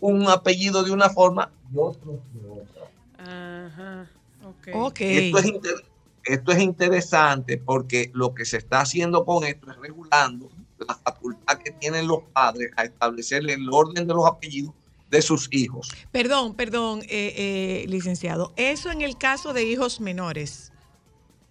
un 0.00 0.28
apellido 0.28 0.82
de 0.84 0.90
una 0.90 1.10
forma 1.10 1.50
y 1.72 1.78
otros 1.78 2.16
de 2.32 2.48
otra. 2.48 3.66
Ajá. 3.66 4.10
Ok. 4.44 4.68
ok. 4.74 5.00
Esto, 5.00 5.38
es 5.38 5.44
inter- 5.46 5.84
esto 6.26 6.52
es 6.52 6.60
interesante 6.60 7.58
porque 7.58 8.10
lo 8.14 8.34
que 8.34 8.44
se 8.44 8.56
está 8.58 8.80
haciendo 8.80 9.24
con 9.24 9.44
esto 9.44 9.70
es 9.70 9.76
regulando 9.78 10.50
la 10.78 10.94
facultad 10.94 11.58
que 11.58 11.70
tienen 11.70 12.06
los 12.06 12.22
padres 12.32 12.70
a 12.76 12.84
establecer 12.84 13.48
el 13.48 13.68
orden 13.72 14.06
de 14.06 14.14
los 14.14 14.26
apellidos 14.26 14.74
de 15.10 15.22
sus 15.22 15.48
hijos. 15.52 15.88
Perdón, 16.12 16.54
perdón, 16.54 17.00
eh, 17.02 17.32
eh, 17.36 17.84
licenciado. 17.88 18.52
Eso 18.56 18.90
en 18.90 19.02
el 19.02 19.16
caso 19.16 19.52
de 19.52 19.64
hijos 19.64 20.00
menores. 20.00 20.72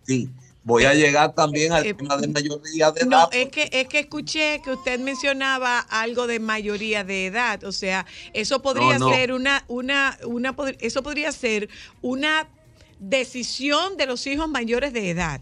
Sí, 0.03 0.29
voy 0.63 0.83
a 0.83 0.93
llegar 0.93 1.33
también 1.33 1.71
al 1.71 1.85
eh, 1.85 1.93
tema 1.93 2.17
de 2.17 2.27
mayoría 2.27 2.91
de 2.91 3.01
edad. 3.01 3.09
No, 3.09 3.29
es 3.31 3.49
que, 3.49 3.69
es 3.71 3.87
que 3.87 3.99
escuché 3.99 4.61
que 4.63 4.71
usted 4.71 4.99
mencionaba 4.99 5.79
algo 5.79 6.27
de 6.27 6.39
mayoría 6.39 7.03
de 7.03 7.27
edad. 7.27 7.63
O 7.63 7.71
sea, 7.71 8.05
eso 8.33 8.61
podría 8.61 8.99
No, 8.99 9.09
no. 9.09 9.15
ser 9.15 9.31
una, 9.31 9.63
una, 9.67 10.17
una, 10.25 10.55
eso 10.79 11.01
podría 11.01 11.31
ser 11.31 11.69
una 12.01 12.47
decisión 12.99 13.97
de 13.97 14.05
los 14.05 14.25
hijos 14.27 14.47
mayores 14.49 14.93
de 14.93 15.09
edad. 15.09 15.41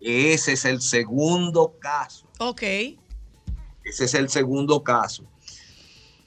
Ese 0.00 0.52
es 0.52 0.64
el 0.64 0.80
segundo 0.80 1.74
caso. 1.78 2.26
Ok. 2.38 2.62
Ese 2.62 4.04
es 4.04 4.14
el 4.14 4.28
segundo 4.28 4.82
caso. 4.82 5.24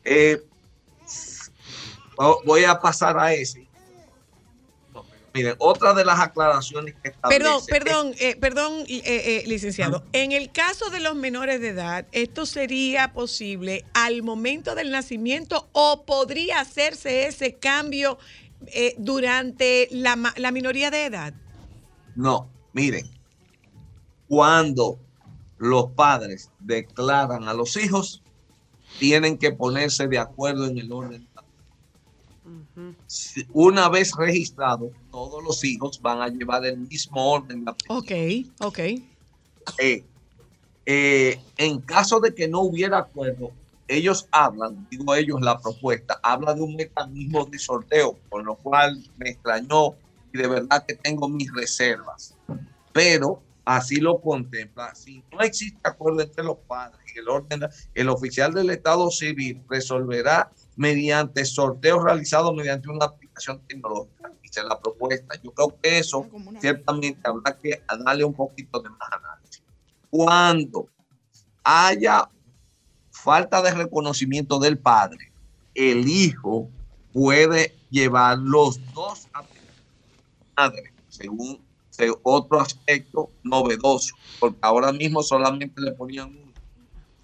Eh, 0.03 0.43
vo- 2.15 2.39
voy 2.45 2.63
a 2.65 2.79
pasar 2.79 3.17
a 3.17 3.33
ese. 3.33 3.67
No, 4.93 5.03
Miren, 5.33 5.55
otra 5.57 5.93
de 5.93 6.05
las 6.05 6.19
aclaraciones 6.19 6.93
que 7.01 7.11
Perdón, 7.27 7.63
perdón, 7.67 8.13
eh, 8.19 8.35
perdón, 8.35 8.83
eh, 8.87 9.43
licenciado. 9.47 10.03
En 10.13 10.31
el 10.31 10.51
caso 10.51 10.89
de 10.89 10.99
los 10.99 11.15
menores 11.15 11.59
de 11.61 11.69
edad, 11.69 12.05
¿esto 12.11 12.45
sería 12.45 13.13
posible 13.13 13.85
al 13.93 14.21
momento 14.21 14.75
del 14.75 14.91
nacimiento 14.91 15.67
o 15.71 16.03
podría 16.05 16.59
hacerse 16.59 17.25
ese 17.27 17.55
cambio 17.55 18.19
eh, 18.67 18.95
durante 18.97 19.87
la, 19.91 20.33
la 20.37 20.51
minoría 20.51 20.91
de 20.91 21.05
edad? 21.05 21.33
No, 22.15 22.49
miren, 22.73 23.09
cuando 24.27 24.99
los 25.57 25.91
padres 25.91 26.49
declaran 26.59 27.47
a 27.47 27.53
los 27.53 27.77
hijos, 27.77 28.21
tienen 28.99 29.37
que 29.37 29.51
ponerse 29.51 30.07
de 30.07 30.17
acuerdo 30.17 30.67
en 30.67 30.77
el 30.77 30.91
orden. 30.91 31.27
Una 33.53 33.89
vez 33.89 34.11
registrado, 34.15 34.91
todos 35.11 35.43
los 35.43 35.63
hijos 35.63 36.01
van 36.01 36.21
a 36.21 36.27
llevar 36.27 36.65
el 36.65 36.77
mismo 36.77 37.31
orden. 37.31 37.65
Ok, 37.87 38.11
ok. 38.59 38.79
Eh, 39.79 40.03
eh, 40.85 41.39
en 41.57 41.79
caso 41.79 42.19
de 42.19 42.33
que 42.33 42.47
no 42.47 42.61
hubiera 42.61 42.97
acuerdo, 42.97 43.51
ellos 43.87 44.27
hablan, 44.31 44.87
digo 44.89 45.13
ellos, 45.15 45.41
la 45.41 45.59
propuesta, 45.59 46.19
habla 46.23 46.53
de 46.53 46.61
un 46.61 46.75
mecanismo 46.75 47.45
de 47.45 47.59
sorteo, 47.59 48.17
con 48.29 48.45
lo 48.45 48.55
cual 48.55 49.03
me 49.17 49.31
extrañó 49.31 49.95
y 50.33 50.37
de 50.37 50.47
verdad 50.47 50.85
que 50.85 50.95
tengo 50.95 51.27
mis 51.27 51.51
reservas. 51.53 52.35
Pero 52.91 53.41
así 53.65 53.97
lo 53.97 54.19
contempla. 54.19 54.95
Si 54.95 55.23
no 55.31 55.41
existe 55.41 55.79
acuerdo 55.83 56.21
entre 56.21 56.43
los 56.43 56.57
padres 56.67 56.99
y 57.13 57.19
el 57.19 57.29
orden, 57.29 57.61
el 57.93 58.09
oficial 58.09 58.53
del 58.53 58.69
Estado 58.69 59.09
Civil 59.11 59.61
resolverá 59.69 60.51
mediante 60.75 61.45
sorteos 61.45 62.03
realizados 62.03 62.55
mediante 62.55 62.89
una 62.89 63.05
aplicación 63.05 63.61
tecnológica. 63.67 64.31
Dice 64.41 64.63
la 64.63 64.79
propuesta. 64.79 65.35
Yo 65.43 65.51
creo 65.51 65.79
que 65.81 65.99
eso 65.99 66.27
ciertamente 66.59 67.21
habrá 67.23 67.57
que 67.57 67.81
darle 68.03 68.23
un 68.23 68.33
poquito 68.33 68.79
de 68.79 68.89
más 68.89 69.09
análisis. 69.11 69.63
Cuando 70.09 70.87
haya 71.63 72.29
falta 73.23 73.61
de 73.61 73.71
reconocimiento 73.71 74.59
del 74.59 74.77
padre, 74.77 75.31
el 75.73 76.07
hijo 76.07 76.69
puede 77.13 77.73
llevar 77.89 78.37
los 78.39 78.79
dos 78.93 79.27
la 79.33 79.45
madre, 80.57 80.93
según 81.07 81.59
se- 81.89 82.13
otro 82.23 82.59
aspecto 82.59 83.29
novedoso, 83.43 84.15
porque 84.39 84.57
ahora 84.61 84.91
mismo 84.91 85.23
solamente 85.23 85.79
le 85.81 85.91
ponían 85.93 86.29
uno. 86.29 86.51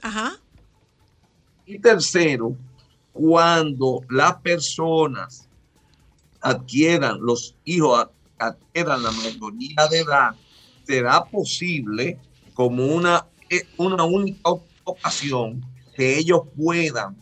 Ajá. 0.01 0.37
Y 1.65 1.79
tercero, 1.79 2.55
cuando 3.11 4.01
las 4.09 4.37
personas 4.37 5.47
adquieran, 6.41 7.17
los 7.21 7.55
hijos 7.65 8.07
adquieran 8.37 9.03
la 9.03 9.11
mayoría 9.11 9.87
de 9.91 9.99
edad, 9.99 10.35
será 10.83 11.25
posible 11.25 12.17
como 12.53 12.85
una, 12.85 13.25
eh, 13.49 13.67
una 13.77 14.03
única 14.05 14.51
ocasión 14.83 15.61
que 15.99 16.17
ellos 16.17 16.43
puedan 16.55 17.17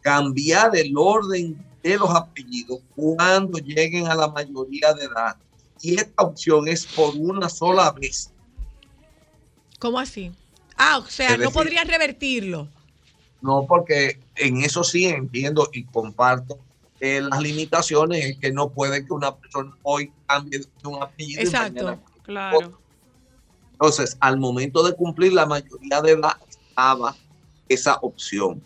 cambiar 0.00 0.76
el 0.76 0.92
orden 0.96 1.60
de 1.82 1.98
los 1.98 2.08
apellidos 2.08 2.78
cuando 2.94 3.58
lleguen 3.58 4.06
a 4.06 4.14
la 4.14 4.28
mayoría 4.28 4.94
de 4.94 5.06
edad. 5.06 5.36
Y 5.82 5.96
esta 5.96 6.22
opción 6.22 6.68
es 6.68 6.86
por 6.86 7.16
una 7.16 7.48
sola 7.48 7.90
vez. 7.90 8.30
¿Cómo 9.80 9.98
así? 9.98 10.30
Ah, 10.76 10.98
o 10.98 11.06
sea, 11.06 11.30
Es 11.30 11.38
no 11.38 11.44
decir- 11.46 11.52
podría 11.54 11.82
revertirlo. 11.82 12.68
No, 13.42 13.66
porque 13.66 14.20
en 14.36 14.62
eso 14.62 14.84
sí 14.84 15.06
entiendo 15.06 15.68
y 15.72 15.82
comparto 15.84 16.58
eh, 17.00 17.20
las 17.22 17.40
limitaciones, 17.40 18.24
es 18.24 18.38
que 18.38 18.52
no 18.52 18.68
puede 18.68 19.04
que 19.04 19.12
una 19.12 19.34
persona 19.34 19.74
hoy 19.82 20.12
cambie 20.28 20.60
de 20.60 20.66
un 20.88 21.02
apellido. 21.02 21.40
y 21.40 21.44
Exacto. 21.44 21.82
mañana 21.82 22.02
Claro. 22.22 22.78
Entonces, 23.72 24.16
al 24.20 24.38
momento 24.38 24.82
de 24.84 24.94
cumplir 24.94 25.32
la 25.32 25.46
mayoría 25.46 26.00
de 26.02 26.12
edad, 26.12 26.36
estaba 26.48 27.16
esa 27.70 27.98
opción. 28.02 28.62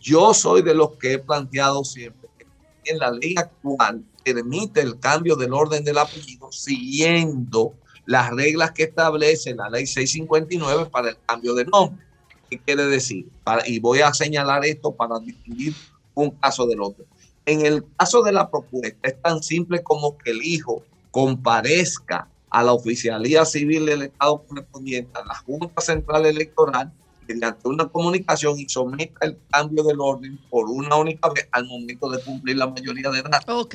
Yo 0.00 0.32
soy 0.32 0.62
de 0.62 0.74
los 0.74 0.92
que 0.92 1.14
he 1.14 1.18
planteado 1.18 1.84
siempre 1.84 2.28
que 2.38 2.92
en 2.92 2.98
la 2.98 3.10
ley 3.10 3.34
actual 3.36 4.02
permite 4.24 4.80
el 4.80 4.98
cambio 4.98 5.34
del 5.36 5.52
orden 5.52 5.84
del 5.84 5.98
apellido 5.98 6.50
siguiendo 6.52 7.74
las 8.06 8.30
reglas 8.30 8.70
que 8.70 8.84
establece 8.84 9.54
la 9.54 9.68
ley 9.68 9.86
659 9.86 10.86
para 10.90 11.10
el 11.10 11.16
cambio 11.26 11.54
de 11.54 11.64
nombre. 11.64 12.04
¿Qué 12.48 12.58
quiere 12.60 12.86
decir? 12.86 13.28
Para- 13.42 13.68
y 13.68 13.80
voy 13.80 14.00
a 14.00 14.14
señalar 14.14 14.64
esto 14.64 14.92
para 14.92 15.18
distinguir 15.18 15.74
un 16.14 16.30
caso 16.30 16.66
del 16.66 16.80
otro. 16.80 17.04
En 17.44 17.66
el 17.66 17.84
caso 17.96 18.22
de 18.22 18.30
la 18.32 18.48
propuesta 18.48 19.08
es 19.08 19.20
tan 19.20 19.42
simple 19.42 19.82
como 19.82 20.16
que 20.16 20.30
el 20.30 20.42
hijo 20.44 20.84
comparezca 21.10 22.28
a 22.50 22.62
la 22.62 22.72
oficialía 22.72 23.44
civil 23.44 23.86
del 23.86 24.02
Estado 24.02 24.42
correspondiente, 24.46 25.10
a 25.18 25.24
la 25.24 25.34
Junta 25.34 25.80
Central 25.80 26.26
Electoral, 26.26 26.92
mediante 27.26 27.68
una 27.68 27.88
comunicación 27.88 28.58
y 28.58 28.68
someta 28.68 29.26
el 29.26 29.38
cambio 29.50 29.82
del 29.84 30.00
orden 30.00 30.38
por 30.48 30.68
una 30.68 30.96
única 30.96 31.28
vez 31.30 31.48
al 31.52 31.66
momento 31.66 32.08
de 32.10 32.22
cumplir 32.22 32.56
la 32.56 32.66
mayoría 32.68 33.10
de 33.10 33.18
edad. 33.20 33.40
Ok. 33.48 33.74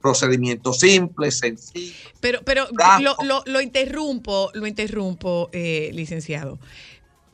Procedimiento 0.00 0.72
simple, 0.72 1.30
sencillo. 1.30 1.94
Pero, 2.20 2.40
pero 2.44 2.66
lo- 3.22 3.42
lo 3.46 3.60
interrumpo, 3.60 4.50
lo 4.54 4.66
interrumpo, 4.66 5.50
eh, 5.52 5.90
licenciado. 5.92 6.58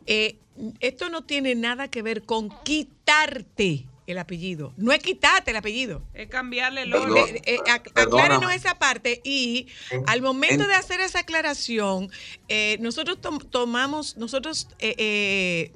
Eh, 0.06 0.39
esto 0.81 1.09
no 1.09 1.23
tiene 1.24 1.55
nada 1.55 1.89
que 1.89 2.02
ver 2.02 2.23
con 2.24 2.48
quitarte 2.65 3.86
el 4.07 4.19
apellido. 4.19 4.73
No 4.77 4.93
es 4.93 5.01
quitarte 5.01 5.51
el 5.51 5.57
apellido. 5.57 6.03
Es 6.15 6.28
cambiarle 6.28 6.83
el 6.83 6.91
Perdón. 6.91 7.11
orden. 7.12 7.37
Eh, 7.37 7.43
eh, 7.47 7.59
aclárenos 7.95 8.53
esa 8.53 8.78
parte 8.78 9.20
y 9.24 9.66
al 10.07 10.23
momento 10.23 10.62
en- 10.65 10.69
de 10.69 10.74
hacer 10.74 11.01
esa 11.01 11.20
aclaración, 11.20 12.11
eh, 12.49 12.77
nosotros 12.81 13.20
tom- 13.20 13.41
tomamos, 13.41 14.16
nosotros 14.16 14.69
eh, 14.78 14.95
eh, 14.99 15.73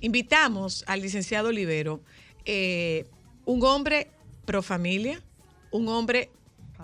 invitamos 0.00 0.84
al 0.86 1.00
licenciado 1.02 1.48
Olivero, 1.48 2.00
eh, 2.44 3.06
un 3.44 3.62
hombre 3.64 4.08
pro 4.44 4.62
familia, 4.62 5.22
un 5.70 5.88
hombre 5.88 6.30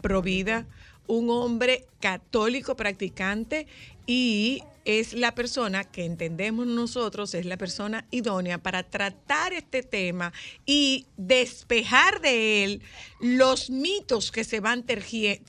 pro 0.01 0.23
vida, 0.23 0.67
un 1.07 1.31
hombre 1.31 1.87
católico 2.01 2.75
practicante 2.77 3.67
y 4.07 4.63
es 4.85 5.13
la 5.13 5.35
persona 5.35 5.85
que 5.85 6.05
entendemos 6.05 6.67
nosotros, 6.67 7.35
es 7.35 7.47
la 7.47 7.57
persona 7.57 8.05
idónea 8.11 8.59
para 8.59 8.83
tratar 8.83 9.53
este 9.53 9.83
tema 9.83 10.33
y 10.67 11.07
despejar 11.17 12.21
de 12.21 12.65
él 12.65 12.83
los 13.21 13.71
mitos 13.71 14.33
que 14.33 14.45
se 14.45 14.61
van, 14.61 14.85
tergie- 14.85 15.41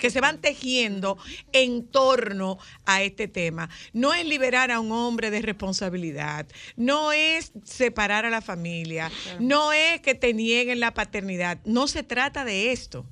que 0.00 0.10
se 0.10 0.20
van 0.20 0.40
tejiendo 0.40 1.18
en 1.52 1.86
torno 1.86 2.58
a 2.86 3.02
este 3.02 3.26
tema. 3.28 3.68
No 3.92 4.14
es 4.14 4.24
liberar 4.26 4.70
a 4.70 4.80
un 4.80 4.92
hombre 4.92 5.30
de 5.30 5.42
responsabilidad, 5.42 6.46
no 6.76 7.12
es 7.12 7.52
separar 7.64 8.24
a 8.24 8.30
la 8.30 8.40
familia, 8.42 9.10
no 9.40 9.72
es 9.72 10.00
que 10.00 10.14
te 10.14 10.32
nieguen 10.32 10.78
la 10.80 10.94
paternidad, 10.94 11.58
no 11.64 11.88
se 11.88 12.02
trata 12.02 12.44
de 12.44 12.70
esto. 12.72 13.04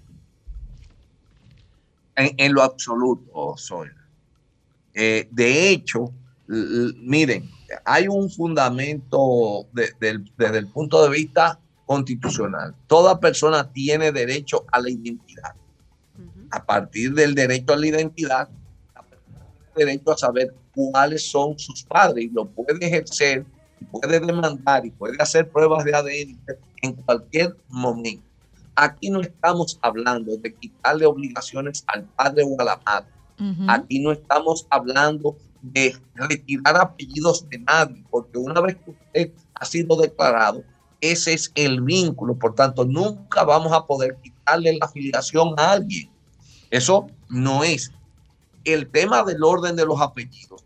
en, 2.16 2.34
en 2.38 2.52
lo 2.52 2.62
absoluto, 2.62 3.54
soy. 3.56 3.88
Eh, 4.94 5.28
de 5.30 5.70
hecho, 5.70 6.12
miren, 6.46 7.48
hay 7.84 8.08
un 8.08 8.30
fundamento 8.30 9.66
de- 9.72 9.92
desde 10.36 10.58
el 10.58 10.66
punto 10.68 11.02
de 11.02 11.10
vista 11.10 11.58
constitucional. 11.86 12.74
Toda 12.86 13.18
persona 13.18 13.70
tiene 13.72 14.12
derecho 14.12 14.64
a 14.70 14.80
la 14.80 14.90
identidad. 14.90 15.54
A 16.50 16.64
partir 16.64 17.14
del 17.14 17.34
derecho 17.34 17.72
a 17.72 17.76
la 17.76 17.86
identidad, 17.86 18.48
la 18.94 19.02
persona 19.02 19.46
tiene 19.74 19.92
derecho 19.92 20.12
a 20.12 20.18
saber 20.18 20.54
cuáles 20.74 21.30
son 21.30 21.58
sus 21.58 21.82
padres 21.84 22.24
y 22.26 22.28
lo 22.28 22.46
puede 22.46 22.84
ejercer, 22.86 23.46
y 23.80 23.84
puede 23.86 24.20
demandar 24.20 24.84
y 24.84 24.90
puede 24.90 25.16
hacer 25.18 25.50
pruebas 25.50 25.84
de 25.84 25.94
ADN 25.94 26.38
en 26.82 26.92
cualquier 26.94 27.56
momento. 27.68 28.22
Aquí 28.74 29.10
no 29.10 29.20
estamos 29.20 29.78
hablando 29.82 30.36
de 30.36 30.54
quitarle 30.54 31.04
obligaciones 31.06 31.84
al 31.86 32.04
padre 32.04 32.42
o 32.46 32.60
a 32.60 32.64
la 32.64 32.80
madre. 32.84 33.08
Aquí 33.68 33.98
no 33.98 34.12
estamos 34.12 34.66
hablando 34.70 35.36
de 35.62 35.96
retirar 36.14 36.76
apellidos 36.76 37.48
de 37.48 37.58
nadie, 37.58 38.04
porque 38.10 38.38
una 38.38 38.60
vez 38.60 38.76
que 38.76 38.90
usted 38.90 39.32
ha 39.54 39.64
sido 39.64 39.96
declarado, 39.96 40.62
ese 41.00 41.32
es 41.32 41.50
el 41.54 41.80
vínculo. 41.80 42.36
Por 42.36 42.54
tanto, 42.54 42.84
nunca 42.84 43.44
vamos 43.44 43.72
a 43.72 43.84
poder 43.84 44.16
quitarle 44.22 44.76
la 44.78 44.86
afiliación 44.86 45.54
a 45.58 45.72
alguien. 45.72 46.08
Eso 46.70 47.08
no 47.28 47.64
es. 47.64 47.92
El 48.64 48.88
tema 48.88 49.24
del 49.24 49.42
orden 49.42 49.74
de 49.74 49.84
los 49.84 50.00
apellidos 50.00 50.64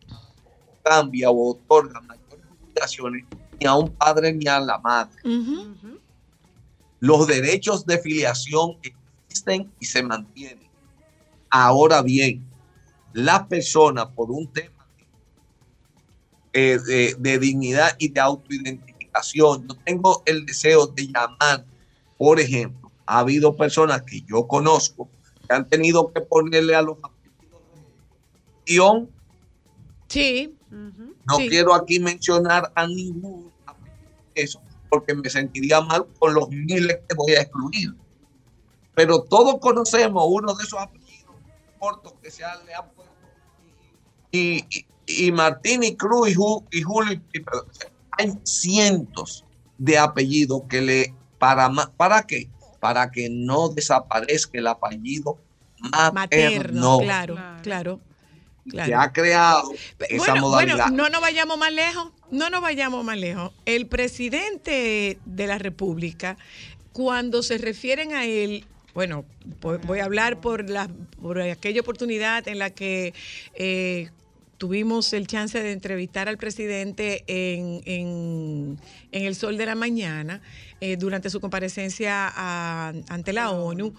cambia 0.82 1.30
o 1.30 1.52
otorga 1.52 2.01
mayores 2.02 2.47
obligaciones 2.62 3.24
ni 3.59 3.66
a 3.66 3.74
un 3.74 3.90
padre 3.90 4.32
ni 4.32 4.47
a 4.47 4.60
la 4.60 4.78
madre. 4.78 5.16
Los 7.01 7.26
derechos 7.26 7.86
de 7.86 7.98
filiación 7.98 8.76
existen 8.82 9.70
y 9.80 9.86
se 9.86 10.02
mantienen. 10.02 10.68
Ahora 11.51 12.02
bien, 12.02 12.44
la 13.16 13.48
persona 13.48 14.12
por 14.14 14.30
un 14.30 14.52
tema 14.52 14.86
eh, 16.52 16.78
de, 16.86 17.14
de 17.18 17.38
dignidad 17.38 17.97
y 17.98 18.09
de 18.10 18.20
autoidentificación, 18.20 19.66
yo 19.68 19.76
tengo 19.84 20.22
el 20.26 20.44
deseo 20.44 20.86
de 20.86 21.06
llamar, 21.09 21.66
por 22.18 22.38
ejemplo, 22.40 22.93
ha 23.06 23.20
habido 23.20 23.56
personas 23.56 24.02
que 24.02 24.20
yo 24.22 24.47
conozco 24.47 25.10
que 25.48 25.55
han 25.55 25.68
tenido 25.68 26.12
que 26.12 26.20
ponerle 26.20 26.74
a 26.74 26.82
los 26.82 26.98
apellidos 27.02 27.62
guion. 28.66 29.10
Sí, 30.09 30.52
No 30.70 31.36
Sí. 31.38 31.48
quiero 31.48 31.74
aquí 31.74 31.98
mencionar 31.98 32.70
a 32.74 32.86
ningún 32.86 33.52
apellido 33.64 34.10
de 34.34 34.43
eso, 34.43 34.60
porque 34.90 35.14
me 35.14 35.28
sentiría 35.30 35.80
mal 35.80 36.06
con 36.18 36.34
los 36.34 36.48
miles 36.51 36.98
que 37.09 37.14
voy 37.16 37.32
a 37.32 37.40
excluir. 37.43 37.94
Pero 38.94 39.22
todos 39.24 39.56
conocemos 39.60 40.24
uno 40.28 40.55
de 40.55 40.64
esos 40.64 40.78
apellidos 40.80 41.34
cortos 41.78 42.14
que 42.22 42.30
se 42.30 42.44
ha- 42.44 42.62
le 42.64 42.74
han 42.74 42.88
puesto. 42.94 43.06
Y, 44.37 44.65
y, 45.07 45.27
y 45.27 45.33
Martín 45.33 45.83
y 45.83 45.97
Cruz 45.97 46.31
y, 46.31 46.35
Ju- 46.35 46.65
y 46.73 46.83
Julio. 46.83 47.21
y- 47.33 47.41
perdón, 47.41 47.67
hay 48.19 48.33
cientos 48.45 49.45
de 49.79 49.99
apellidos 49.99 50.63
que 50.69 50.81
le. 50.83 51.15
¿Para, 51.39 51.71
¿Para 51.97 52.23
qué? 52.27 52.49
Para 52.81 53.11
que 53.11 53.29
no 53.31 53.69
desaparezca 53.69 54.59
el 54.59 54.67
apellido 54.67 55.39
materno. 55.79 56.13
materno, 56.13 56.99
claro, 57.01 57.35
Claro. 57.63 58.01
claro. 58.71 58.87
Se 58.89 58.95
ha 58.95 59.13
creado 59.13 59.71
esa 60.09 60.17
Bueno, 60.17 60.41
modalidad. 60.41 60.77
bueno, 60.89 60.97
no 60.97 61.09
nos 61.11 61.21
vayamos 61.21 61.59
más 61.59 61.73
lejos, 61.73 62.09
no 62.31 62.49
nos 62.51 62.63
vayamos 62.63 63.05
más 63.05 63.19
lejos. 63.19 63.53
El 63.67 63.87
presidente 63.87 65.19
de 65.27 65.47
la 65.47 65.59
República, 65.59 66.39
cuando 66.93 67.43
se 67.43 67.59
refieren 67.59 68.15
a 68.15 68.25
él, 68.25 68.65
bueno, 68.95 69.27
voy 69.61 69.99
a 69.99 70.05
hablar 70.07 70.41
por, 70.41 70.69
la, 70.71 70.89
por 71.21 71.39
aquella 71.41 71.83
oportunidad 71.83 72.49
en 72.49 72.59
la 72.59 72.71
que 72.71 73.13
eh, 73.55 74.09
tuvimos 74.59 75.12
el 75.12 75.27
chance 75.27 75.62
de 75.62 75.73
entrevistar 75.73 76.28
al 76.28 76.39
presidente 76.39 77.24
en, 77.27 77.83
en- 77.85 78.78
en 79.12 79.23
El 79.24 79.35
Sol 79.35 79.57
de 79.59 79.66
la 79.66 79.74
Mañana 79.74 80.41
eh, 80.81 80.97
durante 80.97 81.31
su 81.31 81.41
comparecencia 81.41 82.33
a- 82.35 82.93
ante 83.09 83.33
la 83.33 83.51
ONU. 83.51 83.95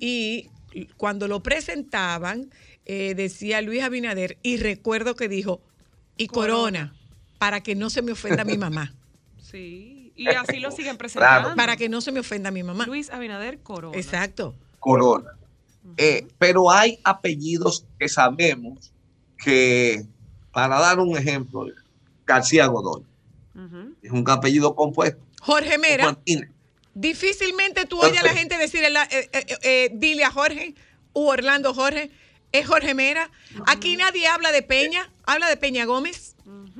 Y 0.00 0.48
cuando 0.96 1.28
lo 1.28 1.42
presentaban 1.42 2.50
eh, 2.84 3.14
decía 3.14 3.60
Luis 3.62 3.82
Abinader 3.82 4.38
y 4.42 4.56
recuerdo 4.56 5.14
que 5.14 5.28
dijo 5.28 5.60
y 6.16 6.26
corona 6.26 6.94
para 7.38 7.60
que 7.62 7.74
no 7.74 7.90
se 7.90 8.02
me 8.02 8.12
ofenda 8.12 8.44
mi 8.44 8.56
mamá 8.58 8.92
Sí, 9.42 10.12
y 10.16 10.26
así 10.28 10.60
lo 10.60 10.70
siguen 10.70 10.96
presentando. 10.96 11.54
para 11.54 11.76
que 11.76 11.88
no 11.88 12.00
se 12.00 12.10
me 12.12 12.20
ofenda 12.20 12.50
mi 12.50 12.62
mamá. 12.62 12.86
Luis 12.86 13.10
Abinader 13.10 13.58
Corona. 13.60 13.96
exacto. 13.98 14.54
Corona. 14.80 15.30
Eh, 15.96 16.26
pero 16.38 16.70
hay 16.70 16.98
apellidos 17.04 17.84
que 17.98 18.08
sabemos 18.08 18.91
que, 19.42 20.04
para 20.52 20.78
dar 20.78 20.98
un 21.00 21.16
ejemplo, 21.16 21.66
García 22.26 22.66
Godoy. 22.66 23.02
Es 24.02 24.10
un 24.10 24.28
apellido 24.28 24.74
compuesto. 24.74 25.20
Jorge 25.40 25.76
Mera. 25.78 26.04
Martínez. 26.06 26.48
difícilmente 26.94 27.86
tú 27.86 28.00
oyes 28.00 28.20
a 28.20 28.24
la 28.24 28.34
gente 28.34 28.58
decir 28.58 28.84
el- 28.84 28.96
eh, 28.96 29.30
eh, 29.32 29.46
eh, 29.62 29.90
dile 29.94 30.24
a 30.24 30.30
Jorge 30.30 30.74
u 31.14 31.26
Orlando 31.28 31.72
Jorge. 31.74 32.10
Es 32.52 32.66
Jorge 32.66 32.92
Mera. 32.94 33.30
Aquí 33.66 33.96
nadie 33.96 34.26
habla 34.26 34.52
de 34.52 34.62
Peña. 34.62 35.10
Habla 35.24 35.48
de 35.48 35.56
Peña 35.56 35.86
Gómez. 35.86 36.36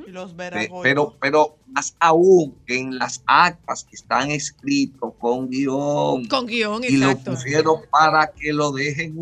Y 0.07 0.11
los 0.11 0.31
Pe- 0.33 0.37
verajos. 0.51 0.81
pero, 0.83 1.17
pero 1.21 1.57
más 1.69 1.97
aún 1.99 2.55
que 2.67 2.79
en 2.79 2.99
las 2.99 3.23
actas 3.27 3.85
que 3.85 3.97
están 3.97 4.31
escritos 4.31 5.13
con 5.19 5.49
guion 5.49 6.27
con 6.27 6.47
guion 6.47 6.85
y 6.85 6.97
lo 6.99 7.09
exacto. 7.11 7.33
pusieron 7.33 7.77
para 7.91 8.33
que 8.33 8.53
lo 8.53 8.71
dejen 8.73 9.15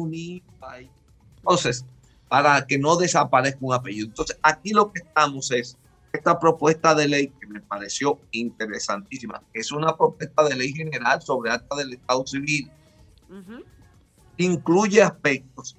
ahí. 0.61 0.91
Entonces, 1.37 1.85
para 2.31 2.65
que 2.65 2.79
no 2.79 2.97
desaparezca 2.97 3.59
un 3.61 3.75
apellido. 3.75 4.07
Entonces, 4.07 4.39
aquí 4.41 4.71
lo 4.71 4.93
que 4.93 5.01
estamos 5.01 5.51
es 5.51 5.77
esta 6.13 6.39
propuesta 6.39 6.95
de 6.95 7.09
ley 7.09 7.33
que 7.41 7.47
me 7.49 7.61
pareció 7.61 8.21
interesantísima. 8.31 9.43
Es 9.53 9.73
una 9.73 9.97
propuesta 9.97 10.45
de 10.45 10.55
ley 10.55 10.73
general 10.73 11.21
sobre 11.21 11.51
acta 11.51 11.75
del 11.75 11.95
Estado 11.95 12.25
civil. 12.25 12.71
Incluye 14.37 15.03
aspectos 15.03 15.77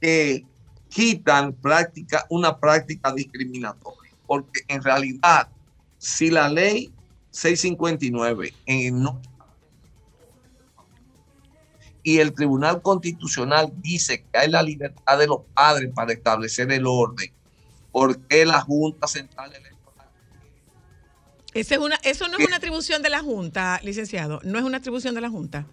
que 0.00 0.44
quitan 0.88 1.52
práctica, 1.52 2.26
una 2.28 2.58
práctica 2.58 3.12
discriminatoria. 3.12 4.10
Porque 4.26 4.62
en 4.66 4.82
realidad, 4.82 5.48
si 5.98 6.28
la 6.28 6.48
ley 6.48 6.92
659 7.30 8.52
en 8.66 9.00
no 9.00 9.22
y 12.04 12.18
el 12.18 12.34
Tribunal 12.34 12.82
Constitucional 12.82 13.72
dice 13.76 14.26
que 14.30 14.38
hay 14.38 14.50
la 14.50 14.62
libertad 14.62 15.18
de 15.18 15.26
los 15.26 15.40
padres 15.54 15.90
para 15.94 16.12
establecer 16.12 16.70
el 16.70 16.86
orden, 16.86 17.32
¿por 17.90 18.20
qué 18.26 18.44
la 18.44 18.60
Junta 18.60 19.08
Central 19.08 19.50
Electoral? 19.50 20.10
Es 21.54 21.70
una, 21.70 21.96
eso 22.04 22.28
no 22.28 22.36
es 22.36 22.46
una 22.46 22.56
atribución 22.56 23.00
de 23.02 23.08
la 23.08 23.20
Junta, 23.20 23.80
licenciado. 23.82 24.40
No 24.44 24.58
es 24.58 24.64
una 24.64 24.78
atribución 24.78 25.14
de 25.14 25.22
la 25.22 25.30
Junta. 25.30 25.66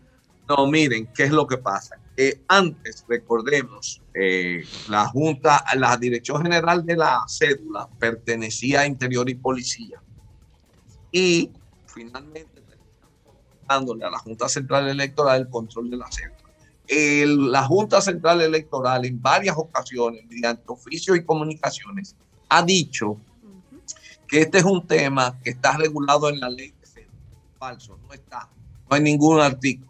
No, 0.48 0.68
miren, 0.68 1.08
¿qué 1.14 1.24
es 1.24 1.32
lo 1.32 1.46
que 1.46 1.58
pasa? 1.58 1.98
Que 2.16 2.42
antes, 2.48 3.04
recordemos, 3.10 4.02
eh, 4.14 4.64
la 4.88 5.08
Junta, 5.08 5.66
la 5.76 5.98
Dirección 5.98 6.44
General 6.44 6.86
de 6.86 6.96
la 6.96 7.24
Cédula 7.28 7.90
pertenecía 8.00 8.82
a 8.82 8.88
Interior 8.88 9.30
y 9.30 9.36
Policía. 9.36 10.02
Y 11.12 11.52
finalmente 11.88 12.51
dándole 13.74 14.06
a 14.06 14.10
la 14.10 14.20
Junta 14.20 14.48
Central 14.50 14.88
Electoral 14.90 15.42
el 15.42 15.50
control 15.50 15.90
de 15.90 15.98
la 15.98 16.08
cédula. 16.12 16.38
El- 16.88 17.52
la 17.52 17.64
Junta 17.66 18.02
Central 18.02 18.42
Electoral 18.42 19.06
en 19.06 19.22
varias 19.22 19.56
ocasiones, 19.58 20.26
mediante 20.28 20.64
oficios 20.68 21.18
y 21.18 21.24
comunicaciones, 21.24 22.16
ha 22.50 22.62
dicho 22.64 23.18
que 24.28 24.42
este 24.42 24.58
es 24.60 24.64
un 24.64 24.86
tema 24.86 25.38
que 25.44 25.52
está 25.52 25.78
regulado 25.78 26.30
en 26.30 26.40
la 26.40 26.50
ley 26.50 26.74
de 26.80 26.86
cédula. 26.88 27.14
Falso, 27.58 27.98
no 28.08 28.14
está. 28.14 28.50
No 28.90 28.96
hay 28.96 29.02
ningún 29.02 29.40
artículo. 29.40 29.90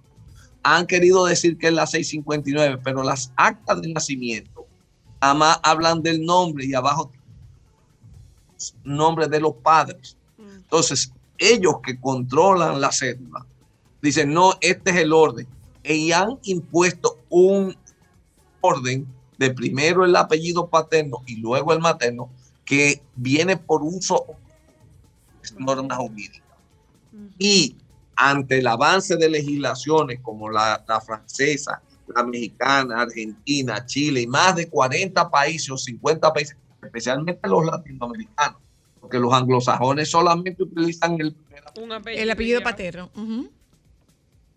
Han 0.63 0.85
querido 0.85 1.25
decir 1.25 1.57
que 1.57 1.67
es 1.67 1.73
la 1.73 1.87
659, 1.87 2.79
pero 2.83 3.01
las 3.03 3.31
actas 3.35 3.81
de 3.81 3.91
nacimiento 3.93 4.67
nada 5.19 5.33
más 5.35 5.59
hablan 5.63 6.01
del 6.03 6.23
nombre 6.23 6.65
y 6.65 6.73
abajo 6.73 7.11
nombre 8.83 9.27
de 9.27 9.39
los 9.39 9.53
padres. 9.55 10.17
Entonces, 10.39 11.11
ellos 11.37 11.75
que 11.83 11.99
controlan 11.99 12.79
la 12.79 12.91
cédula 12.91 13.45
Dicen, 14.01 14.33
no, 14.33 14.53
este 14.61 14.91
es 14.91 14.97
el 14.97 15.13
orden. 15.13 15.47
Y 15.83 16.11
han 16.11 16.39
impuesto 16.43 17.19
un 17.29 17.75
orden 18.61 19.07
de 19.37 19.51
primero 19.51 20.05
el 20.05 20.15
apellido 20.15 20.67
paterno 20.67 21.23
y 21.25 21.37
luego 21.37 21.73
el 21.73 21.79
materno 21.79 22.29
que 22.63 23.01
viene 23.15 23.57
por 23.57 23.81
uso 23.83 24.25
de 25.41 25.63
normas 25.63 25.97
jurídicas. 25.97 26.41
Y 27.37 27.75
ante 28.15 28.59
el 28.59 28.67
avance 28.67 29.17
de 29.17 29.29
legislaciones 29.29 30.19
como 30.21 30.49
la, 30.49 30.83
la 30.87 31.01
francesa, 31.01 31.81
la 32.15 32.23
mexicana, 32.23 33.01
Argentina, 33.01 33.85
Chile 33.85 34.21
y 34.21 34.27
más 34.27 34.55
de 34.55 34.69
40 34.69 35.29
países 35.29 35.69
o 35.71 35.77
50 35.77 36.31
países, 36.31 36.55
especialmente 36.83 37.47
los 37.47 37.65
latinoamericanos, 37.65 38.59
porque 38.99 39.19
los 39.19 39.33
anglosajones 39.33 40.09
solamente 40.09 40.63
utilizan 40.63 41.19
el 41.19 41.35
apellido. 41.91 42.23
El 42.23 42.29
apellido 42.29 42.61
paterno. 42.61 43.09
ujú. 43.15 43.49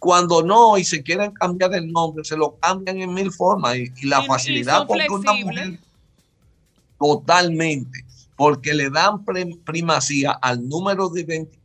Cuando 0.04 0.42
no 0.42 0.76
y 0.76 0.84
se 0.84 1.02
quieren 1.02 1.32
cambiar 1.32 1.72
el 1.74 1.90
nombre, 1.90 2.22
se 2.24 2.36
lo 2.36 2.56
cambian 2.60 3.00
en 3.00 3.14
mil 3.14 3.32
formas 3.32 3.74
y, 3.76 3.90
y 4.02 4.06
la 4.06 4.20
Y- 4.20 4.24
y 4.24 4.26
facilidad 4.26 4.78
son 4.78 4.86
porque 4.86 5.06
una 5.08 5.32
mujer 5.32 5.78
totalmente, 6.98 8.04
porque 8.36 8.74
le 8.74 8.90
dan 8.90 9.24
primacía 9.64 10.32
al 10.32 10.68
número 10.68 11.08
de 11.08 11.22
identidad, 11.22 11.63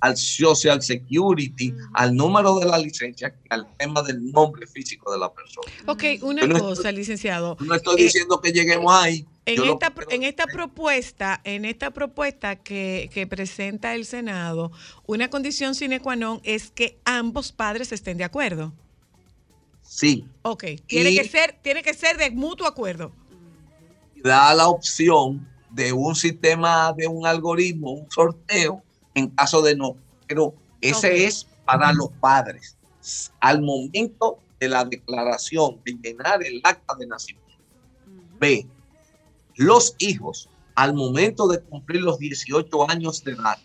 al 0.00 0.16
social 0.16 0.80
security, 0.82 1.74
al 1.94 2.14
número 2.16 2.58
de 2.58 2.66
la 2.66 2.78
licencia, 2.78 3.30
que 3.32 3.48
al 3.50 3.66
tema 3.76 4.02
del 4.02 4.32
nombre 4.32 4.66
físico 4.66 5.12
de 5.12 5.18
la 5.18 5.32
persona. 5.32 5.70
Ok, 5.86 6.04
una 6.22 6.46
no 6.46 6.58
cosa, 6.58 6.88
estoy- 6.88 6.92
licenciado. 6.96 7.56
No 7.60 7.74
estoy 7.74 8.00
Eh, 8.00 8.04
diciendo 8.04 8.40
que 8.40 8.50
lleguemos 8.52 8.92
ahí. 8.92 9.26
En 9.46 9.56
lo 9.66 9.72
esta, 9.74 9.92
en 10.10 10.22
esta 10.22 10.46
propuesta, 10.46 11.40
en 11.44 11.64
esta 11.64 11.90
propuesta 11.90 12.56
que, 12.56 13.10
que 13.12 13.26
presenta 13.26 13.94
el 13.94 14.04
Senado, 14.04 14.70
una 15.06 15.28
condición 15.28 15.74
sine 15.74 16.00
qua 16.00 16.14
non 16.16 16.40
es 16.44 16.70
que 16.70 16.98
ambos 17.04 17.50
padres 17.52 17.90
estén 17.92 18.16
de 18.16 18.24
acuerdo. 18.24 18.72
sí, 19.82 20.24
Ok, 20.42 20.64
tiene 20.86 21.10
Y- 21.10 21.16
que 21.18 21.24
ser, 21.28 21.58
tiene 21.62 21.82
que 21.82 21.94
ser 21.94 22.16
de 22.16 22.30
mutuo 22.30 22.66
acuerdo. 22.66 23.12
da 24.22 24.54
la 24.54 24.68
opción 24.68 25.46
de 25.70 25.92
un 25.92 26.14
sistema, 26.14 26.92
de 26.96 27.06
un 27.08 27.26
algoritmo, 27.26 27.92
un 27.92 28.10
sorteo, 28.10 28.82
en 29.20 29.28
caso 29.28 29.62
de 29.62 29.76
no. 29.76 29.96
Pero 30.26 30.54
ese 30.80 31.24
es 31.24 31.46
para 31.64 31.92
los 31.92 32.10
padres. 32.20 32.76
Al 33.40 33.62
momento 33.62 34.38
de 34.58 34.68
la 34.68 34.84
declaración, 34.84 35.80
de 35.84 35.92
llenar 36.02 36.42
el 36.42 36.60
acta 36.64 36.94
de 36.98 37.06
nacimiento. 37.06 37.40
B. 38.38 38.66
Los 39.56 39.94
hijos, 39.98 40.48
al 40.74 40.94
momento 40.94 41.46
de 41.48 41.60
cumplir 41.60 42.02
los 42.02 42.18
18 42.18 42.90
años 42.90 43.22
de 43.24 43.32
edad, 43.32 43.58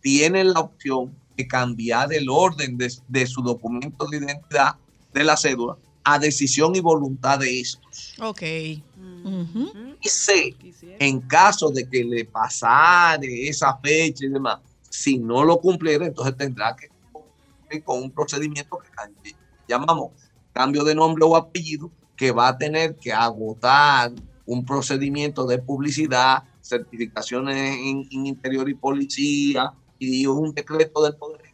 tienen 0.00 0.52
la 0.52 0.60
opción 0.60 1.14
de 1.36 1.46
cambiar 1.46 2.12
el 2.12 2.28
orden 2.28 2.76
de, 2.76 2.92
de 3.08 3.26
su 3.26 3.42
documento 3.42 4.06
de 4.06 4.18
identidad, 4.18 4.76
de 5.12 5.24
la 5.24 5.36
cédula, 5.36 5.76
a 6.06 6.20
decisión 6.20 6.74
y 6.76 6.80
voluntad 6.80 7.40
de 7.40 7.60
estos. 7.60 8.14
Ok. 8.20 8.42
Y 8.42 10.08
C, 10.08 10.54
en 11.00 11.20
caso 11.22 11.70
de 11.70 11.88
que 11.88 12.04
le 12.04 12.24
pasare 12.24 13.48
esa 13.48 13.76
fecha 13.78 14.24
y 14.24 14.28
demás, 14.28 14.60
si 14.96 15.18
no 15.18 15.44
lo 15.44 15.60
cumpliera, 15.60 16.06
entonces 16.06 16.36
tendrá 16.38 16.74
que 16.74 16.88
cumplir 17.12 17.84
con 17.84 18.02
un 18.02 18.10
procedimiento 18.10 18.78
que 18.78 19.34
llamamos 19.68 20.12
cambio 20.54 20.84
de 20.84 20.94
nombre 20.94 21.22
o 21.22 21.36
apellido, 21.36 21.90
que 22.16 22.32
va 22.32 22.48
a 22.48 22.56
tener 22.56 22.96
que 22.96 23.12
agotar 23.12 24.10
un 24.46 24.64
procedimiento 24.64 25.46
de 25.46 25.58
publicidad, 25.58 26.44
certificaciones 26.62 27.76
en, 27.78 28.06
interior 28.10 28.70
y 28.70 28.74
policía 28.74 29.70
y 29.98 30.26
un 30.26 30.54
decreto 30.54 31.02
del 31.02 31.14
poder 31.16 31.52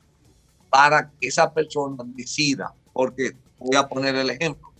para 0.70 1.10
que 1.10 1.26
esa 1.26 1.52
persona 1.52 1.96
decida, 2.14 2.72
porque 2.92 3.32
voy 3.58 3.76
a 3.76 3.88
poner 3.88 4.14
el 4.14 4.30
ejemplo, 4.30 4.72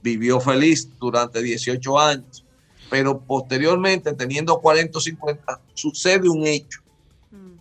vivió 0.00 0.40
feliz 0.40 0.88
durante 1.00 1.42
18 1.42 1.98
años, 1.98 2.46
pero 2.88 3.20
posteriormente, 3.20 4.12
teniendo 4.12 4.60
40 4.60 4.96
o 4.96 5.00
50, 5.00 5.60
sucede 5.74 6.28
un 6.28 6.46
hecho 6.46 6.80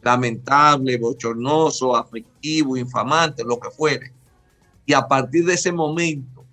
lamentable, 0.01 0.97
bochornoso, 0.97 1.95
afectivo, 1.95 2.77
infamante, 2.77 3.43
lo 3.43 3.59
que 3.59 3.69
fuere. 3.69 4.13
Y 4.85 4.93
a 4.93 5.07
partir 5.07 5.45
de 5.45 5.53
ese 5.53 5.71
momento 5.71 6.43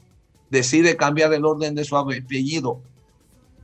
decide 0.51 0.97
cambiar 0.97 1.33
el 1.33 1.45
orden 1.45 1.75
de 1.75 1.85
su 1.85 1.97
apellido. 1.97 2.81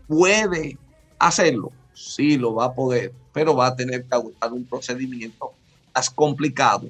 ¿Puede 0.06 0.78
hacerlo? 1.18 1.72
Sí, 1.94 2.36
lo 2.36 2.54
va 2.54 2.66
a 2.66 2.74
poder, 2.74 3.12
pero 3.32 3.54
va 3.54 3.68
a 3.68 3.76
tener 3.76 4.04
que 4.04 4.14
agotar 4.14 4.52
un 4.52 4.64
procedimiento 4.64 5.52
más 5.94 6.10
complicado 6.10 6.88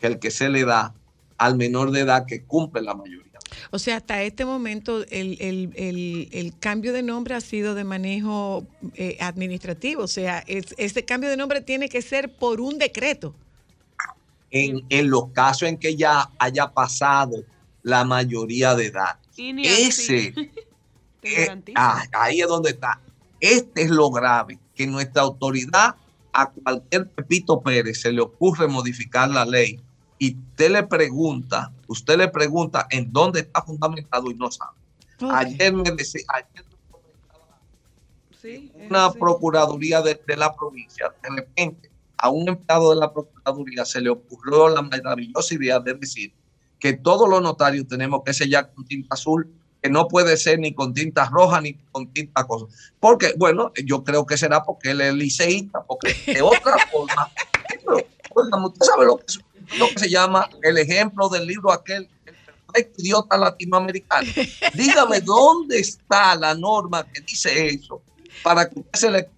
que 0.00 0.06
el 0.06 0.18
que 0.18 0.30
se 0.30 0.48
le 0.48 0.64
da 0.64 0.94
al 1.38 1.56
menor 1.56 1.90
de 1.90 2.00
edad 2.00 2.26
que 2.26 2.42
cumple 2.42 2.82
la 2.82 2.94
mayoría. 2.94 3.29
O 3.70 3.78
sea, 3.78 3.96
hasta 3.96 4.22
este 4.22 4.44
momento 4.44 5.02
el, 5.10 5.36
el- 5.40 5.72
el- 5.76 6.28
el 6.32 6.58
cambio 6.58 6.92
de 6.92 7.02
nombre 7.02 7.34
ha 7.34 7.40
sido 7.40 7.74
de 7.74 7.84
manejo 7.84 8.66
eh, 8.94 9.16
administrativo. 9.20 10.02
O 10.02 10.08
sea, 10.08 10.40
es- 10.46 10.74
ese 10.78 11.04
cambio 11.04 11.30
de 11.30 11.36
nombre 11.36 11.60
tiene 11.60 11.88
que 11.88 12.02
ser 12.02 12.32
por 12.34 12.60
un 12.60 12.78
decreto. 12.78 13.34
En, 14.50 14.84
en 14.88 15.10
los 15.10 15.28
casos 15.28 15.68
en 15.68 15.76
que 15.76 15.94
ya 15.94 16.28
haya 16.38 16.68
pasado 16.72 17.44
la 17.82 18.04
mayoría 18.04 18.74
de 18.74 18.86
edad. 18.86 19.16
Ese, 19.88 20.34
eh, 21.22 21.46
ah, 21.76 22.02
ahí 22.12 22.40
es 22.40 22.48
donde 22.48 22.70
está. 22.70 23.00
Este 23.38 23.82
es 23.82 23.90
lo 23.90 24.10
grave, 24.10 24.58
que 24.74 24.86
nuestra 24.86 25.22
autoridad 25.22 25.94
a 26.32 26.50
cualquier 26.50 27.08
Pepito 27.08 27.60
Pérez 27.60 28.00
se 28.00 28.12
le 28.12 28.20
ocurre 28.20 28.66
modificar 28.68 29.30
la 29.30 29.44
ley 29.44 29.80
y 30.20 30.36
usted 30.38 30.70
le 30.70 30.82
pregunta, 30.84 31.72
usted 31.88 32.18
le 32.18 32.28
pregunta 32.28 32.86
en 32.90 33.10
dónde 33.10 33.40
está 33.40 33.62
fundamentado 33.62 34.30
y 34.30 34.34
no 34.34 34.50
sabe. 34.50 34.76
Ayer 35.32 35.72
me 35.72 35.90
decía, 35.92 36.22
ayer 36.28 36.66
Sí, 38.40 38.70
es 38.78 38.90
una 38.90 39.12
procuraduría 39.12 40.02
de, 40.02 40.22
de 40.26 40.36
la 40.36 40.54
provincia, 40.54 41.12
de 41.22 41.36
repente 41.36 41.90
a 42.18 42.28
un 42.28 42.48
empleado 42.48 42.90
de 42.90 42.96
la 42.96 43.12
procuraduría 43.12 43.84
se 43.86 44.00
le 44.02 44.10
ocurrió 44.10 44.68
la 44.68 44.82
maravillosa 44.82 45.54
idea 45.54 45.80
de 45.80 45.94
decir 45.94 46.34
que 46.78 46.92
todos 46.92 47.28
los 47.28 47.40
notarios 47.40 47.86
tenemos 47.88 48.20
que 48.24 48.34
sellar 48.34 48.72
con 48.74 48.84
tinta 48.84 49.14
azul, 49.14 49.50
que 49.82 49.88
no 49.88 50.06
puede 50.06 50.36
ser 50.36 50.58
ni 50.58 50.74
con 50.74 50.92
tinta 50.92 51.30
roja 51.30 51.62
ni 51.62 51.74
con 51.92 52.12
tinta 52.12 52.46
cosa. 52.46 52.66
Porque, 52.98 53.32
bueno, 53.38 53.72
yo 53.84 54.04
creo 54.04 54.26
que 54.26 54.36
será 54.36 54.62
porque 54.62 54.90
él 54.90 55.00
es 55.00 55.14
liceísta, 55.14 55.82
porque 55.86 56.12
de 56.26 56.42
otra 56.42 56.76
forma, 56.92 57.32
pero, 57.86 58.06
usted 58.66 58.86
sabe 58.86 59.06
lo 59.06 59.16
que, 59.18 59.24
es- 59.28 59.40
que 59.70 59.98
se 59.98 60.10
llama 60.10 60.48
el 60.62 60.78
ejemplo 60.78 61.28
del 61.28 61.46
libro 61.46 61.72
aquel, 61.72 62.08
el 62.26 62.34
perfecto 62.34 63.02
idiota 63.02 63.36
latinoamericano. 63.36 64.28
Dígame 64.74 65.20
dónde 65.20 65.78
está 65.78 66.34
la 66.34 66.54
norma 66.54 67.04
que 67.04 67.20
dice 67.20 67.68
eso 67.68 68.02
para 68.42 68.68
que 68.68 68.82
se 68.94 69.10
le, 69.10 69.28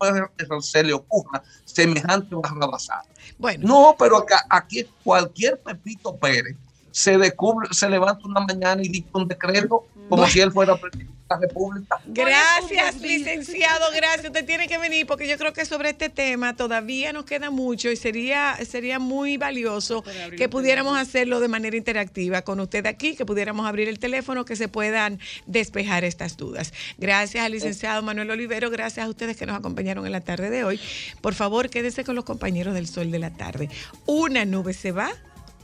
se 0.61 0.83
le 0.83 0.93
ocurra 0.93 1.43
semejante 1.65 2.35
barrabasada. 2.35 3.05
Bueno, 3.39 3.67
No, 3.67 3.97
pero 3.99 4.19
acá, 4.19 4.47
aquí 4.49 4.87
cualquier 5.03 5.59
Pepito 5.61 6.17
Pérez 6.17 6.57
se 6.91 7.17
descubre, 7.17 7.69
se 7.73 7.89
levanta 7.89 8.27
una 8.27 8.41
mañana 8.41 8.83
y 8.83 8.89
dicta 8.89 9.19
un 9.19 9.27
decreto 9.27 9.87
como 10.09 10.27
si 10.27 10.41
él 10.41 10.53
fuera 10.53 10.77
presidente 10.77 11.13
República. 11.39 12.01
Gracias, 12.07 13.01
licenciado, 13.01 13.87
gracias. 13.95 14.27
Usted 14.27 14.45
tiene 14.45 14.69
que 14.69 14.79
venir 14.79 15.07
porque 15.07 15.29
yo 15.29 15.37
creo 15.39 15.53
que 15.53 15.65
sobre 15.65 15.91
este 15.91 16.09
tema 16.09 16.57
todavía 16.57 17.13
nos 17.13 17.25
queda 17.25 17.51
mucho 17.51 17.91
y 17.91 17.97
sería, 17.97 18.57
sería 18.65 18.99
muy 18.99 19.37
valioso 19.37 20.05
que 20.37 20.49
pudiéramos 20.49 20.99
hacerlo 20.99 21.41
de 21.41 21.49
manera 21.49 21.77
interactiva 21.77 22.43
con 22.43 22.61
usted 22.61 22.87
aquí, 22.87 23.17
que 23.17 23.27
pudiéramos 23.27 23.67
abrir 23.67 23.89
el 23.89 23.99
teléfono, 23.99 24.45
que 24.45 24.57
se 24.57 24.69
puedan 24.69 25.19
despejar 25.47 26.05
estas 26.05 26.37
dudas. 26.37 26.73
Gracias 26.99 27.45
al 27.45 27.53
licenciado 27.53 28.03
Manuel 28.03 28.31
Olivero, 28.31 28.71
gracias 28.71 29.07
a 29.07 29.09
ustedes 29.09 29.37
que 29.37 29.47
nos 29.47 29.57
acompañaron 29.57 30.07
en 30.07 30.13
la 30.13 30.21
tarde 30.21 30.51
de 30.51 30.65
hoy. 30.65 30.81
Por 31.21 31.35
favor, 31.35 31.71
quédese 31.71 32.05
con 32.05 32.15
los 32.15 32.25
compañeros 32.25 32.75
del 32.75 32.87
sol 32.87 33.11
de 33.11 33.19
la 33.19 33.31
tarde. 33.31 33.69
Una 34.07 34.45
nube 34.45 34.73
se 34.73 34.93
va 34.93 35.11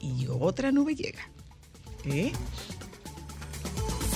y 0.01 0.27
otra 0.29 0.73
nube 0.73 0.95
llega. 0.95 1.29
¿Eh? 2.05 2.33